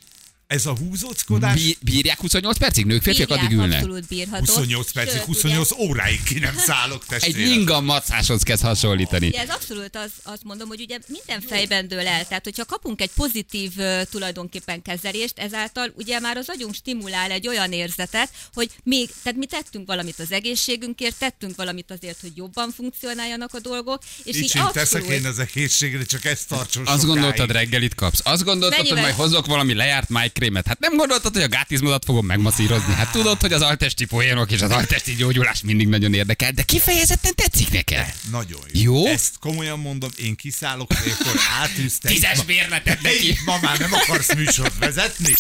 Ez 0.49 0.67
a 0.67 0.77
húzóckodás 0.77 1.63
Bí- 1.63 1.79
Bírják 1.81 2.21
28 2.21 2.59
percig? 2.59 2.85
Nők, 2.87 3.03
férfiak 3.03 3.29
Bírják, 3.29 3.45
addig 3.47 3.59
ülnek? 3.59 3.79
Abszolút 3.83 4.07
bírható. 4.09 4.39
28 4.45 4.93
percig, 4.93 5.17
Sőt, 5.19 5.25
28 5.25 5.71
óráig 5.73 6.23
ki 6.23 6.39
nem 6.39 6.57
szállok 6.57 7.03
Egy 7.03 7.09
testvérem. 7.09 7.53
inga 7.53 7.81
macáshoz 7.81 8.43
kezd 8.43 8.63
hasonlítani. 8.63 9.27
Ugye 9.27 9.41
ez 9.41 9.49
abszolút 9.49 9.97
az, 9.97 10.11
azt 10.23 10.45
mondom, 10.45 10.69
hogy 10.69 10.81
ugye 10.81 10.99
minden 11.09 11.41
fejben 11.41 11.89
dől 11.89 12.07
el. 12.07 12.27
Tehát, 12.27 12.45
hogyha 12.45 12.65
kapunk 12.65 13.01
egy 13.01 13.11
pozitív 13.15 13.73
ö, 13.77 14.03
tulajdonképpen 14.11 14.83
kezelést, 14.83 15.39
ezáltal 15.39 15.93
ugye 15.97 16.21
már 16.21 16.37
az 16.37 16.49
agyunk 16.49 16.75
stimulál 16.75 17.31
egy 17.31 17.49
olyan 17.49 17.73
érzetet, 17.73 18.31
hogy 18.55 18.71
még, 18.83 19.09
tehát 19.23 19.39
mi 19.39 19.47
tettünk 19.47 19.87
valamit 19.87 20.19
az 20.19 20.33
egészségünkért, 20.33 21.19
tettünk 21.19 21.57
valamit 21.57 21.91
azért, 21.91 22.21
hogy 22.21 22.33
jobban 22.35 22.71
funkcionáljanak 22.77 23.55
a 23.55 23.61
dolgok, 23.61 24.03
és 24.25 24.35
Mit 24.35 24.43
így 24.45 24.51
sem 24.51 24.67
teszek 24.73 25.01
abszolút, 25.03 25.21
én 25.21 25.27
az 25.27 25.39
egészségre, 25.39 26.05
csak 26.05 26.25
ezt 26.25 26.49
tartson 26.49 26.87
Azt 26.87 27.01
sokáig. 27.01 27.07
gondoltad, 27.21 27.51
reggelit 27.51 27.95
kapsz? 27.95 28.21
Azt 28.23 28.45
gondoltad, 28.45 28.79
hogy 28.79 28.89
Mennyivel? 28.89 29.03
majd 29.15 29.15
hozok 29.29 29.47
valami 29.47 29.75
lejárt 29.75 30.09
májkrémet? 30.39 30.67
Hát 30.67 30.79
nem 30.79 30.97
gondoltad, 30.97 31.33
hogy 31.33 31.43
a 31.43 31.49
gátizmodat 31.49 32.05
fogom 32.05 32.27
megmasszírozni? 32.27 32.95
Hát 32.95 33.13
tudod, 33.13 33.41
hogy 33.41 33.53
az 33.53 33.63
altesti 33.63 34.05
poénok 34.05 34.51
és 34.51 34.63
az 34.63 34.71
altesti 34.71 35.15
gyógyulás 35.15 35.63
mindig 35.63 35.89
nagyon 35.89 36.15
érdekel, 36.15 36.53
de 36.53 36.63
kifejezetten 36.63 37.35
tetszik 37.35 37.71
neked. 37.71 38.15
Nagyon 38.31 38.61
jó. 38.73 38.95
Jó? 38.95 39.07
Ezt 39.07 39.39
komolyan 39.41 39.79
mondom, 39.79 40.11
én 40.17 40.37
kiszállok, 40.37 40.91
akkor 40.91 41.41
átűztek. 41.61 42.13
Tízes 42.13 42.45
bérletet 42.45 43.03
neki. 43.03 43.39
Ma 43.45 43.59
már 43.63 43.79
nem 43.79 43.93
akarsz 43.93 44.35
műsort 44.35 44.79
vezetni? 44.79 45.35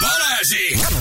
Balázsi! 0.00 0.96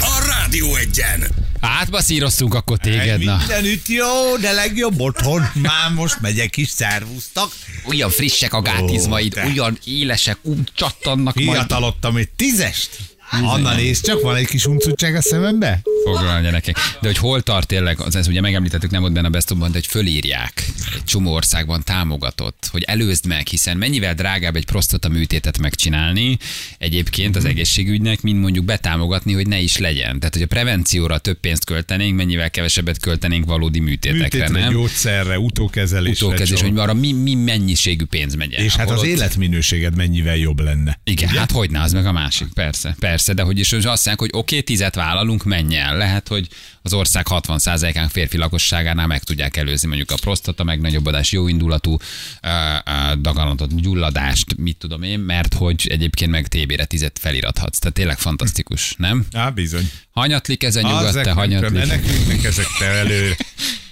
A 0.00 0.26
Rádió 0.26 0.74
egyen! 0.74 1.46
Átbaszíroztunk 1.60 2.54
akkor 2.54 2.78
téged, 2.78 3.22
na. 3.22 3.36
Mindenütt 3.36 3.88
jó, 3.88 4.36
de 4.40 4.52
legjobb 4.52 5.00
otthon. 5.00 5.50
Már 5.54 5.90
most 5.90 6.20
megyek 6.20 6.56
is, 6.56 6.68
szervusztak. 6.68 7.52
Olyan 7.84 8.10
frissek 8.10 8.52
a 8.52 8.62
gátizmaid, 8.62 9.36
Ó, 9.36 9.48
olyan 9.48 9.78
élesek, 9.84 10.38
úgy 10.42 10.72
csattannak 10.74 11.34
majd. 11.34 11.48
Fiatalodtam 11.48 12.16
egy 12.16 12.28
tízest. 12.28 12.95
Anna 13.30 13.74
nézd 13.74 14.04
csak, 14.04 14.22
van 14.22 14.36
egy 14.36 14.46
kis 14.46 14.66
uncutság 14.66 15.14
a 15.14 15.22
szemembe? 15.22 15.80
Foglalni 16.04 16.44
gyerekek. 16.46 16.76
De 17.00 17.06
hogy 17.06 17.18
hol 17.18 17.42
tart 17.42 17.66
tényleg, 17.66 18.00
az 18.00 18.16
ez 18.16 18.28
ugye 18.28 18.40
megemlítettük, 18.40 18.90
nem 18.90 19.00
volt 19.00 19.12
benne 19.12 19.26
a 19.26 19.30
Best 19.30 19.58
de 19.58 19.66
hogy 19.72 19.86
fölírják 19.86 20.64
egy 20.94 21.04
csomó 21.04 21.32
országban 21.32 21.82
támogatott, 21.84 22.68
hogy 22.70 22.82
előzd 22.82 23.26
meg, 23.26 23.46
hiszen 23.46 23.76
mennyivel 23.76 24.14
drágább 24.14 24.56
egy 24.56 24.64
prostata 24.64 25.08
műtétet 25.08 25.58
megcsinálni 25.58 26.38
egyébként 26.78 27.36
az 27.36 27.44
egészségügynek, 27.44 28.20
mint 28.20 28.40
mondjuk 28.40 28.64
betámogatni, 28.64 29.32
hogy 29.32 29.46
ne 29.46 29.58
is 29.58 29.76
legyen. 29.76 30.18
Tehát, 30.18 30.34
hogy 30.34 30.42
a 30.42 30.46
prevencióra 30.46 31.18
több 31.18 31.40
pénzt 31.40 31.64
költenénk, 31.64 32.16
mennyivel 32.16 32.50
kevesebbet 32.50 32.98
költenénk 32.98 33.44
valódi 33.44 33.80
műtétekre, 33.80 34.22
Műtétre, 34.22 34.60
nem? 34.60 34.72
gyógyszerre, 34.72 35.38
utókezelésre. 35.38 36.26
Utókezés, 36.26 36.58
csak. 36.58 36.68
hogy 36.68 36.78
arra 36.78 36.94
mi, 36.94 37.12
mi 37.12 37.34
mennyiségű 37.34 38.04
pénz 38.04 38.34
megy 38.34 38.52
el. 38.52 38.64
És 38.64 38.76
hát 38.76 38.90
az 38.90 38.98
ott- 38.98 39.06
életminőséged 39.06 39.96
mennyivel 39.96 40.36
jobb 40.36 40.60
lenne. 40.60 40.98
igen, 41.04 41.28
hát 41.28 41.50
hogy 41.50 41.70
ne, 41.70 41.80
az 41.80 41.92
meg 41.92 42.06
a 42.06 42.12
másik, 42.12 42.48
persze, 42.54 42.96
persze, 42.98 43.15
de 43.24 43.42
hogy 43.42 43.58
is 43.58 43.72
azt 43.72 43.84
mondják, 43.84 44.18
hogy 44.18 44.30
oké, 44.32 44.38
okay, 44.38 44.62
tizet 44.62 44.94
vállalunk, 44.94 45.44
menj 45.44 45.76
el. 45.76 45.96
Lehet, 45.96 46.28
hogy 46.28 46.48
az 46.82 46.92
ország 46.92 47.26
60%-án 47.28 48.08
férfi 48.08 48.36
lakosságánál 48.36 49.06
meg 49.06 49.22
tudják 49.22 49.56
előzni 49.56 49.88
mondjuk 49.88 50.10
a 50.10 50.16
prostata 50.20 50.64
megnagyobbodás, 50.64 51.32
jó 51.32 51.48
indulatú 51.48 51.96
ö, 52.42 52.48
ö, 52.48 53.14
daganatot, 53.20 53.80
gyulladást, 53.80 54.56
mit 54.56 54.76
tudom 54.76 55.02
én, 55.02 55.18
mert 55.18 55.54
hogy 55.54 55.86
egyébként 55.90 56.30
meg 56.30 56.46
TB-re 56.46 56.84
tizet 56.84 57.18
felirathatsz. 57.18 57.78
Tehát 57.78 57.94
tényleg 57.94 58.18
fantasztikus, 58.18 58.94
nem? 58.98 59.26
Á, 59.32 59.48
bizony. 59.50 59.90
Hanyatlik 60.10 60.62
ezen 60.62 60.82
nyugodt, 60.82 61.02
te 61.02 61.08
Ezek 61.08 61.24
nem 61.24 61.36
hanyatlik. 61.36 61.72
menekülnek 61.72 62.44
ezek 62.44 62.66
te 62.78 62.84
előre. 62.84 63.36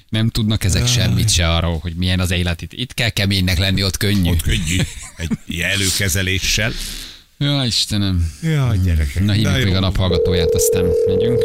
Nem 0.08 0.28
tudnak 0.28 0.64
ezek 0.64 0.86
semmit 0.86 1.30
se 1.30 1.50
arról, 1.50 1.78
hogy 1.78 1.94
milyen 1.94 2.20
az 2.20 2.30
élet 2.30 2.62
itt. 2.62 2.72
Itt 2.72 2.94
kell 2.94 3.08
keménynek 3.08 3.58
lenni, 3.58 3.84
ott 3.84 3.96
könnyű. 3.96 4.30
Ott 4.30 4.42
könnyű. 4.42 4.76
Egy 5.16 5.60
előkezeléssel. 5.60 6.72
Ja, 7.38 7.64
Istenem. 7.64 8.30
Ja, 8.42 8.74
gyerekek. 8.84 9.24
Na 9.24 9.32
hívjuk 9.32 9.54
még 9.54 9.66
jó. 9.66 9.74
a 9.76 9.80
naphallgatóját, 9.80 10.54
aztán 10.54 10.84
megyünk. 11.06 11.42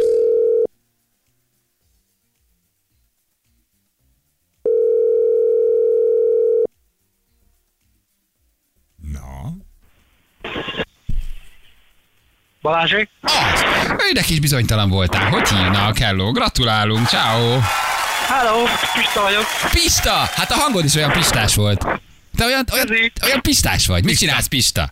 Na. 9.11 9.53
Balázsék? 12.61 13.09
Az! 13.21 13.63
Őnek 14.09 14.29
is 14.29 14.39
bizonytalan 14.39 14.89
voltál. 14.89 15.29
Hogy 15.29 15.49
hívnak? 15.49 15.97
Hello, 15.97 16.31
gratulálunk, 16.31 17.07
ciao. 17.07 17.59
Hello, 18.27 18.63
Pista 18.93 19.21
vagyok. 19.21 19.45
Pista! 19.71 20.11
Hát 20.11 20.51
a 20.51 20.55
hangod 20.55 20.85
is 20.85 20.95
olyan 20.95 21.11
pistás 21.11 21.55
volt. 21.55 21.85
Te 22.35 22.45
olyan, 22.45 22.65
olyan, 22.73 22.87
olyan 23.23 23.41
pistás 23.41 23.87
vagy. 23.87 24.03
Mit 24.03 24.17
csinálsz, 24.17 24.47
Pista? 24.47 24.91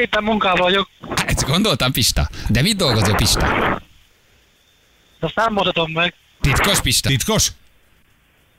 Éppen 0.00 0.22
munkában 0.22 0.60
vagyok. 0.60 0.88
Ezt 1.26 1.46
gondoltam, 1.46 1.92
Pista. 1.92 2.28
De 2.48 2.62
mit 2.62 2.76
dolgozol, 2.76 3.14
Pista? 3.14 3.46
Azt 5.20 5.34
nem 5.34 5.52
mutatom 5.52 5.92
meg. 5.92 6.14
Titkos, 6.40 6.80
Pista? 6.80 7.08
Titkos? 7.08 7.48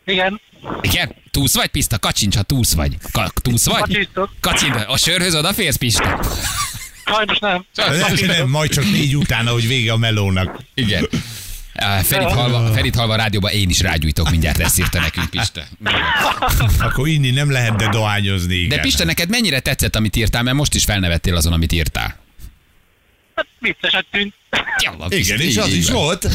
Igen. 0.06 0.42
Igen? 0.82 1.16
Túsz 1.32 1.56
vagy, 1.56 1.68
Pista? 1.68 2.00
Kacsincs, 2.00 2.36
ha 2.36 2.42
túsz 2.42 2.74
vagy. 2.74 2.98
Ka- 3.12 3.42
túsz 3.42 3.66
vagy? 3.66 3.80
Kacsintok. 3.80 4.32
Kacsincs. 4.40 4.76
A 4.88 4.98
sörhöz 4.98 5.36
odaférsz, 5.36 5.76
Pista? 5.76 6.20
Sajnos 7.06 7.40
nem. 7.40 7.66
Nem, 7.76 8.14
nem, 8.26 8.50
majd 8.50 8.72
csak 8.72 8.84
négy 8.84 9.16
utána, 9.16 9.52
hogy 9.52 9.68
vége 9.68 9.92
a 9.92 9.98
melónak. 9.98 10.60
Igen. 10.74 11.08
Ferit 12.04 12.32
halva, 12.32 12.74
Ferit 12.74 12.96
halva 12.96 13.14
a 13.14 13.16
rádióban 13.16 13.52
én 13.52 13.70
is 13.70 13.80
rágyújtok, 13.80 14.30
mindjárt 14.30 14.60
ezt 14.60 14.80
írta 14.80 15.00
nekünk 15.00 15.30
Pista. 15.30 15.62
Akkor 16.88 17.08
inni 17.08 17.30
nem 17.30 17.52
lehet, 17.52 17.76
de 17.76 17.90
dohányozni, 17.90 18.56
igen. 18.56 18.70
De 18.70 18.80
Pista, 18.80 19.06
neked 19.06 19.30
mennyire 19.30 19.60
tetszett, 19.60 19.96
amit 19.96 20.16
írtál, 20.16 20.44
mert 20.44 20.56
most 20.56 20.74
is 20.74 20.84
felnevettél 20.84 21.36
azon, 21.36 21.54
amit 21.54 21.72
írtál. 21.72 22.20
Hát 23.36 23.48
vicceset 23.60 24.06
tűnt. 24.12 24.34
Jó, 24.86 24.92
van, 24.98 25.12
Igen, 25.12 25.38
Pista, 25.38 25.44
és 25.44 25.58
az 25.58 25.74
is 25.74 25.90
volt. 25.90 26.28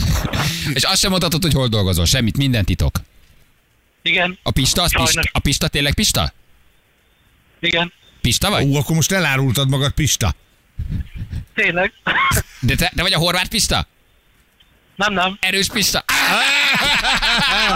És 0.75 0.83
azt 0.83 1.01
sem 1.01 1.11
mondhatod, 1.11 1.43
hogy 1.43 1.53
hol 1.53 1.69
dolgozol, 1.69 2.05
semmit, 2.05 2.37
minden 2.37 2.65
titok. 2.65 3.01
Igen. 4.03 4.39
A 4.43 4.51
Pista, 4.51 4.83
az 4.83 4.93
Pista, 4.97 5.23
a 5.33 5.39
Pista 5.39 5.69
tényleg 5.69 5.95
Pista? 5.95 6.33
Igen. 7.61 7.93
Pista 8.21 8.51
vagy? 8.51 8.65
Ú, 8.65 8.75
akkor 8.75 8.97
most 8.97 9.13
elárultad 9.13 9.69
magad, 9.69 9.93
Pista. 9.93 10.35
Tényleg. 11.55 11.93
De 12.61 12.75
te, 12.75 12.93
te 12.95 13.03
vagy 13.03 13.13
a 13.13 13.19
horvát 13.19 13.49
Pista? 13.49 13.87
Nem, 14.97 15.13
nem. 15.13 15.37
Erős 15.41 15.67
Pista? 15.67 16.05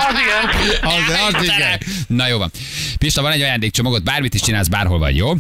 Az 0.09 0.15
igen. 0.21 0.71
Az, 0.83 1.35
az 1.35 1.43
igen. 1.43 1.81
Na 2.07 2.27
jó 2.27 2.39
van. 2.39 2.51
Pista, 2.99 3.23
van 3.23 3.33
egy 3.33 3.43
ajándékcsomagod, 3.43 4.03
bármit 4.03 4.35
is 4.35 4.41
csinálsz, 4.41 4.69
bárhol 4.69 4.99
vagy, 4.99 5.17
jó? 5.17 5.33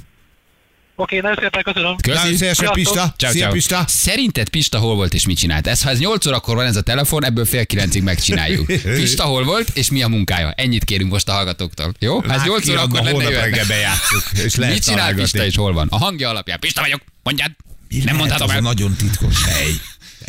Oké, 0.94 1.18
nagyon 1.18 1.38
szépen 1.40 1.62
köszönöm. 1.62 1.96
Szívesen, 2.02 2.36
Sziasztok. 2.36 2.72
Pista. 2.72 3.14
Ciao, 3.16 3.30
Szia, 3.30 3.40
ciao. 3.40 3.52
Pista. 3.52 3.84
Szerinted 3.86 4.48
Pista 4.48 4.78
hol 4.78 4.94
volt 4.94 5.14
és 5.14 5.26
mit 5.26 5.38
csinált? 5.38 5.66
Ez, 5.66 5.82
ha 5.82 5.90
ez 5.90 5.98
8 5.98 6.26
órakor 6.26 6.54
van 6.56 6.66
ez 6.66 6.76
a 6.76 6.80
telefon, 6.80 7.24
ebből 7.24 7.44
fél 7.44 7.66
kilencig 7.66 8.02
megcsináljuk. 8.02 8.66
Pista 9.00 9.24
hol 9.24 9.44
volt 9.44 9.68
és 9.74 9.90
mi 9.90 10.02
a 10.02 10.08
munkája? 10.08 10.50
Ennyit 10.50 10.84
kérünk 10.84 11.10
most 11.10 11.28
a 11.28 11.32
hallgatóktól. 11.32 11.94
Jó? 11.98 12.20
Ha 12.20 12.24
ez 12.32 12.36
Lát 12.36 12.46
8 12.46 12.62
ki, 12.64 12.70
órakor 12.70 13.02
lenne 13.02 13.10
jöhetne. 13.22 13.40
reggel 13.40 13.66
bejátszuk, 13.66 14.22
és 14.44 14.54
lehet 14.54 14.74
Mit 14.74 14.84
csinál. 14.84 15.14
Pista 15.14 15.44
és 15.44 15.56
hol 15.56 15.72
van? 15.72 15.86
A 15.90 15.96
hangja 15.98 16.28
alapján. 16.28 16.60
Pista 16.60 16.80
vagyok, 16.80 17.00
mondjad. 17.22 17.50
Nem 18.04 18.16
mondhatom 18.16 18.48
az 18.48 18.52
el. 18.52 18.58
a 18.58 18.62
nagyon 18.62 18.94
titkos 18.96 19.44
hely. 19.44 19.70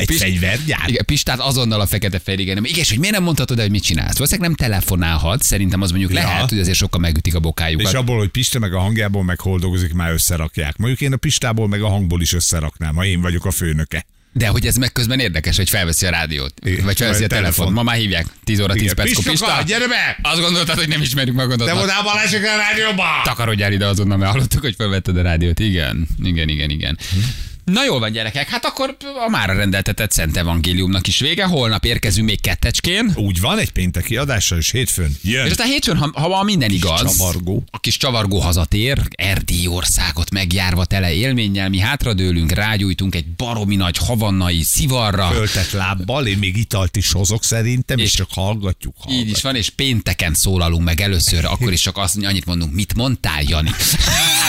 Egy 0.02 0.08
Pist- 0.08 0.20
fegyvergyár? 0.22 0.88
Igen, 0.88 1.04
Pistát 1.04 1.38
azonnal 1.40 1.80
a 1.80 1.86
fekete 1.86 2.18
fehér, 2.18 2.40
igen. 2.40 2.64
Igen, 2.64 2.84
hogy 2.88 2.98
miért 2.98 3.14
nem 3.14 3.22
mondhatod 3.24 3.56
el, 3.56 3.62
hogy 3.62 3.72
mit 3.72 3.82
csinálsz? 3.82 4.12
Valószínűleg 4.14 4.48
nem 4.48 4.68
telefonálhat, 4.68 5.42
szerintem 5.42 5.80
az 5.82 5.90
mondjuk 5.90 6.12
Ja. 6.12 6.18
lehet, 6.22 6.48
hogy 6.48 6.58
azért 6.58 6.76
sokan 6.76 7.00
megütik 7.00 7.34
a 7.34 7.40
bokájukat. 7.40 7.86
És 7.86 7.92
abból, 7.92 8.18
hogy 8.18 8.28
Pista 8.28 8.58
meg 8.58 8.74
a 8.74 8.78
hangjából 8.78 9.24
meg 9.24 9.40
hol 9.40 9.58
dolgozik, 9.58 9.92
már 9.92 10.12
összerakják. 10.12 10.76
Mondjuk 10.76 11.00
én 11.00 11.12
a 11.12 11.16
Pistából 11.16 11.68
meg 11.68 11.82
a 11.82 11.88
hangból 11.88 12.20
is 12.20 12.32
összeraknám, 12.32 12.94
ha 12.94 13.04
én 13.04 13.20
vagyok 13.20 13.44
a 13.46 13.50
főnöke. 13.50 14.06
De 14.34 14.46
hogy 14.46 14.66
ez 14.66 14.76
meg 14.76 14.92
közben 14.92 15.18
érdekes, 15.20 15.56
hogy 15.56 15.68
felveszi 15.68 16.06
a 16.06 16.10
rádiót, 16.10 16.54
Igen, 16.64 16.84
vagy 16.84 16.96
felveszi 16.96 17.24
a 17.24 17.26
telefon. 17.26 17.52
telefon. 17.54 17.72
Ma 17.72 17.82
már 17.82 17.96
hívják, 17.96 18.26
10 18.44 18.60
óra 18.60 18.72
10 18.72 18.82
Igen, 18.82 18.94
perckor. 18.94 19.14
Pista, 19.24 19.30
Pista, 19.46 19.62
gyere 19.66 19.88
be! 19.88 20.18
azt 20.22 20.40
gondoltad, 20.40 20.76
hogy 20.78 20.88
nem 20.88 21.00
ismerjük 21.02 21.34
magadat. 21.34 21.66
De 21.66 21.72
Na, 21.72 21.78
voltál 21.78 22.02
Balázsik 22.02 22.42
a 22.42 22.56
rádióba! 22.56 23.04
Takarodjál 23.24 23.72
ide 23.72 23.86
azonnal, 23.86 24.16
mert 24.18 24.30
hallottuk, 24.30 24.60
hogy 24.60 24.74
felvetted 24.74 25.16
a 25.16 25.22
rádiót. 25.22 25.58
Igen, 25.58 26.06
igen, 26.22 26.48
igen, 26.48 26.70
igen. 26.70 26.98
Na 27.64 27.84
jól 27.84 27.98
van, 27.98 28.12
gyerekek, 28.12 28.48
hát 28.48 28.64
akkor 28.64 28.96
a 29.26 29.30
mára 29.30 29.52
rendeltetett 29.52 30.10
Szent 30.10 30.36
Evangéliumnak 30.36 31.06
is 31.06 31.20
vége. 31.20 31.44
Holnap 31.44 31.84
érkezünk 31.84 32.26
még 32.26 32.40
kettecskén. 32.40 33.12
Úgy 33.14 33.40
van, 33.40 33.58
egy 33.58 33.70
pénteki 33.70 34.16
adással, 34.16 34.58
és 34.58 34.70
hétfőn 34.70 35.16
jön. 35.22 35.44
És 35.44 35.50
aztán 35.50 35.66
hétfőn, 35.66 35.96
ha, 35.96 36.20
ha 36.20 36.42
minden 36.42 36.70
igaz, 36.70 37.16
csavargó. 37.16 37.64
a 37.70 37.78
kis 37.80 37.96
csavargó 37.96 38.38
hazatér, 38.38 38.98
Erdély 39.10 39.66
országot 39.66 40.30
megjárva 40.30 40.84
tele 40.84 41.12
élménnyel, 41.12 41.68
mi 41.68 41.78
hátradőlünk, 41.78 42.52
rágyújtunk 42.52 43.14
egy 43.14 43.26
baromi 43.26 43.76
nagy 43.76 43.96
havannai 43.96 44.62
szivarra. 44.62 45.26
Föltett 45.26 45.70
lábbal, 45.70 46.26
én 46.26 46.38
még 46.38 46.56
italt 46.56 46.96
is 46.96 47.12
hozok 47.12 47.44
szerintem, 47.44 47.98
és, 47.98 48.04
És- 48.04 48.12
csak 48.12 48.28
hallgatjuk, 48.30 48.94
hallgatjuk. 48.98 49.26
Így 49.28 49.36
is 49.36 49.42
van, 49.42 49.56
és 49.56 49.70
pénteken 49.70 50.34
szólalunk 50.34 50.84
meg 50.84 51.00
először, 51.00 51.44
akkor 51.44 51.72
is 51.72 51.80
csak 51.80 51.96
azt, 51.96 52.16
annyit 52.22 52.46
mondunk, 52.46 52.74
mit 52.74 52.94
mondtál, 52.94 53.42
Jani? 53.42 53.70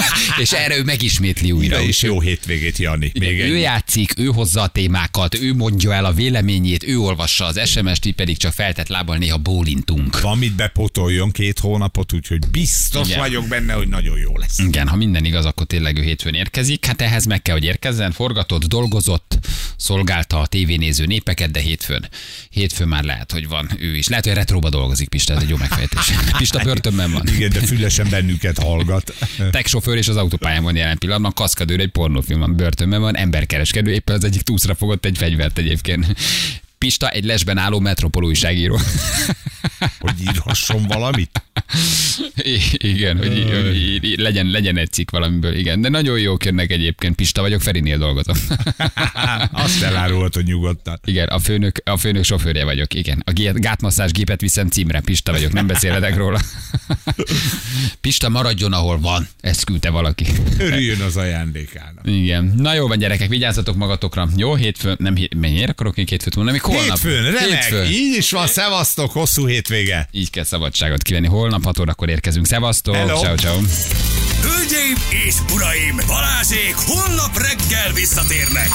és 0.44 0.52
erre 0.52 0.78
ő 0.78 0.84
megismétli 0.84 1.52
újra. 1.52 1.78
Ja, 1.80 1.84
és 1.88 2.02
jó 2.02 2.20
hétvégét, 2.20 2.78
Jani. 2.78 3.03
Igen, 3.14 3.30
Még 3.30 3.40
ő 3.40 3.56
egy. 3.56 3.64
Játszik, 3.96 4.20
ő 4.20 4.26
hozza 4.26 4.62
a 4.62 4.68
témákat, 4.68 5.36
ő 5.40 5.54
mondja 5.54 5.94
el 5.94 6.06
a 6.06 6.12
véleményét, 6.12 6.84
ő 6.84 6.98
olvassa 6.98 7.46
az 7.46 7.70
SMS-t, 7.70 8.12
pedig 8.12 8.38
csak 8.38 8.54
feltett 8.54 8.88
lábbal 8.88 9.18
néha 9.18 9.38
bólintunk. 9.38 10.22
Van 10.22 10.38
mit 10.38 10.56
bepótoljon 10.56 11.32
két 11.32 11.60
hónapot, 11.60 12.14
úgyhogy 12.14 12.48
biztos 12.52 13.08
Igen. 13.08 13.20
vagyok 13.20 13.48
benne, 13.48 13.74
hogy 13.74 13.88
nagyon 13.88 14.18
jó 14.18 14.38
lesz. 14.38 14.60
Igen, 14.60 14.88
ha 14.88 14.96
minden 14.96 15.26
igaz, 15.26 15.46
akkor 15.46 15.66
tényleg 15.66 15.98
ő 15.98 16.02
hétfőn 16.02 16.34
érkezik. 16.34 16.86
Hát 16.86 17.02
ehhez 17.02 17.26
meg 17.26 17.42
kell, 17.42 17.56
hogy 17.56 17.64
érkezzen, 17.64 18.12
forgatott, 18.12 18.64
dolgozott, 18.66 19.40
szolgálta 19.78 20.40
a 20.40 20.48
tévénéző 20.48 21.06
népeket, 21.06 21.52
de 21.52 21.60
hétfőn, 21.60 22.10
hétfőn 22.50 22.88
már 22.88 23.04
lehet, 23.04 23.32
hogy 23.32 23.48
van 23.48 23.70
ő 23.80 23.96
is. 23.96 24.08
Lehet, 24.08 24.26
hogy 24.26 24.34
retróba 24.34 24.70
dolgozik 24.70 25.10
Pista, 25.10 25.34
ez 25.34 25.42
egy 25.42 25.50
jó 25.50 25.58
megfejtés. 25.58 26.12
Pista 26.38 26.64
börtönben 26.64 27.12
van. 27.12 27.28
Igen, 27.28 27.50
de 27.50 27.60
fülesen 27.60 28.08
bennünket 28.10 28.58
hallgat. 28.58 29.14
Tech 29.52 29.68
sofőr 29.68 29.98
és 29.98 30.08
az 30.08 30.16
autópályán 30.16 30.64
van 30.64 30.76
jelen 30.76 30.98
pillanatban, 30.98 31.34
kaszkadőr 31.34 31.80
egy 31.80 31.92
pornófilm 31.92 32.40
van, 32.40 32.56
börtönben 32.56 33.02
van, 33.02 33.18
emberkereskedő, 33.18 33.83
éppen 33.92 34.16
az 34.16 34.24
egyik 34.24 34.42
túszra 34.42 34.76
fogott 34.76 35.06
egy 35.06 35.18
fegyvert 35.18 35.58
egyébként. 35.58 36.06
Pista 36.84 37.10
egy 37.10 37.24
lesben 37.26 37.58
álló 37.58 37.80
metropol 37.80 38.24
újságíró. 38.24 38.80
Hogy 40.00 40.22
írhasson 40.22 40.84
valamit. 40.88 41.44
I- 42.36 42.78
igen, 42.78 43.18
hogy, 43.18 43.38
í- 43.38 43.52
hogy 43.52 43.76
í- 44.04 44.20
legyen, 44.20 44.46
legyen 44.48 44.78
egy 44.78 44.92
cikk 44.92 45.10
valamiből, 45.10 45.56
igen. 45.56 45.82
De 45.82 45.90
nagyon 45.90 46.20
jók 46.20 46.46
jönnek 46.46 46.72
egyébként. 46.72 47.16
Pista 47.16 47.42
vagyok, 47.42 47.62
Ferinél 47.62 47.98
dolgozom. 47.98 48.36
Azt 49.52 49.82
elárulhatod 49.82 50.44
nyugodtan. 50.44 51.00
Igen, 51.06 51.28
a 51.28 51.40
főnök, 51.40 51.82
a 51.86 51.98
főnök 51.98 52.24
sofőrje 52.24 52.64
vagyok, 52.64 52.94
igen. 52.94 53.22
A 53.26 53.32
gé- 53.32 53.60
gátmasszás 53.60 54.12
gépet 54.12 54.42
viszem 54.42 54.68
címre, 54.68 55.00
Pista 55.00 55.32
vagyok, 55.32 55.54
nem 55.54 55.68
beszélhetek 55.68 56.16
róla. 56.18 56.40
Pista 58.02 58.30
maradjon, 58.30 58.74
ahol 58.74 59.00
van, 59.00 59.28
ezt 59.42 59.64
küldte 59.64 59.90
valaki. 59.90 60.26
Örüljön 60.60 61.02
az 61.02 61.18
ajándékának. 61.18 62.02
Igen. 62.04 62.54
Na 62.58 62.74
jó 62.74 62.88
van, 62.88 62.98
gyerekek, 62.98 63.30
vigyázzatok 63.30 63.76
magatokra. 63.76 64.30
Jó, 64.36 64.56
hétfőn, 64.56 64.96
nem 65.00 65.16
hét, 65.16 65.34
mennyire 65.40 65.72
akarok 65.72 65.98
én 65.98 66.06
hétfőt 66.10 66.36
mondani? 66.36 66.58
Még 66.58 66.73
holnap. 66.76 66.98
Hétfőn, 67.02 67.24
remek, 67.24 67.64
Hétfőn. 67.64 67.86
így 67.92 68.16
is 68.18 68.32
van, 68.32 68.48
szevasztok, 68.48 69.12
hosszú 69.12 69.48
hétvége. 69.48 70.08
Így 70.12 70.30
kell 70.30 70.44
szabadságot 70.44 71.02
kivenni. 71.02 71.28
Holnap 71.28 71.64
6 71.64 71.80
órakor 71.80 72.10
érkezünk. 72.10 72.46
Szevasztok, 72.46 72.96
Hello. 72.96 73.20
ciao, 73.20 73.36
ciao. 73.36 73.58
Hölgyeim 74.42 74.96
és 75.28 75.36
uraim, 75.54 76.00
Balázsék 76.08 76.76
holnap 76.76 77.38
reggel 77.38 77.94
visszatérnek. 77.94 78.68